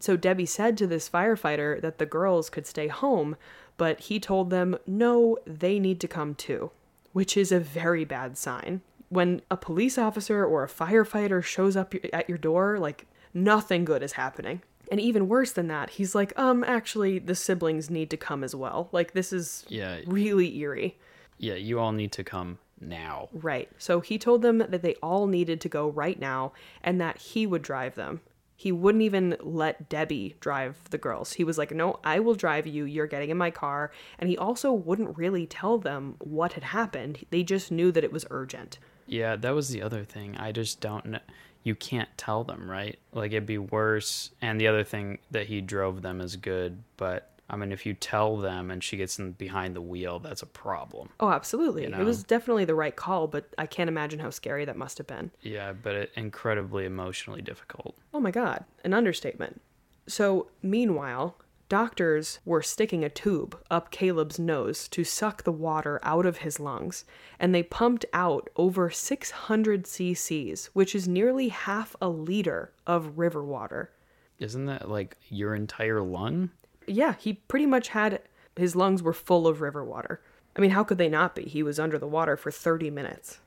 So 0.00 0.16
Debbie 0.16 0.46
said 0.46 0.76
to 0.78 0.86
this 0.86 1.08
firefighter 1.08 1.80
that 1.80 1.98
the 1.98 2.06
girls 2.06 2.50
could 2.50 2.66
stay 2.66 2.88
home, 2.88 3.36
but 3.76 4.00
he 4.00 4.20
told 4.20 4.50
them 4.50 4.76
no, 4.86 5.38
they 5.46 5.78
need 5.78 6.00
to 6.00 6.08
come 6.08 6.34
too, 6.34 6.70
which 7.12 7.36
is 7.36 7.52
a 7.52 7.60
very 7.60 8.04
bad 8.04 8.36
sign. 8.36 8.82
When 9.12 9.42
a 9.50 9.58
police 9.58 9.98
officer 9.98 10.42
or 10.42 10.64
a 10.64 10.68
firefighter 10.68 11.44
shows 11.44 11.76
up 11.76 11.94
at 12.14 12.28
your 12.30 12.38
door, 12.38 12.78
like 12.78 13.04
nothing 13.34 13.84
good 13.84 14.02
is 14.02 14.12
happening. 14.12 14.62
And 14.90 14.98
even 14.98 15.28
worse 15.28 15.52
than 15.52 15.68
that, 15.68 15.90
he's 15.90 16.14
like, 16.14 16.32
um, 16.38 16.64
actually, 16.64 17.18
the 17.18 17.34
siblings 17.34 17.90
need 17.90 18.08
to 18.08 18.16
come 18.16 18.42
as 18.42 18.54
well. 18.54 18.88
Like, 18.90 19.12
this 19.12 19.30
is 19.30 19.66
Yeah. 19.68 20.00
really 20.06 20.56
eerie. 20.56 20.96
Yeah, 21.36 21.54
you 21.54 21.78
all 21.78 21.92
need 21.92 22.10
to 22.12 22.24
come 22.24 22.58
now. 22.80 23.28
Right. 23.34 23.68
So 23.76 24.00
he 24.00 24.16
told 24.16 24.40
them 24.40 24.58
that 24.58 24.80
they 24.82 24.94
all 25.02 25.26
needed 25.26 25.60
to 25.60 25.68
go 25.68 25.88
right 25.90 26.18
now 26.18 26.52
and 26.82 26.98
that 27.00 27.18
he 27.18 27.46
would 27.46 27.62
drive 27.62 27.94
them. 27.96 28.22
He 28.56 28.72
wouldn't 28.72 29.02
even 29.02 29.36
let 29.40 29.90
Debbie 29.90 30.36
drive 30.40 30.78
the 30.90 30.98
girls. 30.98 31.34
He 31.34 31.44
was 31.44 31.58
like, 31.58 31.72
No, 31.72 31.98
I 32.04 32.18
will 32.20 32.34
drive 32.34 32.66
you. 32.66 32.84
You're 32.84 33.06
getting 33.08 33.28
in 33.30 33.36
my 33.36 33.50
car. 33.50 33.90
And 34.18 34.30
he 34.30 34.38
also 34.38 34.72
wouldn't 34.72 35.18
really 35.18 35.46
tell 35.46 35.76
them 35.78 36.14
what 36.20 36.54
had 36.54 36.64
happened. 36.64 37.26
They 37.30 37.42
just 37.42 37.70
knew 37.72 37.92
that 37.92 38.04
it 38.04 38.12
was 38.12 38.24
urgent. 38.30 38.78
Yeah, 39.06 39.36
that 39.36 39.54
was 39.54 39.68
the 39.68 39.82
other 39.82 40.04
thing. 40.04 40.36
I 40.36 40.52
just 40.52 40.80
don't 40.80 41.06
know. 41.06 41.20
You 41.64 41.74
can't 41.74 42.08
tell 42.16 42.42
them, 42.42 42.68
right? 42.70 42.98
Like 43.12 43.32
it'd 43.32 43.46
be 43.46 43.58
worse. 43.58 44.30
And 44.40 44.60
the 44.60 44.66
other 44.66 44.82
thing 44.84 45.18
that 45.30 45.46
he 45.46 45.60
drove 45.60 46.02
them 46.02 46.20
is 46.20 46.36
good, 46.36 46.82
but 46.96 47.28
I 47.48 47.56
mean, 47.56 47.70
if 47.70 47.84
you 47.84 47.92
tell 47.92 48.38
them 48.38 48.70
and 48.70 48.82
she 48.82 48.96
gets 48.96 49.18
in 49.18 49.32
behind 49.32 49.76
the 49.76 49.80
wheel, 49.82 50.18
that's 50.18 50.40
a 50.40 50.46
problem. 50.46 51.10
Oh, 51.20 51.28
absolutely. 51.28 51.82
You 51.82 51.94
It 51.94 52.04
was 52.04 52.24
definitely 52.24 52.64
the 52.64 52.74
right 52.74 52.96
call, 52.96 53.26
but 53.26 53.44
I 53.58 53.66
can't 53.66 53.88
imagine 53.88 54.20
how 54.20 54.30
scary 54.30 54.64
that 54.64 54.76
must 54.76 54.96
have 54.98 55.06
been. 55.06 55.30
Yeah, 55.42 55.72
but 55.74 55.94
it, 55.94 56.12
incredibly 56.16 56.86
emotionally 56.86 57.42
difficult. 57.42 57.94
Oh 58.14 58.20
my 58.20 58.30
God, 58.30 58.64
an 58.84 58.94
understatement. 58.94 59.60
So, 60.06 60.48
meanwhile, 60.62 61.36
doctors 61.72 62.38
were 62.44 62.60
sticking 62.60 63.02
a 63.02 63.08
tube 63.08 63.58
up 63.70 63.90
Caleb's 63.90 64.38
nose 64.38 64.86
to 64.88 65.02
suck 65.02 65.44
the 65.44 65.50
water 65.50 65.98
out 66.02 66.26
of 66.26 66.36
his 66.36 66.60
lungs, 66.60 67.06
and 67.40 67.54
they 67.54 67.62
pumped 67.62 68.04
out 68.12 68.50
over 68.56 68.90
600 68.90 69.84
cc's, 69.84 70.66
which 70.74 70.94
is 70.94 71.08
nearly 71.08 71.48
half 71.48 71.96
a 71.98 72.10
liter 72.10 72.74
of 72.86 73.16
river 73.16 73.42
water. 73.42 73.90
Isn't 74.38 74.66
that 74.66 74.90
like 74.90 75.16
your 75.30 75.54
entire 75.54 76.02
lung? 76.02 76.50
Yeah, 76.86 77.14
he 77.18 77.32
pretty 77.32 77.64
much 77.64 77.88
had 77.88 78.20
his 78.54 78.76
lungs 78.76 79.02
were 79.02 79.14
full 79.14 79.46
of 79.46 79.62
river 79.62 79.82
water. 79.82 80.20
I 80.54 80.60
mean, 80.60 80.72
how 80.72 80.84
could 80.84 80.98
they 80.98 81.08
not 81.08 81.34
be? 81.34 81.44
He 81.44 81.62
was 81.62 81.80
under 81.80 81.98
the 81.98 82.06
water 82.06 82.36
for 82.36 82.50
30 82.50 82.90
minutes. 82.90 83.38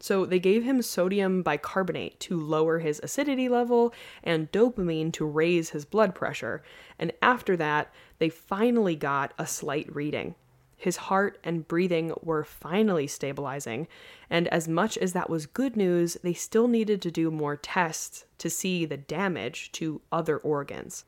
So 0.00 0.24
they 0.24 0.38
gave 0.38 0.62
him 0.62 0.80
sodium 0.80 1.42
bicarbonate 1.42 2.20
to 2.20 2.38
lower 2.40 2.78
his 2.78 3.00
acidity 3.02 3.48
level 3.48 3.92
and 4.22 4.50
dopamine 4.52 5.12
to 5.14 5.26
raise 5.26 5.70
his 5.70 5.84
blood 5.84 6.14
pressure. 6.14 6.62
And 6.98 7.12
after 7.20 7.56
that, 7.56 7.92
they 8.18 8.28
finally 8.28 8.94
got 8.94 9.34
a 9.38 9.46
slight 9.46 9.92
reading. 9.94 10.34
His 10.76 10.96
heart 10.96 11.38
and 11.42 11.66
breathing 11.66 12.12
were 12.22 12.44
finally 12.44 13.08
stabilizing, 13.08 13.88
and 14.30 14.46
as 14.48 14.68
much 14.68 14.96
as 14.96 15.12
that 15.12 15.28
was 15.28 15.44
good 15.44 15.76
news, 15.76 16.16
they 16.22 16.34
still 16.34 16.68
needed 16.68 17.02
to 17.02 17.10
do 17.10 17.32
more 17.32 17.56
tests 17.56 18.24
to 18.38 18.48
see 18.48 18.84
the 18.84 18.96
damage 18.96 19.72
to 19.72 20.00
other 20.12 20.38
organs. 20.38 21.04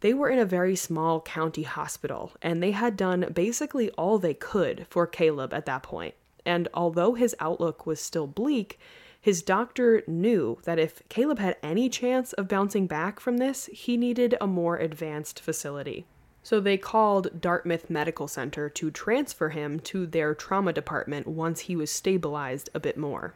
They 0.00 0.14
were 0.14 0.30
in 0.30 0.38
a 0.38 0.46
very 0.46 0.74
small 0.74 1.20
county 1.20 1.64
hospital, 1.64 2.32
and 2.40 2.62
they 2.62 2.70
had 2.70 2.96
done 2.96 3.30
basically 3.34 3.90
all 3.90 4.18
they 4.18 4.32
could 4.32 4.86
for 4.88 5.06
Caleb 5.06 5.52
at 5.52 5.66
that 5.66 5.82
point. 5.82 6.14
And 6.44 6.68
although 6.74 7.14
his 7.14 7.34
outlook 7.40 7.86
was 7.86 8.00
still 8.00 8.26
bleak, 8.26 8.78
His 9.20 9.42
doctor 9.42 10.02
knew 10.06 10.58
that 10.64 10.78
if 10.78 11.02
Caleb 11.10 11.38
had 11.38 11.56
any 11.62 11.90
chance 11.90 12.32
of 12.32 12.48
bouncing 12.48 12.86
back 12.86 13.20
from 13.20 13.36
this, 13.36 13.66
he 13.66 13.96
needed 13.96 14.34
a 14.40 14.46
more 14.46 14.78
advanced 14.78 15.40
facility. 15.40 16.06
So 16.42 16.58
they 16.58 16.78
called 16.78 17.38
Dartmouth 17.38 17.90
Medical 17.90 18.26
Center 18.26 18.70
to 18.70 18.90
transfer 18.90 19.50
him 19.50 19.78
to 19.80 20.06
their 20.06 20.34
trauma 20.34 20.72
department 20.72 21.26
once 21.26 21.60
he 21.60 21.76
was 21.76 21.90
stabilized 21.90 22.70
a 22.74 22.80
bit 22.80 22.96
more. 22.96 23.34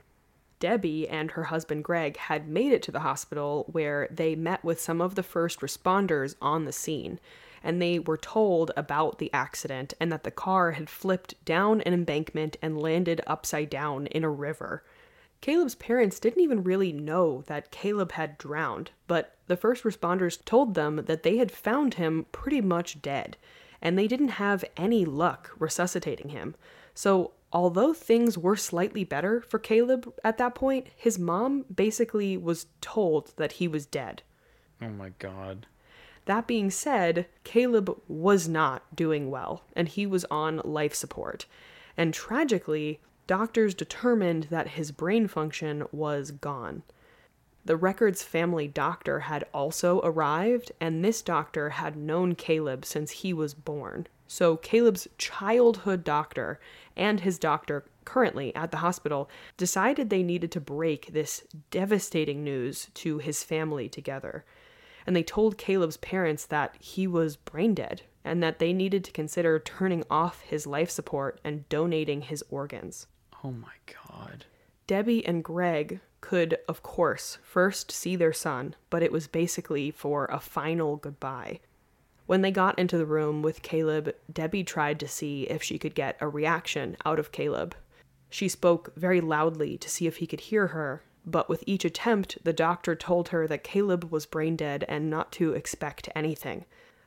Debbie 0.59 1.07
and 1.07 1.33
her 1.33 1.45
husband 1.45 1.85
Greg 1.85 2.17
had 2.17 2.49
made 2.49 2.73
it 2.73 2.83
to 2.85 2.93
the 2.93 3.01
hospital 3.01 3.67
where 3.71 4.09
they 4.11 4.35
met 4.35 4.65
with 4.65 4.81
some 4.81 5.03
of 5.03 5.17
the 5.17 5.23
first 5.23 5.61
responders 5.61 6.35
on 6.41 6.65
the 6.65 6.73
scene, 6.73 7.21
and 7.65 7.81
they 7.81 7.99
were 7.99 8.19
told 8.19 8.71
about 8.77 9.19
the 9.19 9.33
accident 9.33 9.95
and 9.99 10.12
that 10.12 10.23
the 10.23 10.31
car 10.31 10.73
had 10.73 10.91
flipped 10.91 11.43
down 11.45 11.81
an 11.81 11.95
embankment 11.95 12.57
and 12.61 12.81
landed 12.81 13.23
upside 13.27 13.71
down 13.71 14.07
in 14.09 14.23
a 14.23 14.31
river. 14.31 14.85
Caleb's 15.41 15.75
parents 15.75 16.21
didn't 16.21 16.43
even 16.43 16.62
really 16.62 16.93
know 16.93 17.43
that 17.47 17.71
Caleb 17.71 18.12
had 18.12 18.39
drowned, 18.39 18.93
but 19.07 19.37
the 19.47 19.57
first 19.57 19.83
responders 19.83 20.43
told 20.45 20.75
them 20.75 21.05
that 21.07 21.23
they 21.23 21.39
had 21.39 21.51
found 21.51 21.95
him 21.95 22.27
pretty 22.33 22.61
much 22.61 23.03
dead, 23.03 23.37
and 23.83 23.99
they 23.99 24.07
didn't 24.07 24.29
have 24.29 24.65
any 24.77 25.05
luck 25.05 25.51
resuscitating 25.59 26.31
him. 26.31 26.55
So, 26.95 27.33
although 27.53 27.93
things 27.93 28.39
were 28.39 28.57
slightly 28.57 29.05
better 29.05 29.41
for 29.43 29.59
Caleb 29.59 30.15
at 30.23 30.39
that 30.39 30.55
point, 30.55 30.87
his 30.97 31.19
mom 31.19 31.65
basically 31.75 32.37
was 32.37 32.67
told 32.81 33.33
that 33.37 33.53
he 33.53 33.69
was 33.69 33.85
dead. 33.85 34.23
Oh 34.81 34.89
my 34.89 35.11
god. 35.19 35.67
That 36.27 36.47
being 36.47 36.70
said, 36.70 37.27
Caleb 37.45 38.01
was 38.09 38.49
not 38.49 38.97
doing 38.97 39.31
well, 39.31 39.64
and 39.77 39.89
he 39.89 40.07
was 40.07 40.25
on 40.31 40.61
life 40.64 40.95
support. 40.95 41.47
And 41.97 42.14
tragically, 42.14 43.01
doctors 43.27 43.75
determined 43.75 44.45
that 44.45 44.68
his 44.68 44.91
brain 44.91 45.29
function 45.29 45.85
was 45.93 46.31
gone. 46.31 46.83
The 47.66 47.77
Records 47.77 48.22
family 48.22 48.68
doctor 48.68 49.20
had 49.20 49.45
also 49.55 50.01
arrived, 50.03 50.72
and 50.81 51.05
this 51.05 51.22
doctor 51.22 51.70
had 51.70 51.97
known 51.97 52.35
Caleb 52.35 52.85
since 52.85 53.11
he 53.11 53.33
was 53.33 53.55
born. 53.55 54.07
So, 54.27 54.57
Caleb's 54.57 55.09
childhood 55.18 56.05
doctor 56.05 56.59
and 56.97 57.20
his 57.20 57.39
doctor 57.39 57.85
currently 58.05 58.55
at 58.55 58.70
the 58.70 58.79
hospital 58.79 59.31
decided 59.57 60.11
they 60.11 60.22
needed 60.22 60.51
to 60.53 60.61
break 60.61 61.12
this 61.12 61.45
devastating 61.70 62.45
news 62.45 62.89
to 62.95 63.18
his 63.18 63.45
family 63.45 63.89
together. 63.89 64.45
And 65.07 65.15
they 65.15 65.23
told 65.23 65.59
Caleb's 65.59 65.97
parents 65.99 66.47
that 66.47 66.77
he 66.81 67.07
was 67.07 67.37
brain 67.37 67.75
dead 67.75 68.03
and 68.25 68.43
that 68.43 68.59
they 68.59 68.73
needed 68.73 69.05
to 69.05 69.13
consider 69.13 69.59
turning 69.59 70.05
off 70.11 70.41
his 70.41 70.67
life 70.67 70.91
support 70.91 71.41
and 71.45 71.69
donating 71.69 72.23
his 72.23 72.43
organs. 72.51 73.07
Oh 73.45 73.51
my 73.51 73.75
god. 74.09 74.47
Debbie 74.87 75.27
and 75.27 75.45
Greg 75.45 76.01
could, 76.21 76.59
of 76.69 76.83
course, 76.83 77.39
first 77.43 77.93
see 77.93 78.17
their 78.17 78.33
son, 78.33 78.75
but 78.89 79.03
it 79.03 79.13
was 79.13 79.27
basically 79.27 79.91
for 79.91 80.25
a 80.27 80.41
final 80.41 80.97
goodbye. 80.97 81.61
When 82.27 82.41
they 82.41 82.51
got 82.51 82.79
into 82.79 82.97
the 82.97 83.05
room 83.05 83.43
with 83.43 83.61
Caleb, 83.61 84.15
Debbie 84.33 84.65
tried 84.65 84.99
to 85.01 85.09
see 85.09 85.43
if 85.45 85.63
she 85.63 85.79
could 85.79 85.95
get 85.95 86.17
a 86.21 86.29
reaction 86.29 86.97
out 87.05 87.19
of 87.19 87.33
Caleb. 87.33 87.75
She 88.31 88.49
spoke 88.49 88.95
very 88.97 89.21
loudly 89.21 89.77
to 89.77 89.91
see 89.91 90.07
if 90.07 90.17
he 90.17 90.27
could 90.27 90.41
hear 90.41 90.69
her, 90.69 91.03
but 91.27 91.49
with 91.49 91.64
each 91.66 91.85
attempt, 91.85 92.39
the 92.45 92.53
doctor 92.53 92.95
told 92.95 93.29
her 93.29 93.47
that 93.47 93.64
Caleb 93.64 94.11
was 94.11 94.27
brain 94.27 94.57
dead 94.57 94.85
and 94.89 95.09
not 95.09 95.33
to 95.33 95.53
expect 95.53 96.09
anything. 96.14 96.64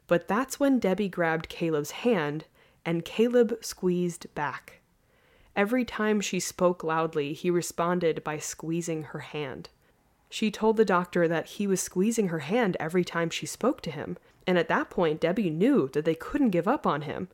But 0.08 0.28
that's 0.28 0.60
when 0.60 0.80
Debbie 0.80 1.10
grabbed 1.10 1.50
Caleb's 1.50 1.92
hand, 1.92 2.46
and 2.86 3.06
Caleb 3.06 3.58
squeezed 3.62 4.34
back. 4.34 4.80
Every 5.56 5.84
time 5.84 6.22
she 6.22 6.40
spoke 6.40 6.84
loudly, 6.84 7.34
he 7.34 7.50
responded 7.50 8.24
by 8.24 8.38
squeezing 8.38 9.04
her 9.04 9.20
hand. 9.20 9.70
She 10.30 10.52
told 10.52 10.78
the 10.78 10.86
doctor 10.86 11.28
that 11.28 11.48
he 11.48 11.68
was 11.68 11.82
squeezing 11.82 12.30
her 12.30 12.40
hand 12.40 12.78
every 12.80 13.04
time 13.04 13.30
she 13.30 13.46
spoke 13.46 13.82
to 13.82 13.92
him, 13.92 14.18
and 14.46 14.58
at 14.58 14.68
that 14.70 14.90
point, 14.90 15.20
Debbie 15.20 15.50
knew 15.50 15.90
that 15.90 16.06
they 16.06 16.16
couldn't 16.16 16.52
give 16.52 16.68
up 16.68 16.88
on 16.88 17.02
him. 17.02 17.28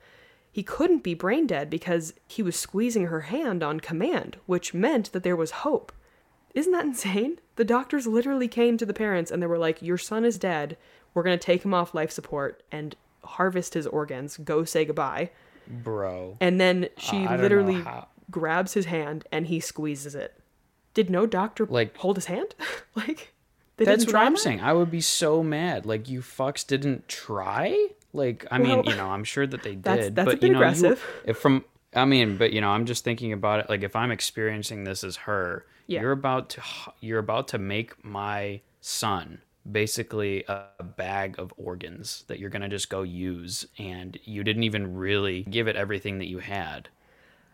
He 0.52 0.64
couldn't 0.64 1.04
be 1.04 1.14
brain 1.14 1.48
dead 1.48 1.70
because 1.70 2.14
he 2.28 2.44
was 2.44 2.56
squeezing 2.56 3.08
her 3.08 3.22
hand 3.22 3.64
on 3.64 3.80
command, 3.80 4.38
which 4.46 4.74
meant 4.74 5.12
that 5.12 5.24
there 5.24 5.36
was 5.36 5.52
hope. 5.52 5.92
Isn't 6.54 6.72
that 6.74 6.86
insane? 6.86 7.40
The 7.56 7.66
doctors 7.66 8.06
literally 8.08 8.48
came 8.48 8.78
to 8.78 8.86
the 8.86 8.94
parents 8.94 9.32
and 9.32 9.42
they 9.42 9.48
were 9.48 9.58
like, 9.58 9.82
Your 9.82 9.98
son 9.98 10.24
is 10.26 10.38
dead. 10.38 10.78
We're 11.14 11.24
going 11.24 11.38
to 11.38 11.44
take 11.46 11.64
him 11.64 11.74
off 11.74 11.94
life 11.94 12.12
support 12.12 12.64
and 12.72 12.96
harvest 13.24 13.74
his 13.76 13.88
organs. 13.88 14.38
Go 14.38 14.64
say 14.64 14.86
goodbye. 14.86 15.30
Bro. 15.68 16.38
And 16.42 16.60
then 16.60 16.90
she 16.98 17.26
I 17.26 17.38
literally 17.38 17.84
grabs 18.30 18.74
his 18.74 18.86
hand 18.86 19.26
and 19.32 19.48
he 19.48 19.60
squeezes 19.60 20.16
it. 20.16 20.40
Did 20.94 21.10
no 21.10 21.26
doctor 21.26 21.66
Like- 21.66 21.96
hold 21.98 22.18
his 22.18 22.26
hand? 22.26 22.54
like 22.96 23.34
they 23.78 23.86
That's 23.86 24.06
didn't 24.06 24.16
what 24.18 24.26
I'm 24.26 24.34
that? 24.34 24.40
saying. 24.40 24.62
I 24.62 24.74
would 24.74 24.92
be 24.92 25.02
so 25.02 25.42
mad. 25.44 25.86
Like 25.86 26.10
you 26.10 26.22
fucks 26.22 26.66
didn't 26.66 27.08
try. 27.08 27.88
Like 28.14 28.46
I 28.52 28.60
mean, 28.60 28.84
you 28.84 28.96
know, 28.96 29.08
I'm 29.10 29.24
sure 29.24 29.48
that 29.48 29.64
they 29.64 29.72
did. 29.76 29.84
that's- 29.84 30.10
that's 30.14 30.26
but 30.34 30.44
you 30.44 30.50
know, 30.50 30.96
you- 31.26 31.34
from 31.34 31.64
I 31.96 32.06
mean, 32.06 32.38
but 32.38 32.54
you 32.54 32.62
know, 32.62 32.70
I'm 32.70 32.86
just 32.86 33.04
thinking 33.04 33.34
about 33.34 33.60
it. 33.62 33.70
Like 33.70 33.84
if 33.84 33.96
I'm 33.96 34.12
experiencing 34.12 34.84
this 34.84 35.04
as 35.04 35.16
her, 35.18 35.66
Yeah. 35.88 36.02
you're 36.02 36.12
about 36.12 36.50
to 36.52 36.62
you're 37.02 37.20
about 37.20 37.48
to 37.50 37.58
make 37.58 38.04
my 38.04 38.62
son 38.82 39.42
basically 39.70 40.44
a 40.50 40.84
bag 40.84 41.40
of 41.40 41.54
organs 41.58 42.26
that 42.28 42.38
you're 42.40 42.50
gonna 42.50 42.68
just 42.70 42.90
go 42.90 43.02
use, 43.04 43.66
and 43.80 44.20
you 44.26 44.44
didn't 44.44 44.64
even 44.64 44.94
really 44.96 45.44
give 45.44 45.68
it 45.68 45.76
everything 45.78 46.18
that 46.20 46.28
you 46.28 46.40
had. 46.40 46.90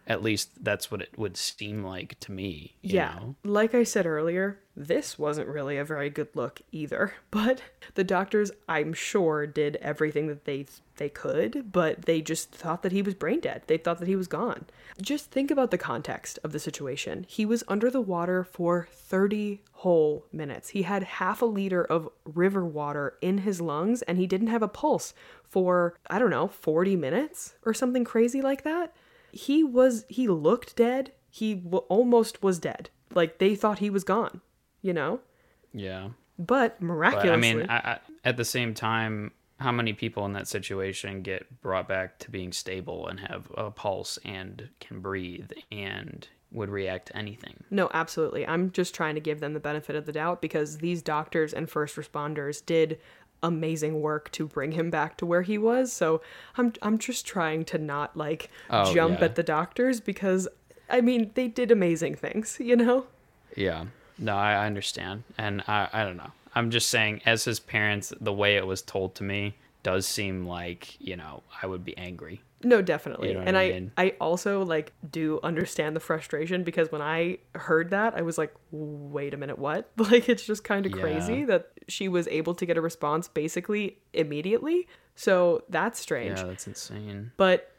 At 0.08 0.24
least 0.24 0.64
that's 0.64 0.90
what 0.90 1.04
it 1.04 1.10
would 1.20 1.38
seem 1.38 1.84
like 1.84 2.20
to 2.22 2.32
me. 2.32 2.76
you 2.82 2.96
Yeah. 2.96 3.14
know? 3.20 3.36
Like 3.44 3.76
I 3.76 3.84
said 3.84 4.08
earlier, 4.08 4.60
this 4.76 5.20
wasn't 5.20 5.48
really 5.50 5.78
a 5.78 5.86
very 5.86 6.10
good 6.10 6.30
look 6.36 6.62
either. 6.72 7.14
But 7.32 7.62
the 7.94 8.04
doctors, 8.04 8.50
I'm 8.68 8.94
sure, 8.94 9.46
did 9.46 9.76
everything 9.76 10.26
that 10.28 10.46
they 10.46 10.66
they 11.00 11.10
could, 11.10 11.72
but 11.72 12.04
they 12.04 12.22
just 12.22 12.52
thought 12.52 12.84
that 12.84 12.92
he 12.92 13.02
was 13.02 13.16
brain 13.16 13.40
dead. 13.40 13.64
They 13.66 13.78
thought 13.78 13.98
that 14.00 14.08
he 14.08 14.16
was 14.16 14.28
gone. 14.28 14.68
Just 15.02 15.32
think 15.32 15.50
about 15.50 15.72
the 15.72 15.78
context 15.78 16.38
of 16.44 16.52
the 16.52 16.60
situation. 16.60 17.26
He 17.28 17.46
was 17.46 17.64
under 17.68 17.90
the 17.90 18.00
water 18.02 18.44
for 18.44 18.88
30 18.92 19.64
whole 19.72 20.26
minutes. 20.32 20.70
He 20.70 20.84
had 20.84 21.02
half 21.04 21.42
a 21.42 21.46
liter 21.46 21.84
of 21.84 22.08
river 22.26 22.64
water 22.66 23.16
in 23.22 23.40
his 23.40 23.60
lungs 23.60 24.04
and 24.04 24.18
he 24.20 24.28
didn't 24.28 24.48
have 24.48 24.62
a 24.62 24.68
pulse 24.68 25.14
for 25.44 25.96
I 26.10 26.20
don't 26.20 26.30
know, 26.30 26.48
40 26.48 26.96
minutes 26.96 27.56
or 27.66 27.74
something 27.74 28.04
crazy 28.04 28.42
like 28.42 28.64
that 28.64 28.94
he 29.32 29.64
was 29.64 30.06
he 30.10 30.28
looked 30.28 30.76
dead 30.76 31.12
he 31.30 31.54
w- 31.54 31.86
almost 31.88 32.42
was 32.42 32.58
dead 32.58 32.90
like 33.14 33.38
they 33.38 33.54
thought 33.56 33.78
he 33.78 33.90
was 33.92 34.04
gone 34.04 34.42
you 34.82 34.92
know 34.92 35.20
Yeah. 35.72 36.10
but 36.40 36.80
But 36.80 36.82
miraculously 36.82 37.32
I 37.34 37.38
mean, 37.38 37.66
I, 37.70 37.78
I, 37.78 38.00
at 38.26 38.38
the 38.38 38.46
same 38.46 38.74
time, 38.74 39.32
how 39.60 39.72
many 39.72 39.94
people 39.94 40.26
in 40.26 40.34
that 40.34 40.48
situation 40.48 41.22
get 41.22 41.62
brought 41.62 41.88
back 41.88 42.18
to 42.20 42.32
being 42.32 42.52
stable 42.52 43.08
and 43.08 43.20
have 43.20 43.52
a 43.58 43.70
pulse 43.72 44.18
and 44.26 44.70
can 44.80 45.00
breathe 45.02 45.52
and 45.72 46.28
would 46.52 46.70
react 46.70 47.08
to 47.08 47.18
anything? 47.18 47.64
no 47.70 47.90
absolutely 47.94 48.46
i'm 48.48 48.72
just 48.72 48.96
trying 48.96 49.16
to 49.16 49.22
give 49.22 49.40
them 49.40 49.54
the 49.54 49.60
benefit 49.60 49.96
of 49.96 50.06
the 50.06 50.12
doubt 50.12 50.42
because 50.42 50.78
these 50.80 51.02
doctors 51.02 51.54
and 51.54 51.70
first 51.70 51.96
responders 51.96 52.66
did 52.66 53.00
amazing 53.44 54.02
work 54.02 54.30
to 54.32 54.48
bring 54.48 54.74
him 54.74 54.90
back 54.90 55.16
to 55.18 55.26
where 55.26 55.44
he 55.44 55.58
was 55.58 55.94
so 55.94 56.22
i'm 56.58 56.74
i'm 56.82 56.98
just 56.98 57.26
trying 57.26 57.64
to 57.64 57.78
not 57.78 58.18
like 58.18 58.50
Oh, 58.70 58.94
jump 58.94 59.20
yeah. 59.20 59.26
at 59.26 59.36
the 59.36 59.44
doctors 59.44 60.00
because 60.02 60.48
i 60.90 61.00
mean 61.02 61.32
they 61.36 61.48
did 61.48 61.72
amazing 61.72 62.16
things 62.16 62.58
you 62.60 62.76
know 62.76 63.06
Yeah. 63.56 63.86
No, 64.22 64.36
I, 64.36 64.52
I 64.52 64.66
understand. 64.66 65.24
And 65.38 65.64
I, 65.66 65.88
I 65.94 66.04
don't 66.04 66.18
know. 66.18 66.32
I'm 66.56 66.72
just 66.72 66.90
saying, 66.90 67.22
as 67.26 67.44
his 67.46 67.60
parents, 67.60 68.14
the 68.20 68.34
way 68.34 68.58
it 68.58 68.66
was 68.66 68.82
told 68.82 69.16
to 69.16 69.24
me 69.24 69.56
does 69.84 70.06
seem 70.08 70.46
like, 70.46 71.00
you 71.00 71.16
know, 71.16 71.44
I 71.62 71.68
would 71.68 71.86
be 71.86 71.98
angry. 71.98 72.42
No, 72.62 72.82
definitely. 72.82 73.30
You 73.30 73.36
know 73.36 73.40
and 73.42 73.58
I 73.58 73.62
I 73.64 73.72
mean? 73.72 73.92
I 73.98 74.16
also 74.20 74.64
like 74.66 74.92
do 75.10 75.40
understand 75.44 75.96
the 75.96 76.02
frustration 76.02 76.64
because 76.66 76.92
when 76.92 77.02
I 77.02 77.38
heard 77.56 77.92
that, 77.92 78.16
I 78.16 78.22
was 78.22 78.38
like, 78.38 78.54
"Wait 78.72 79.34
a 79.34 79.38
minute, 79.38 79.58
what?" 79.58 79.90
Like 79.98 80.28
it's 80.28 80.46
just 80.46 80.66
kind 80.66 80.86
of 80.86 80.92
crazy 80.92 81.36
Yeah. 81.40 81.46
that 81.46 81.72
she 81.88 82.10
was 82.10 82.28
able 82.28 82.54
to 82.56 82.66
get 82.66 82.78
a 82.78 82.82
response 82.82 83.30
basically 83.30 84.00
immediately. 84.12 84.88
So 85.16 85.64
that's 85.70 86.00
strange. 86.02 86.38
Yeah, 86.38 86.48
that's 86.48 86.68
insane. 86.68 87.32
But 87.38 87.72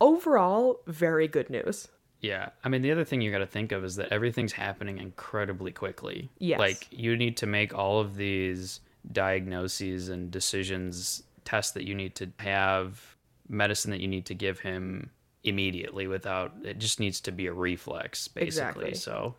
overall, 0.00 0.80
very 0.86 1.28
good 1.28 1.48
news. 1.50 1.88
Yeah. 2.20 2.50
I 2.64 2.68
mean, 2.68 2.82
the 2.82 2.92
other 2.92 3.04
thing 3.04 3.20
you 3.20 3.30
got 3.30 3.38
to 3.38 3.46
think 3.46 3.72
of 3.72 3.84
is 3.84 3.96
that 3.96 4.12
everything's 4.12 4.52
happening 4.52 4.98
incredibly 4.98 5.72
quickly. 5.72 6.30
Yes. 6.38 6.58
Like, 6.58 6.88
you 6.90 7.16
need 7.16 7.36
to 7.38 7.46
make 7.46 7.74
all 7.74 8.00
of 8.00 8.16
these 8.16 8.80
diagnoses 9.12 10.08
and 10.08 10.30
decisions, 10.30 11.22
tests 11.44 11.72
that 11.72 11.84
you 11.84 11.94
need 11.94 12.14
to 12.16 12.30
have, 12.38 13.16
medicine 13.48 13.90
that 13.92 14.00
you 14.00 14.08
need 14.08 14.26
to 14.26 14.34
give 14.34 14.60
him 14.60 15.10
immediately 15.44 16.08
without 16.08 16.52
it 16.64 16.78
just 16.78 16.98
needs 16.98 17.20
to 17.20 17.32
be 17.32 17.46
a 17.46 17.52
reflex, 17.52 18.28
basically. 18.28 18.88
Exactly. 18.88 18.94
So, 18.94 19.36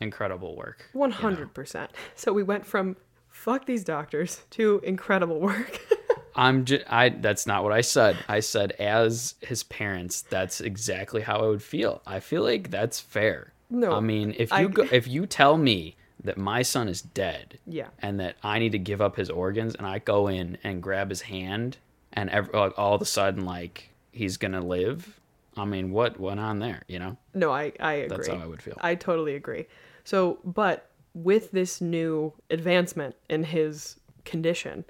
incredible 0.00 0.56
work. 0.56 0.88
One 0.92 1.10
you 1.10 1.16
know? 1.16 1.20
hundred 1.20 1.54
percent. 1.54 1.90
So 2.14 2.32
we 2.32 2.42
went 2.42 2.66
from 2.66 2.96
fuck 3.28 3.66
these 3.66 3.84
doctors 3.84 4.42
to 4.50 4.80
incredible 4.84 5.40
work. 5.40 5.80
I'm 6.34 6.64
just 6.64 6.84
I 6.90 7.10
that's 7.10 7.46
not 7.46 7.62
what 7.64 7.72
I 7.72 7.80
said. 7.82 8.16
I 8.28 8.40
said 8.40 8.72
as 8.72 9.34
his 9.40 9.62
parents, 9.64 10.22
that's 10.22 10.60
exactly 10.60 11.22
how 11.22 11.38
I 11.38 11.46
would 11.48 11.62
feel. 11.62 12.02
I 12.06 12.20
feel 12.20 12.42
like 12.42 12.70
that's 12.70 13.00
fair. 13.00 13.52
No, 13.70 13.92
I 13.92 14.00
mean, 14.00 14.34
if 14.38 14.52
I- 14.52 14.60
you 14.62 14.68
go, 14.68 14.82
if 14.90 15.06
you 15.08 15.26
tell 15.26 15.56
me 15.56 15.96
that 16.24 16.36
my 16.38 16.62
son 16.62 16.88
is 16.88 17.02
dead, 17.02 17.58
Yeah. 17.66 17.88
and 18.00 18.20
that 18.20 18.36
I 18.44 18.58
need 18.60 18.72
to 18.72 18.78
give 18.78 19.00
up 19.00 19.16
his 19.16 19.28
organs, 19.30 19.74
and 19.74 19.86
I 19.86 19.98
go 19.98 20.28
in 20.28 20.56
and 20.62 20.82
grab 20.82 21.08
his 21.10 21.22
hand, 21.22 21.78
and 22.12 22.30
ev- 22.30 22.50
like, 22.54 22.78
all 22.78 22.94
of 22.94 23.02
a 23.02 23.06
sudden, 23.06 23.44
like 23.44 23.90
he's 24.12 24.36
gonna 24.36 24.60
live. 24.60 25.18
I 25.56 25.64
mean, 25.64 25.90
what 25.90 26.20
went 26.20 26.38
on 26.40 26.60
there? 26.60 26.82
You 26.86 26.98
know, 26.98 27.16
No, 27.34 27.50
I, 27.50 27.72
I 27.80 27.92
agree. 27.94 28.16
That's 28.16 28.28
how 28.28 28.36
I 28.36 28.46
would 28.46 28.62
feel. 28.62 28.76
I 28.80 28.94
totally 28.94 29.34
agree. 29.34 29.66
So, 30.04 30.38
but 30.44 30.88
with 31.14 31.50
this 31.50 31.80
new 31.80 32.32
advancement 32.50 33.16
in 33.28 33.44
his 33.44 33.96
condition, 34.24 34.84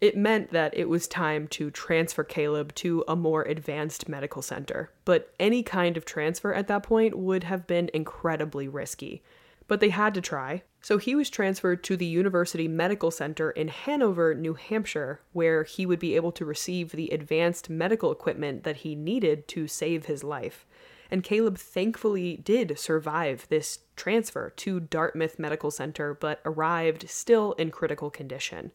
it 0.00 0.16
meant 0.16 0.50
that 0.50 0.76
it 0.76 0.88
was 0.88 1.08
time 1.08 1.48
to 1.48 1.70
transfer 1.70 2.22
Caleb 2.22 2.74
to 2.76 3.02
a 3.08 3.16
more 3.16 3.42
advanced 3.42 4.08
medical 4.08 4.42
center. 4.42 4.90
But 5.04 5.32
any 5.40 5.62
kind 5.62 5.96
of 5.96 6.04
transfer 6.04 6.52
at 6.52 6.68
that 6.68 6.82
point 6.82 7.16
would 7.16 7.44
have 7.44 7.66
been 7.66 7.90
incredibly 7.94 8.68
risky. 8.68 9.22
But 9.68 9.80
they 9.80 9.88
had 9.88 10.14
to 10.14 10.20
try. 10.20 10.62
So 10.80 10.98
he 10.98 11.16
was 11.16 11.30
transferred 11.30 11.82
to 11.84 11.96
the 11.96 12.06
University 12.06 12.68
Medical 12.68 13.10
Center 13.10 13.50
in 13.50 13.68
Hanover, 13.68 14.34
New 14.34 14.54
Hampshire, 14.54 15.20
where 15.32 15.64
he 15.64 15.86
would 15.86 15.98
be 15.98 16.14
able 16.14 16.30
to 16.32 16.44
receive 16.44 16.92
the 16.92 17.08
advanced 17.08 17.68
medical 17.68 18.12
equipment 18.12 18.62
that 18.62 18.76
he 18.76 18.94
needed 18.94 19.48
to 19.48 19.66
save 19.66 20.06
his 20.06 20.22
life. 20.22 20.64
And 21.10 21.24
Caleb 21.24 21.58
thankfully 21.58 22.36
did 22.36 22.78
survive 22.78 23.46
this 23.48 23.80
transfer 23.96 24.50
to 24.50 24.80
Dartmouth 24.80 25.38
Medical 25.38 25.70
Center, 25.70 26.14
but 26.14 26.40
arrived 26.44 27.08
still 27.08 27.52
in 27.54 27.70
critical 27.70 28.10
condition. 28.10 28.72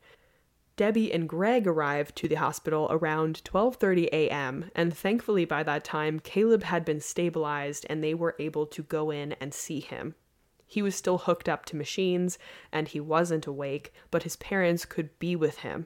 Debbie 0.82 1.14
and 1.14 1.30
Greg 1.30 1.68
arrived 1.68 2.16
to 2.16 2.28
the 2.28 2.40
hospital 2.42 2.88
around 2.90 3.44
12:30 3.44 4.08
a.m. 4.12 4.72
and 4.76 4.98
thankfully 4.98 5.46
by 5.46 5.62
that 5.62 5.84
time 5.84 6.20
Caleb 6.20 6.64
had 6.64 6.84
been 6.84 7.00
stabilized 7.00 7.86
and 7.88 8.04
they 8.04 8.16
were 8.16 8.36
able 8.40 8.66
to 8.66 8.82
go 8.82 9.12
in 9.12 9.34
and 9.34 9.54
see 9.54 9.80
him. 9.80 10.16
He 10.66 10.82
was 10.82 10.96
still 10.96 11.20
hooked 11.20 11.48
up 11.48 11.66
to 11.66 11.76
machines 11.76 12.40
and 12.72 12.88
he 12.88 13.00
wasn't 13.00 13.46
awake, 13.46 13.94
but 14.10 14.24
his 14.24 14.38
parents 14.38 14.86
could 14.86 15.20
be 15.20 15.36
with 15.36 15.60
him. 15.60 15.86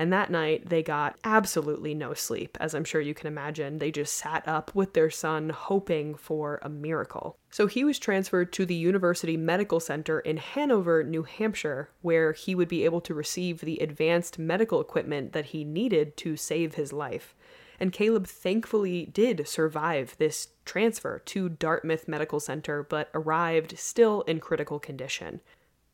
And 0.00 0.14
that 0.14 0.30
night, 0.30 0.70
they 0.70 0.82
got 0.82 1.18
absolutely 1.24 1.92
no 1.92 2.14
sleep, 2.14 2.56
as 2.58 2.74
I'm 2.74 2.84
sure 2.84 3.02
you 3.02 3.12
can 3.12 3.26
imagine. 3.26 3.76
They 3.76 3.90
just 3.90 4.14
sat 4.14 4.48
up 4.48 4.74
with 4.74 4.94
their 4.94 5.10
son, 5.10 5.50
hoping 5.50 6.14
for 6.14 6.58
a 6.62 6.70
miracle. 6.70 7.36
So 7.50 7.66
he 7.66 7.84
was 7.84 7.98
transferred 7.98 8.50
to 8.54 8.64
the 8.64 8.74
University 8.74 9.36
Medical 9.36 9.78
Center 9.78 10.18
in 10.18 10.38
Hanover, 10.38 11.04
New 11.04 11.24
Hampshire, 11.24 11.90
where 12.00 12.32
he 12.32 12.54
would 12.54 12.68
be 12.68 12.86
able 12.86 13.02
to 13.02 13.12
receive 13.12 13.60
the 13.60 13.76
advanced 13.80 14.38
medical 14.38 14.80
equipment 14.80 15.34
that 15.34 15.44
he 15.46 15.64
needed 15.64 16.16
to 16.16 16.34
save 16.34 16.76
his 16.76 16.94
life. 16.94 17.34
And 17.78 17.92
Caleb 17.92 18.26
thankfully 18.26 19.04
did 19.04 19.46
survive 19.46 20.16
this 20.16 20.48
transfer 20.64 21.18
to 21.26 21.50
Dartmouth 21.50 22.08
Medical 22.08 22.40
Center, 22.40 22.82
but 22.82 23.10
arrived 23.12 23.78
still 23.78 24.22
in 24.22 24.40
critical 24.40 24.78
condition. 24.78 25.42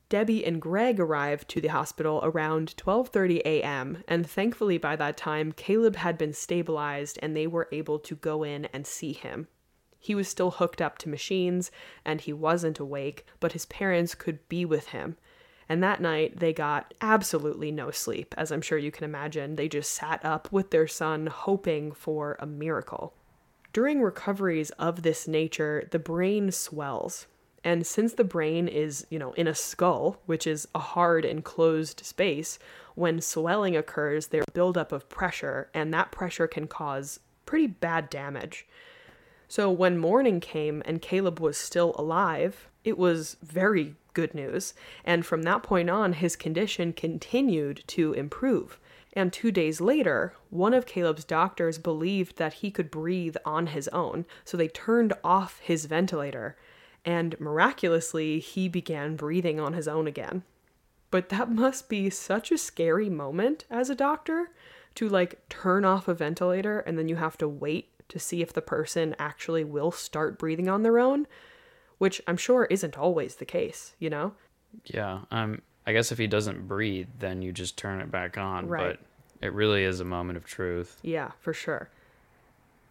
Debbie 0.09 0.45
and 0.45 0.63
Greg 0.63 1.01
arrived 1.01 1.49
to 1.49 1.61
the 1.61 1.69
hospital 1.69 2.21
around 2.23 2.77
12:30 2.77 3.41
a.m. 3.45 4.05
and 4.07 4.29
thankfully 4.29 4.79
by 4.79 4.95
that 4.95 5.17
time 5.17 5.51
Caleb 5.51 5.97
had 5.97 6.17
been 6.17 6.33
stabilized 6.33 7.19
and 7.21 7.37
they 7.37 7.47
were 7.47 7.69
able 7.73 7.99
to 7.99 8.15
go 8.15 8.45
in 8.45 8.67
and 8.67 8.87
see 8.87 9.13
him. 9.13 9.49
He 9.99 10.15
was 10.15 10.29
still 10.29 10.53
hooked 10.53 10.81
up 10.81 10.99
to 10.99 11.09
machines 11.09 11.73
and 12.05 12.21
he 12.21 12.33
wasn't 12.33 12.79
awake, 12.79 13.27
but 13.41 13.53
his 13.53 13.67
parents 13.67 14.15
could 14.15 14.49
be 14.49 14.65
with 14.65 14.89
him. 14.89 15.17
And 15.69 15.83
that 15.83 16.01
night 16.01 16.39
they 16.39 16.53
got 16.53 16.95
absolutely 17.01 17.73
no 17.73 17.91
sleep, 17.91 18.33
as 18.39 18.53
I'm 18.53 18.63
sure 18.63 18.79
you 18.79 18.93
can 18.93 19.03
imagine. 19.03 19.57
They 19.57 19.69
just 19.69 19.91
sat 19.91 20.25
up 20.25 20.53
with 20.53 20.71
their 20.71 20.87
son 20.87 21.27
hoping 21.27 21.91
for 21.91 22.37
a 22.39 22.47
miracle. 22.47 23.15
During 23.73 24.01
recoveries 24.01 24.71
of 24.79 25.03
this 25.03 25.27
nature, 25.27 25.89
the 25.91 25.99
brain 25.99 26.53
swells. 26.53 27.27
And 27.67 27.85
since 27.85 28.13
the 28.13 28.23
brain 28.23 28.69
is, 28.69 29.09
you 29.11 29.19
know, 29.19 29.33
in 29.33 29.49
a 29.49 29.55
skull, 29.55 30.21
which 30.25 30.47
is 30.47 30.69
a 30.73 30.79
hard 30.79 31.25
enclosed 31.25 32.07
space, 32.07 32.61
when 32.95 33.21
swelling 33.21 33.77
occurs, 33.77 34.29
there's 34.29 34.47
buildup 34.55 34.93
of 34.93 35.09
pressure, 35.09 35.69
and 35.75 35.93
that 35.93 36.13
pressure 36.13 36.47
can 36.47 36.69
cause 36.69 37.19
pretty 37.45 37.67
bad 37.67 38.09
damage. 38.09 38.69
So 39.49 39.69
when 39.69 39.99
morning 39.99 40.39
came 40.39 40.81
and 40.87 41.03
Caleb 41.03 41.41
was 41.41 41.57
still 41.59 41.97
alive, 41.99 42.69
it 42.85 42.97
was 42.97 43.37
very 43.43 43.97
good 44.15 44.33
news. 44.33 44.73
And 45.05 45.27
from 45.27 45.43
that 45.43 45.65
point 45.65 45.91
on, 45.91 46.13
his 46.13 46.37
condition 46.37 46.93
continued 46.93 47.83
to 47.89 48.13
improve. 48.13 48.79
And 49.13 49.33
two 49.33 49.51
days 49.51 49.81
later, 49.81 50.35
one 50.51 50.73
of 50.73 50.87
Caleb's 50.87 51.25
doctors 51.25 51.79
believed 51.79 52.37
that 52.37 52.53
he 52.53 52.71
could 52.71 52.93
breathe 52.93 53.37
on 53.45 53.67
his 53.69 53.89
own, 53.89 54.25
so 54.45 54.57
they 54.57 54.69
turned 54.69 55.15
off 55.25 55.59
his 55.59 55.87
ventilator. 55.87 56.57
And 57.07 57.39
miraculously, 57.41 58.41
he 58.41 58.69
began 58.69 59.17
breathing 59.17 59.61
on 59.61 59.73
his 59.73 59.87
own 59.89 60.07
again. 60.07 60.43
But 61.11 61.29
that 61.31 61.51
must 61.51 61.89
be 61.89 62.11
such 62.11 62.51
a 62.51 62.59
scary 62.59 63.09
moment 63.09 63.65
as 63.71 63.89
a 63.89 63.95
doctor 63.95 64.51
to 64.97 65.09
like 65.09 65.49
turn 65.49 65.85
off 65.85 66.09
a 66.09 66.15
ventilator 66.15 66.81
and 66.81 66.99
then 66.99 67.09
you 67.09 67.17
have 67.17 67.39
to 67.39 67.49
wait 67.49 67.91
to 68.09 68.19
see 68.19 68.43
if 68.43 68.53
the 68.53 68.63
person 68.63 69.15
actually 69.19 69.65
will 69.65 69.93
start 69.93 70.39
breathing 70.39 70.69
on 70.69 70.83
their 70.83 70.99
own, 70.99 71.27
which 71.99 72.21
I'm 72.27 72.37
sure 72.37 72.65
isn't 72.67 72.99
always 72.99 73.37
the 73.37 73.45
case, 73.45 73.95
you 73.99 74.11
know? 74.11 74.35
yeah. 74.85 75.21
Um, 75.31 75.63
I 75.87 75.93
guess 75.93 76.11
if 76.11 76.19
he 76.19 76.27
doesn't 76.27 76.67
breathe, 76.67 77.09
then 77.19 77.43
you 77.43 77.53
just 77.53 77.77
turn 77.77 78.01
it 78.01 78.11
back 78.11 78.37
on. 78.37 78.67
Right. 78.67 78.99
But 79.41 79.47
it 79.47 79.53
really 79.53 79.85
is 79.85 80.01
a 80.01 80.05
moment 80.05 80.37
of 80.37 80.45
truth. 80.45 80.99
Yeah, 81.03 81.31
for 81.39 81.53
sure. 81.53 81.91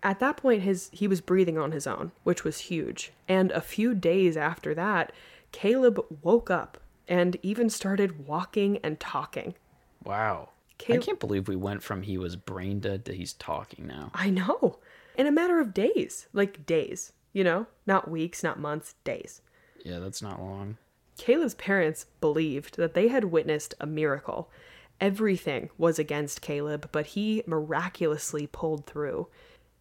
At 0.05 0.19
that 0.19 0.37
point 0.37 0.61
his 0.61 0.91
he 0.93 1.07
was 1.07 1.19
breathing 1.19 1.57
on 1.57 1.71
his 1.71 1.87
own, 1.87 2.11
which 2.23 2.43
was 2.43 2.59
huge. 2.59 3.11
And 3.27 3.51
a 3.51 3.59
few 3.59 3.95
days 3.95 4.37
after 4.37 4.75
that, 4.75 5.11
Caleb 5.51 5.99
woke 6.21 6.51
up 6.51 6.77
and 7.07 7.37
even 7.41 7.71
started 7.71 8.27
walking 8.27 8.77
and 8.83 8.99
talking. 8.99 9.55
Wow. 10.03 10.49
Cal- 10.77 10.97
I 10.97 10.99
can't 10.99 11.19
believe 11.19 11.47
we 11.47 11.55
went 11.55 11.81
from 11.81 12.03
he 12.03 12.19
was 12.19 12.35
brain 12.35 12.79
dead 12.79 13.03
to 13.05 13.13
he's 13.13 13.33
talking 13.33 13.87
now. 13.87 14.11
I 14.13 14.29
know. 14.29 14.77
In 15.17 15.25
a 15.25 15.31
matter 15.31 15.59
of 15.59 15.73
days, 15.73 16.27
like 16.33 16.67
days, 16.67 17.11
you 17.33 17.43
know? 17.43 17.65
Not 17.87 18.09
weeks, 18.09 18.43
not 18.43 18.59
months, 18.59 18.93
days. 19.03 19.41
Yeah, 19.83 19.97
that's 19.97 20.21
not 20.21 20.39
long. 20.39 20.77
Caleb's 21.17 21.55
parents 21.55 22.05
believed 22.21 22.77
that 22.77 22.93
they 22.93 23.07
had 23.07 23.25
witnessed 23.25 23.73
a 23.79 23.87
miracle. 23.87 24.51
Everything 25.01 25.69
was 25.77 25.97
against 25.97 26.41
Caleb, 26.41 26.89
but 26.91 27.07
he 27.07 27.41
miraculously 27.47 28.45
pulled 28.45 28.85
through. 28.85 29.27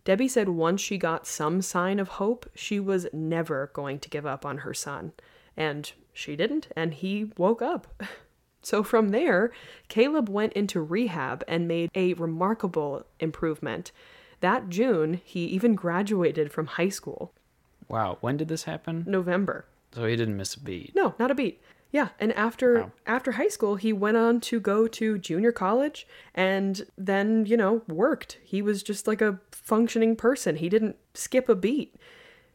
Debbie 0.05 0.29
said 0.29 0.51
once 0.51 0.81
she 0.81 0.99
got 0.99 1.27
some 1.27 1.63
sign 1.63 1.99
of 1.99 2.09
hope, 2.09 2.49
she 2.55 2.79
was 2.79 3.07
never 3.13 3.71
going 3.73 3.99
to 4.01 4.11
give 4.11 4.27
up 4.27 4.45
on 4.45 4.59
her 4.59 4.75
son. 4.75 5.13
And 5.57 5.91
she 6.13 6.37
didn't, 6.37 6.69
and 6.77 6.95
he 6.95 7.33
woke 7.37 7.63
up. 7.63 8.03
So 8.65 8.83
from 8.83 9.11
there, 9.11 9.53
Caleb 9.89 10.31
went 10.31 10.55
into 10.55 10.81
rehab 10.81 11.45
and 11.47 11.69
made 11.69 11.91
a 11.95 12.15
remarkable 12.15 13.05
improvement. 13.21 13.93
That 14.41 14.71
June, 14.71 15.21
he 15.23 15.45
even 15.45 15.75
graduated 15.75 16.51
from 16.51 16.67
high 16.67 16.89
school. 16.89 17.35
Wow. 17.89 18.17
When 18.23 18.39
did 18.39 18.49
this 18.49 18.65
happen? 18.65 19.05
November. 19.07 19.67
So 19.95 20.07
he 20.07 20.17
didn't 20.17 20.39
miss 20.39 20.55
a 20.55 20.61
beat. 20.61 20.95
No, 20.95 21.15
not 21.19 21.31
a 21.31 21.35
beat. 21.35 21.61
Yeah, 21.95 22.09
and 22.19 22.33
after 22.33 22.81
Wow. 22.81 22.93
after 23.07 23.31
high 23.33 23.47
school, 23.47 23.77
he 23.77 23.93
went 23.93 24.17
on 24.17 24.41
to 24.41 24.59
go 24.59 24.89
to 24.89 25.17
junior 25.17 25.53
college 25.53 26.09
and 26.35 26.85
then, 26.99 27.47
you 27.47 27.57
know, 27.57 27.83
worked. 27.87 28.39
He 28.43 28.61
was 28.63 28.83
just 28.83 29.07
like 29.07 29.23
a 29.23 29.39
functioning 29.53 30.17
person. 30.17 30.57
He 30.57 30.69
didn't 30.69 30.97
skip 31.15 31.49
a 31.49 31.55
beat. 31.55 31.95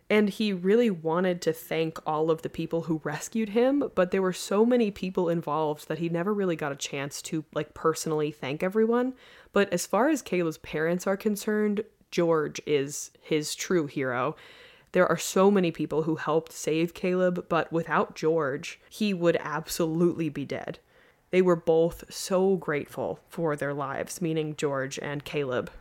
And 0.10 0.28
he 0.28 0.52
really 0.52 0.90
wanted 0.90 1.42
to 1.44 1.54
thank 1.54 2.00
all 2.06 2.30
of 2.30 2.42
the 2.42 2.50
people 2.50 2.82
who 2.82 3.00
rescued 3.06 3.50
him, 3.50 3.90
but 3.96 4.12
there 4.12 4.22
were 4.22 4.34
so 4.34 4.66
many 4.66 4.92
people 4.92 5.30
involved 5.30 5.88
that 5.88 6.00
he 6.00 6.10
never 6.10 6.34
really 6.34 6.58
got 6.58 6.74
a 6.74 6.76
chance 6.76 7.22
to 7.22 7.46
like 7.54 7.74
personally 7.74 8.32
thank 8.32 8.62
everyone. 8.62 9.14
But 9.54 9.72
as 9.72 9.86
far 9.86 10.10
as 10.10 10.22
Caleb's 10.22 10.58
parents 10.58 11.08
are 11.08 11.16
concerned, 11.16 11.86
George 12.12 12.60
is 12.66 13.12
his 13.22 13.56
true 13.56 13.88
hero. 13.88 14.36
There 14.92 15.08
are 15.08 15.18
so 15.18 15.52
many 15.52 15.72
people 15.72 16.04
who 16.04 16.16
helped 16.16 16.52
save 16.52 16.94
Caleb, 16.94 17.46
but 17.48 17.72
without 17.72 18.16
George, 18.16 18.80
he 18.90 19.14
would 19.14 19.38
absolutely 19.40 20.30
be 20.30 20.46
dead. 20.46 20.80
They 21.32 21.42
were 21.42 21.56
both 21.56 22.06
so 22.10 22.56
grateful 22.56 23.20
for 23.30 23.56
their 23.56 23.74
lives, 23.74 24.22
meaning 24.22 24.56
George 24.56 24.98
and 25.00 25.24
Caleb. 25.24 25.72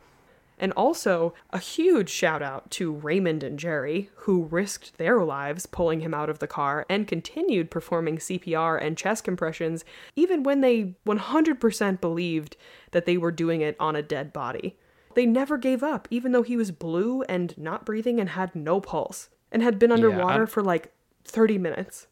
And 0.59 0.73
also, 0.73 1.35
a 1.51 1.59
huge 1.59 2.11
shout 2.11 2.43
out 2.43 2.71
to 2.73 2.93
Raymond 2.93 3.45
and 3.45 3.59
Jerry, 3.59 4.11
who 4.17 4.45
risked 4.45 4.99
their 4.99 5.23
lives 5.23 5.67
pulling 5.67 6.01
him 6.01 6.13
out 6.13 6.29
of 6.29 6.41
the 6.41 6.49
car 6.49 6.85
and 6.89 7.07
continued 7.07 7.71
performing 7.71 8.19
CPR 8.19 8.83
and 8.83 8.99
chest 8.99 9.23
compressions 9.25 9.85
even 10.17 10.43
when 10.43 10.61
they 10.61 10.97
100% 11.07 12.01
believed 12.01 12.57
that 12.91 13.07
they 13.07 13.17
were 13.17 13.31
doing 13.31 13.61
it 13.61 13.77
on 13.79 13.95
a 13.95 14.03
dead 14.03 14.33
body. 14.33 14.77
They 15.19 15.27
never 15.27 15.59
gave 15.59 15.83
up, 15.83 16.07
even 16.13 16.31
though 16.31 16.45
he 16.45 16.57
was 16.57 16.71
blue 16.71 17.23
and 17.23 17.53
not 17.59 17.85
breathing 17.85 18.21
and 18.21 18.29
had 18.29 18.55
no 18.55 18.81
pulse, 18.81 19.31
and 19.51 19.65
had 19.65 19.77
been 19.77 19.91
underwater 19.91 20.47
for 20.47 20.63
like 20.63 20.93
30 21.25 21.59
minutes. 21.59 22.07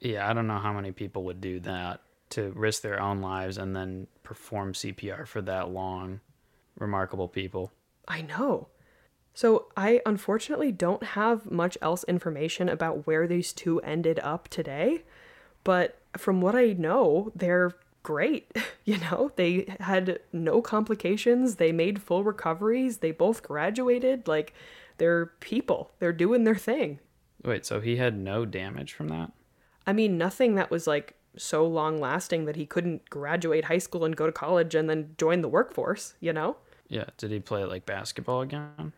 Yeah, 0.00 0.28
I 0.28 0.34
don't 0.34 0.46
know 0.46 0.58
how 0.58 0.74
many 0.74 0.92
people 0.92 1.24
would 1.24 1.40
do 1.40 1.60
that 1.60 2.02
to 2.28 2.50
risk 2.50 2.82
their 2.82 3.00
own 3.00 3.22
lives 3.22 3.56
and 3.56 3.74
then 3.74 4.06
perform 4.22 4.74
CPR 4.74 5.26
for 5.26 5.40
that 5.40 5.70
long. 5.70 6.20
Remarkable 6.78 7.26
people. 7.26 7.72
I 8.06 8.20
know. 8.20 8.68
So, 9.32 9.68
I 9.74 10.02
unfortunately 10.04 10.72
don't 10.72 11.02
have 11.02 11.50
much 11.50 11.78
else 11.80 12.04
information 12.04 12.68
about 12.68 13.06
where 13.06 13.26
these 13.26 13.54
two 13.54 13.80
ended 13.80 14.20
up 14.22 14.48
today, 14.48 15.04
but 15.64 15.96
from 16.18 16.42
what 16.42 16.54
I 16.54 16.74
know, 16.74 17.32
they're 17.34 17.72
great. 18.02 18.50
You 18.84 18.98
know, 18.98 19.30
they 19.36 19.76
had 19.78 20.18
no 20.32 20.60
complications, 20.60 21.54
they 21.54 21.70
made 21.70 22.02
full 22.02 22.24
recoveries, 22.24 22.96
they 22.96 23.12
both 23.12 23.44
graduated. 23.44 24.26
Like, 24.26 24.54
they're 24.98 25.26
people, 25.38 25.92
they're 26.00 26.12
doing 26.12 26.42
their 26.42 26.56
thing. 26.56 26.98
Wait, 27.44 27.64
so 27.64 27.80
he 27.80 27.98
had 27.98 28.18
no 28.18 28.44
damage 28.44 28.92
from 28.92 29.06
that? 29.08 29.30
I 29.86 29.92
mean, 29.92 30.18
nothing 30.18 30.56
that 30.56 30.68
was 30.68 30.88
like 30.88 31.14
so 31.36 31.66
long 31.66 32.00
lasting 32.00 32.44
that 32.46 32.56
he 32.56 32.66
couldn't 32.66 33.08
graduate 33.08 33.66
high 33.66 33.78
school 33.78 34.04
and 34.04 34.16
go 34.16 34.26
to 34.26 34.32
college 34.32 34.74
and 34.74 34.88
then 34.88 35.14
join 35.18 35.40
the 35.40 35.48
workforce, 35.48 36.14
you 36.20 36.32
know? 36.32 36.56
Yeah. 36.88 37.06
Did 37.16 37.30
he 37.30 37.40
play 37.40 37.64
like 37.64 37.86
basketball 37.86 38.42
again? 38.42 38.92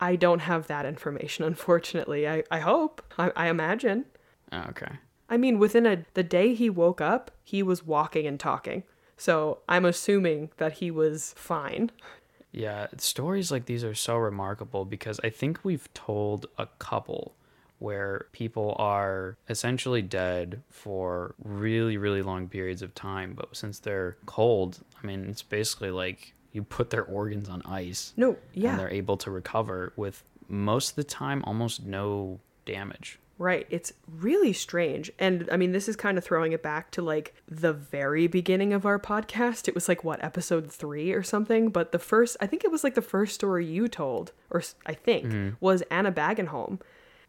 I 0.00 0.16
don't 0.16 0.40
have 0.40 0.66
that 0.68 0.86
information, 0.86 1.44
unfortunately. 1.46 2.28
I, 2.28 2.44
I 2.50 2.60
hope. 2.60 3.02
I, 3.18 3.32
I 3.36 3.48
imagine. 3.48 4.06
Oh, 4.50 4.64
okay. 4.70 4.92
I 5.32 5.38
mean, 5.38 5.58
within 5.58 5.86
a 5.86 6.04
the 6.12 6.22
day 6.22 6.52
he 6.52 6.68
woke 6.68 7.00
up, 7.00 7.30
he 7.42 7.62
was 7.62 7.86
walking 7.86 8.26
and 8.26 8.38
talking. 8.38 8.82
So 9.16 9.60
I'm 9.66 9.86
assuming 9.86 10.50
that 10.58 10.74
he 10.74 10.90
was 10.90 11.34
fine. 11.38 11.90
Yeah, 12.52 12.88
stories 12.98 13.50
like 13.50 13.64
these 13.64 13.82
are 13.82 13.94
so 13.94 14.18
remarkable 14.18 14.84
because 14.84 15.18
I 15.24 15.30
think 15.30 15.60
we've 15.62 15.92
told 15.94 16.48
a 16.58 16.66
couple 16.78 17.34
where 17.78 18.26
people 18.32 18.76
are 18.78 19.38
essentially 19.48 20.02
dead 20.02 20.62
for 20.68 21.34
really, 21.42 21.96
really 21.96 22.20
long 22.20 22.46
periods 22.46 22.82
of 22.82 22.94
time. 22.94 23.32
But 23.32 23.56
since 23.56 23.78
they're 23.78 24.18
cold, 24.26 24.80
I 25.02 25.06
mean, 25.06 25.30
it's 25.30 25.42
basically 25.42 25.90
like 25.90 26.34
you 26.52 26.62
put 26.62 26.90
their 26.90 27.04
organs 27.04 27.48
on 27.48 27.62
ice. 27.64 28.12
No, 28.18 28.36
yeah. 28.52 28.72
And 28.72 28.78
they're 28.80 28.92
able 28.92 29.16
to 29.16 29.30
recover 29.30 29.94
with 29.96 30.22
most 30.46 30.90
of 30.90 30.96
the 30.96 31.04
time 31.04 31.42
almost 31.46 31.86
no 31.86 32.38
damage. 32.66 33.18
Right. 33.38 33.66
It's 33.70 33.92
really 34.06 34.52
strange. 34.52 35.10
And 35.18 35.48
I 35.50 35.56
mean, 35.56 35.72
this 35.72 35.88
is 35.88 35.96
kind 35.96 36.16
of 36.16 36.24
throwing 36.24 36.52
it 36.52 36.62
back 36.62 36.90
to 36.92 37.02
like 37.02 37.34
the 37.48 37.72
very 37.72 38.26
beginning 38.26 38.72
of 38.72 38.86
our 38.86 38.98
podcast. 38.98 39.66
It 39.68 39.74
was 39.74 39.88
like, 39.88 40.04
what, 40.04 40.22
episode 40.22 40.70
three 40.70 41.12
or 41.12 41.22
something? 41.22 41.70
But 41.70 41.92
the 41.92 41.98
first, 41.98 42.36
I 42.40 42.46
think 42.46 42.64
it 42.64 42.70
was 42.70 42.84
like 42.84 42.94
the 42.94 43.02
first 43.02 43.34
story 43.34 43.66
you 43.66 43.88
told, 43.88 44.32
or 44.50 44.62
I 44.86 44.94
think, 44.94 45.26
mm-hmm. 45.26 45.50
was 45.60 45.82
Anna 45.90 46.12
Bagenholm. 46.12 46.80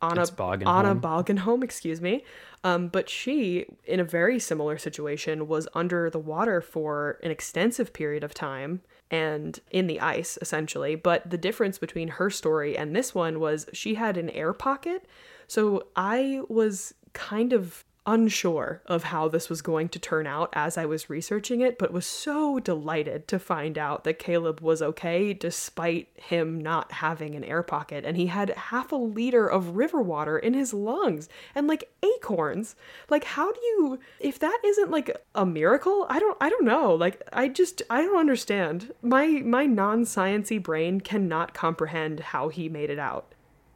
Anna, 0.04 0.26
Anna 0.68 0.96
Balgenholm, 0.96 1.64
excuse 1.64 2.02
me. 2.02 2.26
Um, 2.64 2.90
but 2.90 3.10
she, 3.10 3.66
in 3.86 4.00
a 4.00 4.04
very 4.04 4.38
similar 4.38 4.78
situation, 4.78 5.48
was 5.48 5.68
under 5.74 6.10
the 6.10 6.20
water 6.20 6.62
for 6.62 7.20
an 7.24 7.32
extensive 7.32 7.94
period 7.94 8.24
of 8.24 8.34
time 8.34 8.82
and 9.10 9.60
in 9.72 9.88
the 9.88 10.00
ice, 10.00 10.38
essentially. 10.42 10.96
But 10.96 11.30
the 11.30 11.38
difference 11.38 11.78
between 11.78 12.10
her 12.10 12.30
story 12.30 12.78
and 12.78 12.96
this 12.96 13.14
one 13.14 13.40
was 13.40 13.68
she 13.72 13.96
had 13.96 14.18
an 14.18 14.30
air 14.30 14.54
pocket 14.54 15.06
so 15.54 15.86
I 15.96 16.42
was 16.50 16.96
kind 17.14 17.54
of 17.54 17.86
unsure 18.08 18.82
of 18.88 19.04
how 19.04 19.28
this 19.28 19.52
was 19.52 19.62
going 19.62 19.88
to 19.88 20.00
turn 20.00 20.26
out 20.26 20.50
as 20.54 20.80
I 20.80 20.88
was 20.88 21.12
researching 21.12 21.62
it, 21.62 21.78
but 21.78 21.94
was 21.94 22.08
so 22.08 22.58
delighted 22.58 23.28
to 23.28 23.38
find 23.38 23.78
out 23.78 24.04
that 24.04 24.18
Caleb 24.18 24.62
was 24.62 24.82
okay 24.82 25.32
despite 25.32 26.08
him 26.16 26.60
not 26.60 26.92
having 26.94 27.36
an 27.36 27.44
air 27.44 27.62
pocket 27.62 28.04
and 28.04 28.18
he 28.18 28.26
had 28.26 28.50
half 28.50 28.92
a 28.92 28.96
liter 28.96 29.48
of 29.48 29.76
river 29.76 30.02
water 30.02 30.40
in 30.40 30.56
his 30.56 30.74
lungs 30.74 31.30
and 31.54 31.68
like 31.68 31.94
acorns. 32.02 32.76
Like 33.12 33.24
how 33.24 33.52
do 33.52 33.60
you 33.62 34.00
if 34.20 34.40
that 34.40 34.60
isn't 34.66 34.90
like 34.90 35.16
a 35.36 35.46
miracle? 35.46 36.08
I 36.10 36.18
don't 36.18 36.38
I 36.42 36.50
don't 36.50 36.66
know. 36.66 36.96
Like 36.96 37.22
I 37.32 37.48
just 37.48 37.84
I 37.92 38.02
don't 38.02 38.18
understand. 38.18 38.92
My 39.04 39.28
my 39.28 39.68
non-sciency 39.68 40.64
brain 40.64 41.00
cannot 41.00 41.54
comprehend 41.54 42.22
how 42.22 42.50
he 42.50 42.70
made 42.70 42.90
it 42.90 42.98
out. 42.98 43.33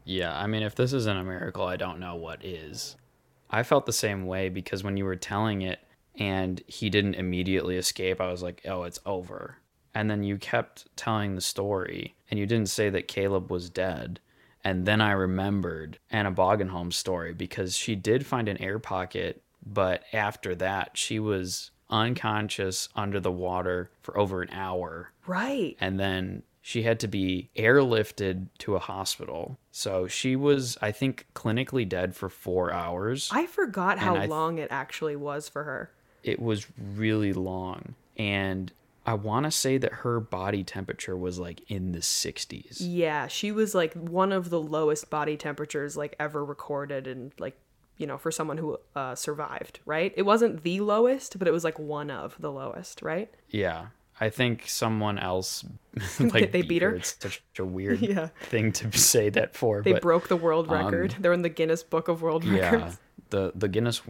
Yeah, 0.08 0.38
I 0.38 0.48
mean, 0.48 0.64
if 0.64 0.74
this 0.74 0.94
isn't 0.94 1.18
a 1.18 1.24
miracle, 1.24 1.66
I 1.66 1.76
don't 1.76 2.00
know 2.00 2.16
what 2.16 2.44
is. 2.44 2.96
I 3.50 3.64
felt 3.64 3.86
the 3.86 3.94
same 3.94 4.26
way 4.26 4.48
because 4.48 4.84
when 4.84 4.96
you 4.96 5.04
were 5.04 5.18
telling 5.18 5.62
it 5.62 5.80
and 6.16 6.62
he 6.66 6.90
didn't 6.90 7.16
immediately 7.16 7.76
escape, 7.76 8.22
I 8.22 8.32
was 8.32 8.42
like, 8.42 8.62
oh, 8.66 8.84
it's 8.84 9.02
over. 9.06 9.58
And 9.94 10.10
then 10.10 10.24
you 10.24 10.38
kept 10.38 10.86
telling 10.96 11.36
the 11.36 11.42
story 11.42 12.16
and 12.32 12.40
you 12.40 12.46
didn't 12.46 12.70
say 12.70 12.90
that 12.90 13.10
Caleb 13.10 13.52
was 13.52 13.70
dead. 13.70 14.22
And 14.64 14.86
then 14.86 15.02
I 15.02 15.12
remembered 15.12 16.00
Anna 16.10 16.32
Bagenholm's 16.32 16.96
story 16.96 17.34
because 17.34 17.76
she 17.76 17.96
did 17.96 18.26
find 18.26 18.48
an 18.48 18.62
air 18.62 18.80
pocket, 18.80 19.42
but 19.66 20.04
after 20.14 20.56
that, 20.56 20.92
she 20.94 21.20
was 21.20 21.72
unconscious 21.90 22.88
under 22.96 23.20
the 23.20 23.32
water 23.32 23.90
for 24.02 24.18
over 24.18 24.42
an 24.42 24.50
hour. 24.52 25.12
Right. 25.26 25.76
And 25.82 26.00
then 26.00 26.44
she 26.68 26.84
had 26.84 27.00
to 27.00 27.08
be 27.08 27.50
airlifted 27.56 28.48
to 28.58 28.76
a 28.76 28.80
hospital. 28.80 29.58
So 29.72 30.06
she 30.06 30.36
was, 30.36 30.78
I 30.82 30.92
think, 30.92 31.26
clinically 31.34 31.88
dead 31.88 32.14
for 32.14 32.28
four 32.28 32.74
hours. 32.74 33.30
I 33.32 33.46
forgot 33.46 34.00
how 34.00 34.18
th- 34.18 34.30
long 34.30 34.58
it 34.58 34.68
actually 34.70 35.16
was 35.16 35.48
for 35.48 35.64
her. 35.64 35.94
It 36.24 36.42
was 36.42 36.68
really 36.78 37.32
long. 37.32 37.96
And 38.18 38.74
I 39.06 39.14
want 39.14 39.46
to 39.46 39.52
say 39.52 39.78
that 39.78 39.94
her 39.94 40.20
body 40.20 40.66
temperature 40.66 41.16
was 41.16 41.40
like 41.40 41.62
in 41.72 41.94
the 41.94 42.00
60s. 42.00 42.80
Yeah, 42.82 43.28
she 43.28 43.54
was 43.54 43.74
like 43.74 43.94
one 43.94 44.34
of 44.34 44.50
the 44.50 44.60
lowest 44.60 45.10
body 45.10 45.38
temperatures 45.38 45.96
like 45.96 46.18
ever 46.20 46.44
recorded 46.44 47.08
and 47.08 47.32
like 47.40 47.58
you 47.96 48.06
know 48.06 48.18
for 48.18 48.30
someone 48.30 48.58
who 48.58 48.78
uh, 48.94 49.16
survived 49.16 49.80
right 49.86 50.14
it 50.16 50.22
wasn't 50.22 50.62
the 50.62 50.82
lowest 50.82 51.40
but 51.40 51.48
it 51.48 51.52
was 51.52 51.64
like 51.64 51.80
one 51.80 52.12
of 52.12 52.36
the 52.38 52.52
lowest 52.52 53.02
right 53.02 53.34
yeah 53.50 53.88
I 54.20 54.30
think 54.30 54.68
someone 54.68 55.20
else 55.20 55.64
like 56.20 56.52
they 56.52 56.62
beat 56.62 56.82
her. 56.82 56.96
It's 56.96 57.16
such 57.20 57.42
a 57.60 57.66
weird 57.66 58.00
yeah. 58.02 58.30
thing 58.44 58.72
to 58.74 58.92
say 58.98 59.30
that 59.30 59.56
for. 59.56 59.82
They 59.82 59.94
but, 59.94 60.02
broke 60.02 60.28
the 60.28 60.36
world 60.36 60.70
record. 60.70 61.14
Um, 61.16 61.22
They're 61.22 61.34
in 61.34 61.42
the 61.42 61.50
Guinness 61.50 61.84
Book 61.84 62.08
of 62.08 62.22
World 62.22 62.46
Records. 62.46 62.84
Yeah, 62.84 62.92
the 63.30 63.52
the 63.56 63.68
Guinness 63.68 64.02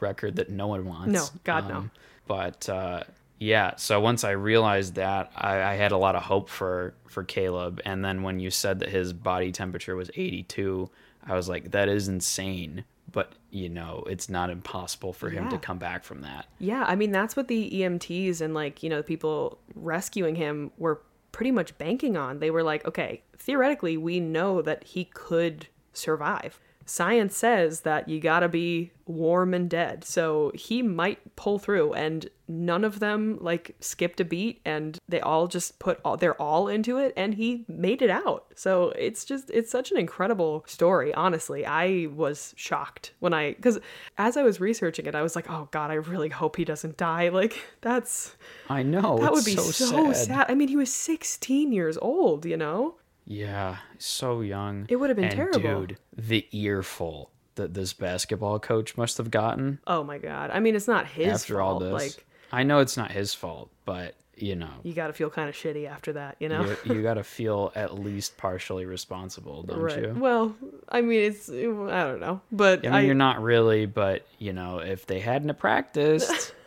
record 0.00 0.36
that 0.36 0.50
no 0.50 0.68
one 0.68 0.84
wants. 0.84 1.12
No, 1.12 1.26
God 1.44 1.64
um, 1.64 1.68
no. 1.68 1.90
But 2.26 2.68
uh, 2.68 3.02
yeah, 3.38 3.74
so 3.76 4.00
once 4.00 4.22
I 4.22 4.30
realized 4.32 4.94
that, 4.94 5.32
I, 5.34 5.62
I, 5.62 5.74
had 5.74 5.90
a 5.90 5.96
lot 5.96 6.14
of 6.14 6.22
hope 6.22 6.48
for 6.48 6.94
for 7.08 7.24
Caleb, 7.24 7.80
and 7.84 8.04
then 8.04 8.22
when 8.22 8.38
you 8.38 8.50
said 8.50 8.78
that 8.80 8.88
his 8.88 9.12
body 9.12 9.50
temperature 9.50 9.96
was 9.96 10.10
82, 10.14 10.88
I 11.26 11.34
was 11.34 11.48
like, 11.48 11.72
that 11.72 11.88
is 11.88 12.06
insane 12.08 12.84
but 13.12 13.32
you 13.50 13.68
know 13.68 14.04
it's 14.08 14.28
not 14.28 14.50
impossible 14.50 15.12
for 15.12 15.30
him 15.30 15.44
yeah. 15.44 15.50
to 15.50 15.58
come 15.58 15.78
back 15.78 16.04
from 16.04 16.22
that. 16.22 16.46
Yeah 16.58 16.84
i 16.86 16.96
mean 16.96 17.12
that's 17.12 17.36
what 17.36 17.48
the 17.48 17.70
emts 17.72 18.40
and 18.40 18.54
like 18.54 18.82
you 18.82 18.90
know 18.90 18.98
the 18.98 19.02
people 19.02 19.58
rescuing 19.74 20.34
him 20.34 20.70
were 20.78 21.00
pretty 21.32 21.50
much 21.50 21.76
banking 21.78 22.16
on. 22.16 22.38
They 22.38 22.50
were 22.50 22.62
like 22.62 22.86
okay 22.86 23.22
theoretically 23.36 23.96
we 23.96 24.20
know 24.20 24.62
that 24.62 24.84
he 24.84 25.04
could 25.04 25.68
survive 25.92 26.60
science 26.86 27.36
says 27.36 27.80
that 27.80 28.08
you 28.08 28.20
gotta 28.20 28.48
be 28.48 28.92
warm 29.06 29.52
and 29.54 29.68
dead. 29.68 30.04
So 30.04 30.52
he 30.54 30.82
might 30.82 31.36
pull 31.36 31.58
through, 31.58 31.92
and 31.94 32.28
none 32.48 32.84
of 32.84 33.00
them 33.00 33.38
like 33.40 33.74
skipped 33.80 34.20
a 34.20 34.24
beat, 34.24 34.60
and 34.64 34.98
they 35.08 35.20
all 35.20 35.46
just 35.46 35.78
put 35.78 36.00
all 36.04 36.16
they're 36.16 36.40
all 36.40 36.68
into 36.68 36.98
it, 36.98 37.12
and 37.16 37.34
he 37.34 37.64
made 37.68 38.02
it 38.02 38.10
out. 38.10 38.46
So 38.54 38.90
it's 38.90 39.24
just 39.24 39.50
it's 39.50 39.70
such 39.70 39.90
an 39.90 39.98
incredible 39.98 40.64
story. 40.66 41.12
Honestly, 41.14 41.66
I 41.66 42.08
was 42.14 42.54
shocked 42.56 43.12
when 43.20 43.34
I 43.34 43.52
because 43.52 43.78
as 44.18 44.36
I 44.36 44.42
was 44.42 44.60
researching 44.60 45.06
it, 45.06 45.14
I 45.14 45.22
was 45.22 45.36
like, 45.36 45.50
oh 45.50 45.68
god, 45.70 45.90
I 45.90 45.94
really 45.94 46.28
hope 46.28 46.56
he 46.56 46.64
doesn't 46.64 46.96
die. 46.96 47.30
Like 47.42 47.60
that's 47.80 48.36
I 48.68 48.82
know 48.82 49.18
that 49.18 49.32
would 49.32 49.44
be 49.44 49.56
so, 49.56 49.62
so 49.62 50.12
sad. 50.12 50.26
sad. 50.26 50.46
I 50.48 50.54
mean, 50.54 50.68
he 50.68 50.76
was 50.76 50.92
16 50.92 51.72
years 51.72 51.96
old, 51.96 52.44
you 52.44 52.56
know. 52.56 52.96
Yeah, 53.32 53.78
so 53.98 54.40
young. 54.40 54.86
It 54.88 54.96
would 54.96 55.10
have 55.10 55.16
been 55.16 55.26
and 55.26 55.34
terrible. 55.34 55.86
Dude, 55.86 55.98
the 56.16 56.46
earful 56.52 57.30
that 57.54 57.74
this 57.74 57.92
basketball 57.92 58.58
coach 58.58 58.96
must 58.96 59.18
have 59.18 59.30
gotten. 59.30 59.78
Oh 59.86 60.02
my 60.04 60.18
god. 60.18 60.50
I 60.52 60.60
mean, 60.60 60.74
it's 60.74 60.88
not 60.88 61.06
his 61.06 61.42
after 61.42 61.58
fault. 61.58 61.82
all 61.82 61.90
this. 61.90 61.92
Like 61.92 62.26
I 62.50 62.62
know 62.62 62.80
it's 62.80 62.96
not 62.96 63.10
his 63.10 63.34
fault, 63.34 63.70
but 63.84 64.14
you 64.36 64.56
know. 64.56 64.70
You 64.82 64.92
got 64.92 65.08
to 65.08 65.12
feel 65.12 65.30
kind 65.30 65.48
of 65.48 65.54
shitty 65.54 65.88
after 65.88 66.12
that, 66.14 66.36
you 66.40 66.48
know. 66.48 66.76
you, 66.84 66.94
you 66.94 67.02
got 67.02 67.14
to 67.14 67.24
feel 67.24 67.72
at 67.74 67.98
least 67.98 68.36
partially 68.36 68.86
responsible, 68.86 69.62
don't 69.62 69.78
right. 69.78 70.02
you? 70.02 70.14
Well, 70.16 70.54
I 70.88 71.00
mean, 71.00 71.22
it's 71.22 71.48
I 71.48 71.52
don't 71.52 72.20
know, 72.20 72.40
but 72.50 72.80
I 72.80 72.82
mean, 72.82 72.92
I, 72.92 73.00
you're 73.02 73.14
not 73.14 73.42
really, 73.42 73.86
but 73.86 74.26
you 74.38 74.52
know, 74.52 74.78
if 74.78 75.06
they 75.06 75.20
hadn't 75.20 75.58
practiced 75.58 76.54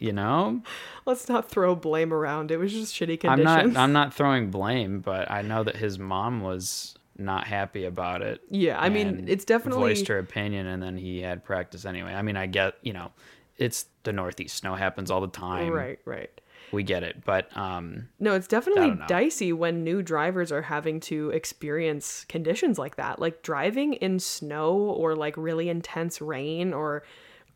you 0.00 0.12
know? 0.12 0.62
Let's 1.06 1.28
not 1.28 1.48
throw 1.48 1.76
blame 1.76 2.12
around. 2.12 2.50
It 2.50 2.56
was 2.56 2.72
just 2.72 2.94
shitty 2.94 3.20
conditions 3.20 3.48
i'm 3.48 3.72
not 3.72 3.80
i'm 3.80 3.92
not 3.92 4.14
throwing 4.14 4.50
blame 4.50 5.00
but 5.00 5.30
i 5.30 5.42
know 5.42 5.62
that 5.62 5.76
his 5.76 5.98
mom 5.98 6.40
was 6.40 6.96
not 7.16 7.46
happy 7.46 7.84
about 7.84 8.22
it. 8.22 8.40
Yeah 8.50 8.80
i 8.80 8.88
mean 8.88 9.26
it's 9.28 9.44
definitely 9.44 9.82
voiced 9.82 10.08
her 10.08 10.18
opinion 10.18 10.66
and 10.66 10.82
then 10.82 10.96
he 10.96 11.20
had 11.20 11.44
practice 11.44 11.84
anyway. 11.84 12.12
I 12.14 12.22
mean 12.22 12.36
i 12.36 12.46
get 12.46 12.74
you 12.82 12.92
know 12.92 13.12
it's 13.58 13.86
the 14.04 14.12
northeast. 14.12 14.56
Snow 14.56 14.74
happens 14.74 15.10
all 15.10 15.20
the 15.20 15.28
time. 15.28 15.70
Right 15.70 15.98
right. 16.06 16.30
We 16.72 16.82
get 16.82 17.02
it 17.02 17.24
but 17.24 17.54
um 17.56 18.08
no 18.18 18.34
it's 18.34 18.46
definitely 18.46 18.96
dicey 19.06 19.52
when 19.52 19.84
new 19.84 20.02
drivers 20.02 20.50
are 20.50 20.62
having 20.62 21.00
to 21.00 21.30
experience 21.30 22.24
conditions 22.28 22.78
like 22.78 22.96
that 22.96 23.18
like 23.18 23.42
driving 23.42 23.94
in 23.94 24.18
snow 24.18 24.74
or 24.74 25.14
like 25.14 25.36
really 25.36 25.68
intense 25.68 26.20
rain 26.22 26.72
or 26.72 27.02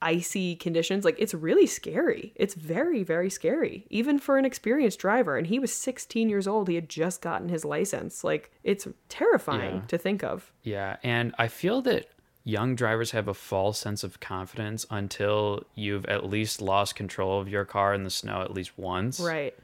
icy 0.03 0.57
conditions. 0.57 1.05
Like 1.05 1.17
it's 1.19 1.35
really 1.35 1.67
scary. 1.67 2.33
It's 2.37 2.55
very, 2.55 3.03
very 3.03 3.31
scary, 3.31 3.87
even 3.91 4.19
for 4.19 4.37
an 4.39 4.45
experienced 4.45 4.99
driver. 4.99 5.37
And 5.37 5.47
he 5.47 5.59
was 5.59 5.73
16 5.73 6.29
years 6.29 6.47
old. 6.47 6.69
He 6.69 6.75
had 6.75 6.89
just 6.89 7.21
gotten 7.23 7.49
his 7.49 7.65
license. 7.65 8.25
Like 8.25 8.51
it's 8.63 8.87
terrifying 9.09 9.77
Yeah. 9.77 9.87
to 9.89 9.99
think 9.99 10.23
of. 10.25 10.53
Yeah, 10.63 10.97
and 11.03 11.35
I 11.39 11.49
feel 11.49 11.83
that 11.83 12.07
young 12.47 12.75
drivers 12.75 13.13
have 13.13 13.27
a 13.29 13.35
false 13.35 13.79
sense 13.79 14.05
of 14.05 14.21
confidence 14.21 14.85
until 14.91 15.65
you've 15.75 16.05
at 16.07 16.27
least 16.29 16.61
lost 16.61 16.95
control 16.95 17.41
of 17.41 17.49
your 17.49 17.65
car 17.65 17.95
in 17.95 18.03
the 18.05 18.11
snow 18.11 18.43
at 18.43 18.53
least 18.53 18.73
once. 18.77 19.19
Right. 19.19 19.55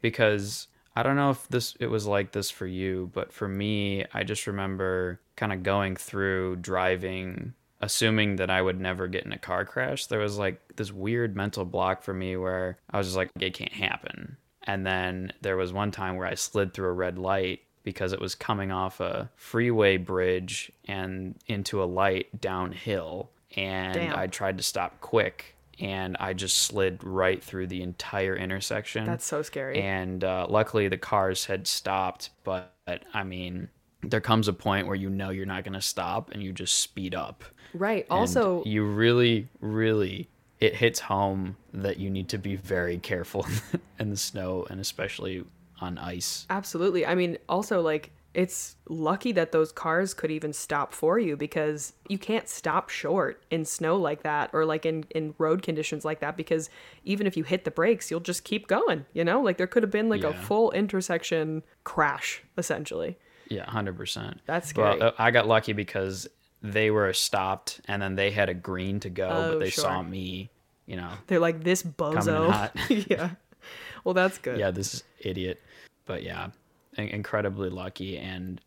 Because 0.00 0.68
I 0.94 1.02
don't 1.02 1.16
know 1.16 1.30
if 1.30 1.48
this 1.48 1.76
it 1.80 1.86
was 1.88 2.06
like 2.06 2.32
this 2.32 2.50
for 2.50 2.66
you, 2.66 3.10
but 3.12 3.32
for 3.32 3.48
me, 3.48 4.04
I 4.14 4.22
just 4.24 4.46
remember 4.46 5.20
kind 5.36 5.52
of 5.52 5.62
going 5.62 5.96
through 5.96 6.56
driving 6.56 7.54
assuming 7.80 8.36
that 8.36 8.50
I 8.50 8.60
would 8.60 8.80
never 8.80 9.06
get 9.06 9.24
in 9.24 9.32
a 9.32 9.38
car 9.38 9.64
crash. 9.64 10.06
There 10.06 10.18
was 10.18 10.38
like 10.38 10.60
this 10.76 10.92
weird 10.92 11.36
mental 11.36 11.64
block 11.64 12.02
for 12.02 12.14
me 12.14 12.36
where 12.36 12.78
I 12.90 12.98
was 12.98 13.08
just 13.08 13.16
like 13.16 13.30
it 13.38 13.54
can't 13.54 13.72
happen. 13.72 14.36
And 14.64 14.84
then 14.84 15.32
there 15.40 15.56
was 15.56 15.72
one 15.72 15.90
time 15.90 16.16
where 16.16 16.26
I 16.26 16.34
slid 16.34 16.74
through 16.74 16.88
a 16.88 16.92
red 16.92 17.18
light 17.18 17.62
because 17.84 18.12
it 18.12 18.20
was 18.20 18.34
coming 18.34 18.70
off 18.70 19.00
a 19.00 19.30
freeway 19.36 19.96
bridge 19.96 20.70
and 20.86 21.36
into 21.46 21.82
a 21.82 21.86
light 21.86 22.40
downhill. 22.40 23.30
And 23.56 23.94
Damn. 23.94 24.18
I 24.18 24.26
tried 24.26 24.58
to 24.58 24.62
stop 24.62 25.00
quick 25.00 25.56
and 25.80 26.16
I 26.18 26.32
just 26.34 26.58
slid 26.58 27.02
right 27.02 27.42
through 27.42 27.68
the 27.68 27.82
entire 27.82 28.36
intersection. 28.36 29.04
That's 29.06 29.24
so 29.24 29.42
scary. 29.42 29.80
And 29.80 30.22
uh, 30.22 30.46
luckily 30.50 30.88
the 30.88 30.98
cars 30.98 31.46
had 31.46 31.66
stopped. 31.66 32.30
But 32.44 32.72
I 33.14 33.24
mean, 33.24 33.68
there 34.02 34.20
comes 34.20 34.48
a 34.48 34.52
point 34.52 34.86
where 34.86 34.96
you 34.96 35.08
know 35.08 35.30
you're 35.30 35.46
not 35.46 35.64
going 35.64 35.74
to 35.74 35.80
stop 35.80 36.30
and 36.30 36.42
you 36.42 36.52
just 36.52 36.78
speed 36.78 37.14
up. 37.14 37.44
Right. 37.74 38.04
And 38.04 38.18
Also, 38.18 38.62
you 38.64 38.84
really, 38.84 39.48
really, 39.60 40.28
it 40.60 40.74
hits 40.74 41.00
home 41.00 41.56
that 41.72 41.98
you 41.98 42.10
need 42.10 42.28
to 42.30 42.38
be 42.38 42.56
very 42.56 42.98
careful 42.98 43.46
in 43.98 44.10
the 44.10 44.16
snow 44.16 44.66
and 44.70 44.80
especially 44.80 45.44
on 45.80 45.98
ice. 45.98 46.46
Absolutely. 46.50 47.06
I 47.06 47.14
mean, 47.14 47.38
also, 47.48 47.80
like, 47.80 48.10
it's 48.34 48.76
lucky 48.88 49.32
that 49.32 49.52
those 49.52 49.72
cars 49.72 50.14
could 50.14 50.30
even 50.30 50.52
stop 50.52 50.92
for 50.92 51.18
you 51.18 51.36
because 51.36 51.94
you 52.08 52.18
can't 52.18 52.48
stop 52.48 52.88
short 52.88 53.42
in 53.50 53.64
snow 53.64 53.96
like 53.96 54.22
that 54.22 54.50
or 54.52 54.64
like 54.64 54.84
in, 54.84 55.04
in 55.10 55.34
road 55.38 55.62
conditions 55.62 56.04
like 56.04 56.20
that 56.20 56.36
because 56.36 56.68
even 57.04 57.26
if 57.26 57.36
you 57.36 57.42
hit 57.42 57.64
the 57.64 57.70
brakes, 57.70 58.10
you'll 58.10 58.20
just 58.20 58.44
keep 58.44 58.68
going, 58.68 59.06
you 59.12 59.24
know? 59.24 59.40
Like, 59.40 59.56
there 59.56 59.66
could 59.66 59.82
have 59.82 59.90
been 59.90 60.08
like 60.08 60.24
a 60.24 60.34
full 60.34 60.70
intersection 60.72 61.62
crash, 61.84 62.42
essentially. 62.56 63.18
Yeah, 63.48 63.64
100%. 63.64 64.38
That's 64.46 64.68
scary. 64.68 64.98
Well, 64.98 65.14
I 65.18 65.30
got 65.30 65.48
lucky 65.48 65.72
because 65.72 66.28
they 66.62 66.90
were 66.90 67.12
stopped 67.12 67.80
and 67.86 68.00
then 68.02 68.14
they 68.16 68.30
had 68.30 68.48
a 68.48 68.54
green 68.54 69.00
to 69.00 69.10
go, 69.10 69.28
Oh, 69.28 69.52
but 69.52 69.60
they 69.60 69.70
sure. 69.70 69.84
saw 69.84 70.02
me, 70.02 70.50
you 70.86 70.96
know, 70.96 71.10
They're 71.26 71.38
like, 71.38 71.62
this 71.62 71.82
bozo. 71.82 72.70
yeah. 73.10 73.30
Well, 74.04 74.14
that's 74.14 74.38
good. 74.38 74.58
yeah, 74.58 74.70
this 74.70 75.02
idiot. 75.20 75.60
But 76.06 76.22
yeah, 76.22 76.48
in- 76.96 77.08
incredibly 77.08 77.68
lucky 77.70 78.16
and 78.18 78.60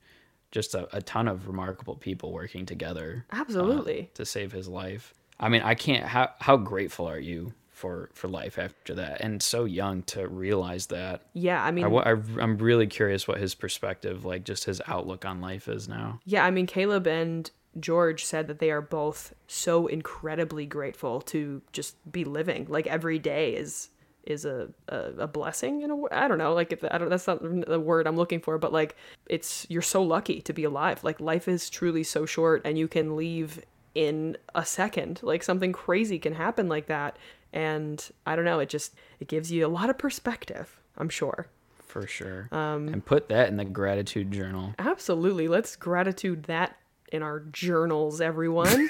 just 0.52 0.76
a, 0.76 0.88
a 0.96 1.02
ton 1.02 1.28
of 1.28 1.48
remarkable 1.48 1.96
people 1.96 2.32
working 2.32 2.66
together 2.66 3.26
uh, 3.32 3.38
Absolutely. 3.38 4.10
to 4.16 4.26
save 4.26 4.52
his 4.52 4.68
life. 4.68 5.14
I 5.40 5.50
mean, 5.50 5.62
I 5.64 5.74
can't. 5.74 6.06
How 6.06 6.30
how 6.40 6.56
grateful 6.58 7.08
are 7.08 7.18
you 7.20 7.54
for 7.72 8.10
for 8.14 8.28
life 8.28 8.60
after 8.60 8.94
that? 8.96 9.22
And 9.22 9.42
so 9.42 9.64
young 9.66 10.04
to 10.04 10.28
realize 10.28 10.88
that. 10.88 11.22
Yeah. 11.34 11.64
I 11.64 11.72
mean, 11.72 11.86
I, 11.86 11.90
I, 11.90 12.12
I'm 12.12 12.58
really 12.58 12.86
curious 12.86 13.28
what 13.28 13.40
his 13.40 13.56
perspective, 13.56 14.24
like 14.24 14.44
just 14.44 14.66
his 14.66 14.82
outlook 14.88 15.26
on 15.26 15.42
life, 15.42 15.68
is 15.68 15.88
now. 15.90 16.20
Yeah, 16.26 16.46
I 16.46 16.52
mean, 16.52 16.68
Caleb 16.68 17.08
and 17.08 17.50
George 17.80 18.26
said 18.26 18.48
that 18.48 18.60
they 18.60 18.72
are 18.72 18.82
both 18.82 19.34
so 19.48 19.88
incredibly 19.88 20.66
grateful 20.66 21.22
to 21.22 21.62
just 21.72 21.96
be 22.12 22.24
living. 22.24 22.66
Like 22.70 22.88
every 22.88 23.20
day 23.20 23.56
is 23.56 23.90
is 24.24 24.46
a 24.46 24.70
a, 24.90 25.12
a 25.20 25.28
blessing 25.28 25.82
in 25.82 25.92
a 25.92 26.14
I 26.14 26.28
don't 26.28 26.38
know, 26.38 26.54
like 26.54 26.74
if 26.74 26.84
I 26.90 26.98
don't 26.98 27.10
that's 27.10 27.28
not 27.28 27.42
the 27.42 27.80
word 27.80 28.08
I'm 28.08 28.18
looking 28.18 28.40
for, 28.40 28.58
but 28.58 28.74
like 28.74 28.96
it's 29.28 29.66
you're 29.70 29.82
so 29.82 30.04
lucky 30.04 30.42
to 30.42 30.54
be 30.54 30.64
alive. 30.64 31.04
Like 31.04 31.20
life 31.20 31.48
is 31.48 31.70
truly 31.70 32.04
so 32.04 32.26
short 32.26 32.62
and 32.66 32.78
you 32.78 32.88
can 32.88 33.16
leave 33.16 33.64
in 33.96 34.38
a 34.54 34.66
second. 34.66 35.22
Like 35.24 35.44
something 35.44 35.72
crazy 35.72 36.20
can 36.20 36.34
happen 36.34 36.68
like 36.68 36.88
that 36.88 37.18
and 37.54 38.10
I 38.26 38.36
don't 38.36 38.46
know, 38.46 38.60
it 38.60 38.70
just 38.70 38.94
it 39.20 39.28
gives 39.28 39.52
you 39.52 39.66
a 39.66 39.70
lot 39.70 39.90
of 39.90 39.98
perspective, 39.98 40.80
I'm 40.98 41.10
sure. 41.10 41.48
For 41.88 42.08
sure. 42.08 42.48
Um, 42.54 42.88
and 42.88 43.06
put 43.06 43.28
that 43.30 43.50
in 43.50 43.58
the 43.58 43.66
gratitude 43.66 44.32
journal. 44.32 44.74
Absolutely. 44.80 45.50
Let's 45.50 45.76
gratitude 45.76 46.44
that 46.44 46.78
in 47.12 47.24
our 47.24 47.40
journals, 47.40 48.22
everyone. 48.22 48.90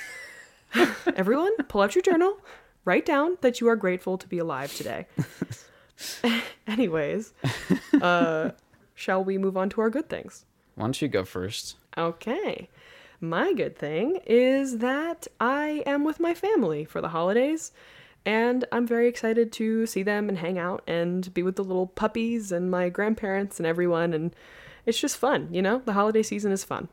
everyone, 1.15 1.55
pull 1.67 1.81
out 1.81 1.95
your 1.95 2.01
journal. 2.01 2.37
Write 2.85 3.05
down 3.05 3.37
that 3.41 3.61
you 3.61 3.67
are 3.67 3.75
grateful 3.75 4.17
to 4.17 4.27
be 4.27 4.39
alive 4.39 4.73
today. 4.75 5.07
Anyways, 6.67 7.33
uh, 8.01 8.51
shall 8.95 9.23
we 9.23 9.37
move 9.37 9.57
on 9.57 9.69
to 9.69 9.81
our 9.81 9.89
good 9.89 10.09
things? 10.09 10.45
Why 10.75 10.85
don't 10.85 11.01
you 11.01 11.07
go 11.07 11.23
first? 11.23 11.75
Okay. 11.97 12.69
My 13.19 13.53
good 13.53 13.77
thing 13.77 14.19
is 14.25 14.79
that 14.79 15.27
I 15.39 15.83
am 15.85 16.03
with 16.03 16.19
my 16.19 16.33
family 16.33 16.85
for 16.85 17.01
the 17.01 17.09
holidays, 17.09 17.71
and 18.25 18.65
I'm 18.71 18.87
very 18.87 19.07
excited 19.07 19.51
to 19.53 19.85
see 19.85 20.01
them 20.01 20.27
and 20.27 20.39
hang 20.39 20.57
out 20.57 20.81
and 20.87 21.31
be 21.33 21.43
with 21.43 21.55
the 21.55 21.63
little 21.63 21.87
puppies 21.87 22.51
and 22.51 22.71
my 22.71 22.89
grandparents 22.89 23.59
and 23.59 23.67
everyone. 23.67 24.13
And 24.13 24.35
it's 24.87 24.99
just 24.99 25.17
fun, 25.17 25.49
you 25.51 25.61
know? 25.61 25.83
The 25.85 25.93
holiday 25.93 26.23
season 26.23 26.51
is 26.51 26.63
fun. 26.63 26.87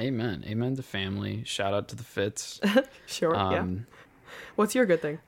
Amen. 0.00 0.44
Amen 0.46 0.76
to 0.76 0.82
family. 0.82 1.42
Shout 1.44 1.74
out 1.74 1.88
to 1.88 1.96
the 1.96 2.04
Fitz. 2.04 2.60
Sure, 3.06 3.34
yeah. 3.34 3.58
Um, 3.60 3.86
What's 4.56 4.74
your 4.74 4.86
good 4.86 5.02
thing? 5.02 5.18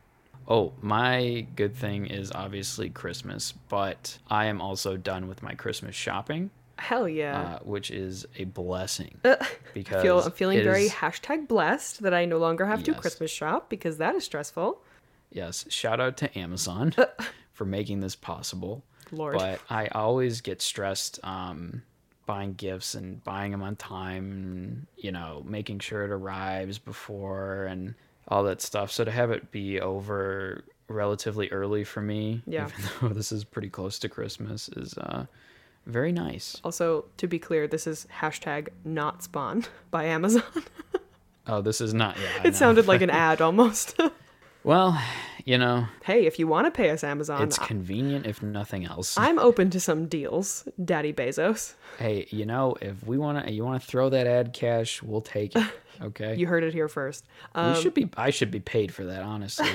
Oh, 0.48 0.72
my 0.80 1.46
good 1.56 1.74
thing 1.76 2.06
is 2.06 2.32
obviously 2.32 2.88
Christmas, 2.90 3.52
but 3.68 4.18
I 4.28 4.46
am 4.46 4.60
also 4.60 4.96
done 4.96 5.28
with 5.28 5.42
my 5.42 5.54
Christmas 5.54 5.94
shopping, 5.94 6.50
Hell 6.78 7.08
yeah. 7.08 7.40
uh, 7.40 7.58
which 7.64 7.90
is 7.90 8.26
a 8.36 8.44
blessing 8.44 9.18
Uh, 9.24 9.36
because 9.74 9.96
I 10.00 10.02
feel, 10.02 10.20
I'm 10.20 10.32
feeling 10.32 10.62
very 10.64 10.84
is- 10.86 10.92
hashtag 10.92 11.46
blessed 11.48 12.02
that 12.02 12.14
I 12.14 12.24
no 12.24 12.38
longer 12.38 12.66
have 12.66 12.82
to 12.84 12.94
Christmas 12.94 13.30
shop 13.30 13.68
because 13.70 13.98
that 13.98 14.14
is 14.16 14.24
stressful. 14.24 14.80
yes. 15.30 15.64
Shout 15.68 16.00
out 16.00 16.16
to 16.18 16.38
Amazon 16.38 16.94
for 17.52 17.64
making 17.64 18.00
this 18.00 18.16
possible. 18.16 18.82
Lord. 19.12 19.36
But 19.36 19.60
I 19.68 19.88
always 19.88 20.40
get 20.40 20.62
stressed 20.62 21.20
um, 21.22 21.82
buying 22.26 22.54
gifts 22.54 22.94
and 22.94 23.22
buying 23.24 23.50
them 23.50 23.62
on 23.62 23.76
time, 23.76 24.30
and, 24.32 24.86
you 24.96 25.12
know, 25.12 25.42
making 25.46 25.78
sure 25.80 26.04
it 26.04 26.10
arrives 26.10 26.78
before 26.78 27.64
and 27.64 27.94
all 28.28 28.44
that 28.44 28.60
stuff. 28.62 28.90
So 28.92 29.04
to 29.04 29.10
have 29.10 29.30
it 29.30 29.50
be 29.50 29.80
over 29.80 30.64
relatively 30.88 31.48
early 31.50 31.84
for 31.84 32.00
me, 32.00 32.42
Yeah. 32.46 32.68
even 32.68 32.90
though 33.00 33.08
this 33.14 33.32
is 33.32 33.44
pretty 33.44 33.68
close 33.70 33.98
to 34.00 34.08
Christmas, 34.08 34.68
is 34.70 34.96
uh, 34.98 35.26
very 35.86 36.12
nice. 36.12 36.60
Also, 36.62 37.06
to 37.16 37.26
be 37.26 37.38
clear, 37.38 37.66
this 37.66 37.86
is 37.86 38.06
hashtag 38.20 38.68
not 38.84 39.22
spawn 39.22 39.64
by 39.90 40.04
Amazon. 40.04 40.42
Oh, 41.44 41.60
this 41.60 41.80
is 41.80 41.92
not. 41.92 42.16
Yeah, 42.18 42.46
it 42.46 42.54
sounded 42.54 42.86
like 42.86 43.00
an 43.02 43.10
ad 43.10 43.40
almost. 43.40 43.98
Well, 44.62 44.96
you 45.44 45.58
know, 45.58 45.86
hey, 46.04 46.26
if 46.26 46.38
you 46.38 46.46
want 46.46 46.66
to 46.66 46.70
pay 46.70 46.90
us 46.90 47.02
Amazon, 47.04 47.42
it's 47.42 47.58
convenient 47.58 48.26
if 48.26 48.42
nothing 48.42 48.84
else. 48.84 49.16
I'm 49.18 49.38
open 49.38 49.70
to 49.70 49.80
some 49.80 50.06
deals, 50.06 50.66
Daddy 50.82 51.12
Bezos. 51.12 51.74
hey, 51.98 52.26
you 52.30 52.46
know, 52.46 52.76
if 52.80 53.04
we 53.06 53.18
want 53.18 53.44
to, 53.46 53.52
you 53.52 53.64
want 53.64 53.80
to 53.80 53.86
throw 53.86 54.08
that 54.10 54.26
ad 54.26 54.52
cash, 54.52 55.02
we'll 55.02 55.20
take 55.20 55.56
it. 55.56 55.64
Okay. 56.00 56.34
You 56.34 56.48
heard 56.48 56.64
it 56.64 56.72
here 56.72 56.88
first. 56.88 57.24
Um, 57.54 57.74
we 57.74 57.80
should 57.82 57.94
be. 57.94 58.08
I 58.16 58.30
should 58.30 58.50
be 58.50 58.58
paid 58.58 58.92
for 58.92 59.04
that, 59.04 59.22
honestly. 59.22 59.68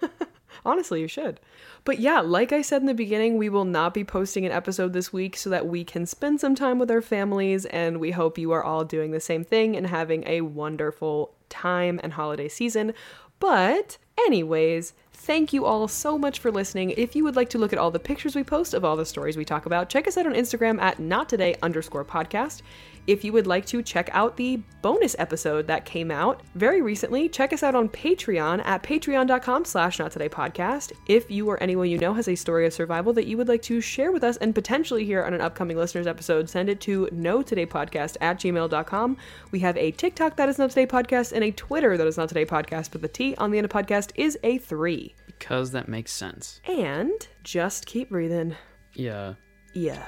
Honestly, 0.64 1.00
you 1.00 1.08
should. 1.08 1.40
But 1.84 1.98
yeah, 1.98 2.20
like 2.20 2.50
I 2.52 2.62
said 2.62 2.80
in 2.80 2.86
the 2.86 2.94
beginning, 2.94 3.36
we 3.36 3.50
will 3.50 3.66
not 3.66 3.92
be 3.92 4.02
posting 4.02 4.46
an 4.46 4.52
episode 4.52 4.94
this 4.94 5.12
week 5.12 5.36
so 5.36 5.50
that 5.50 5.66
we 5.66 5.84
can 5.84 6.06
spend 6.06 6.40
some 6.40 6.54
time 6.54 6.78
with 6.78 6.90
our 6.90 7.02
families, 7.02 7.66
and 7.66 8.00
we 8.00 8.12
hope 8.12 8.38
you 8.38 8.52
are 8.52 8.64
all 8.64 8.84
doing 8.84 9.10
the 9.10 9.20
same 9.20 9.44
thing 9.44 9.76
and 9.76 9.86
having 9.88 10.24
a 10.26 10.40
wonderful 10.40 11.34
time 11.50 12.00
and 12.02 12.14
holiday 12.14 12.48
season. 12.48 12.94
But, 13.38 13.98
anyways, 14.18 14.94
thank 15.12 15.52
you 15.52 15.64
all 15.64 15.88
so 15.88 16.18
much 16.18 16.38
for 16.38 16.50
listening. 16.50 16.90
If 16.90 17.16
you 17.16 17.24
would 17.24 17.36
like 17.36 17.48
to 17.50 17.58
look 17.58 17.72
at 17.72 17.78
all 17.78 17.90
the 17.90 17.98
pictures 17.98 18.36
we 18.36 18.44
post 18.44 18.74
of 18.74 18.84
all 18.84 18.96
the 18.96 19.06
stories 19.06 19.36
we 19.36 19.44
talk 19.44 19.66
about, 19.66 19.88
check 19.88 20.06
us 20.06 20.16
out 20.16 20.26
on 20.26 20.34
Instagram 20.34 20.80
at 20.80 20.98
nottoday 20.98 21.56
underscore 21.62 22.04
podcast. 22.04 22.62
If 23.06 23.24
you 23.24 23.32
would 23.32 23.46
like 23.46 23.66
to 23.66 23.82
check 23.82 24.08
out 24.12 24.36
the 24.36 24.62
bonus 24.80 25.14
episode 25.18 25.66
that 25.66 25.84
came 25.84 26.10
out 26.10 26.42
very 26.54 26.80
recently, 26.80 27.28
check 27.28 27.52
us 27.52 27.62
out 27.62 27.74
on 27.74 27.88
Patreon 27.88 28.64
at 28.64 28.82
patreon.com 28.82 29.64
slash 29.64 29.98
nottodaypodcast. 29.98 30.92
If 31.06 31.30
you 31.30 31.48
or 31.48 31.62
anyone 31.62 31.88
you 31.90 31.98
know 31.98 32.14
has 32.14 32.28
a 32.28 32.34
story 32.34 32.66
of 32.66 32.72
survival 32.72 33.12
that 33.12 33.26
you 33.26 33.36
would 33.36 33.48
like 33.48 33.62
to 33.62 33.80
share 33.80 34.10
with 34.10 34.24
us 34.24 34.36
and 34.38 34.54
potentially 34.54 35.04
hear 35.04 35.22
on 35.22 35.34
an 35.34 35.40
upcoming 35.40 35.76
listeners 35.76 36.06
episode, 36.06 36.48
send 36.48 36.68
it 36.68 36.80
to 36.82 37.08
no 37.12 37.42
today 37.42 37.66
podcast 37.66 38.16
at 38.20 38.38
gmail.com. 38.40 39.16
We 39.50 39.58
have 39.60 39.76
a 39.76 39.90
TikTok 39.90 40.36
that 40.36 40.48
is 40.48 40.58
not 40.58 40.70
today 40.70 40.86
podcast 40.86 41.32
and 41.32 41.44
a 41.44 41.50
Twitter 41.50 41.96
that 41.96 42.06
is 42.06 42.16
not 42.16 42.28
today 42.28 42.46
podcast, 42.46 42.90
but 42.92 43.02
the 43.02 43.08
T 43.08 43.34
on 43.36 43.50
the 43.50 43.58
end 43.58 43.64
of 43.66 43.70
podcast 43.70 44.12
is 44.14 44.38
a 44.42 44.58
three. 44.58 45.14
because 45.26 45.72
that 45.72 45.88
makes 45.88 46.12
sense. 46.12 46.60
And 46.66 47.26
just 47.42 47.86
keep 47.86 48.08
breathing. 48.10 48.56
Yeah. 48.94 49.34
Yeah. 49.74 50.04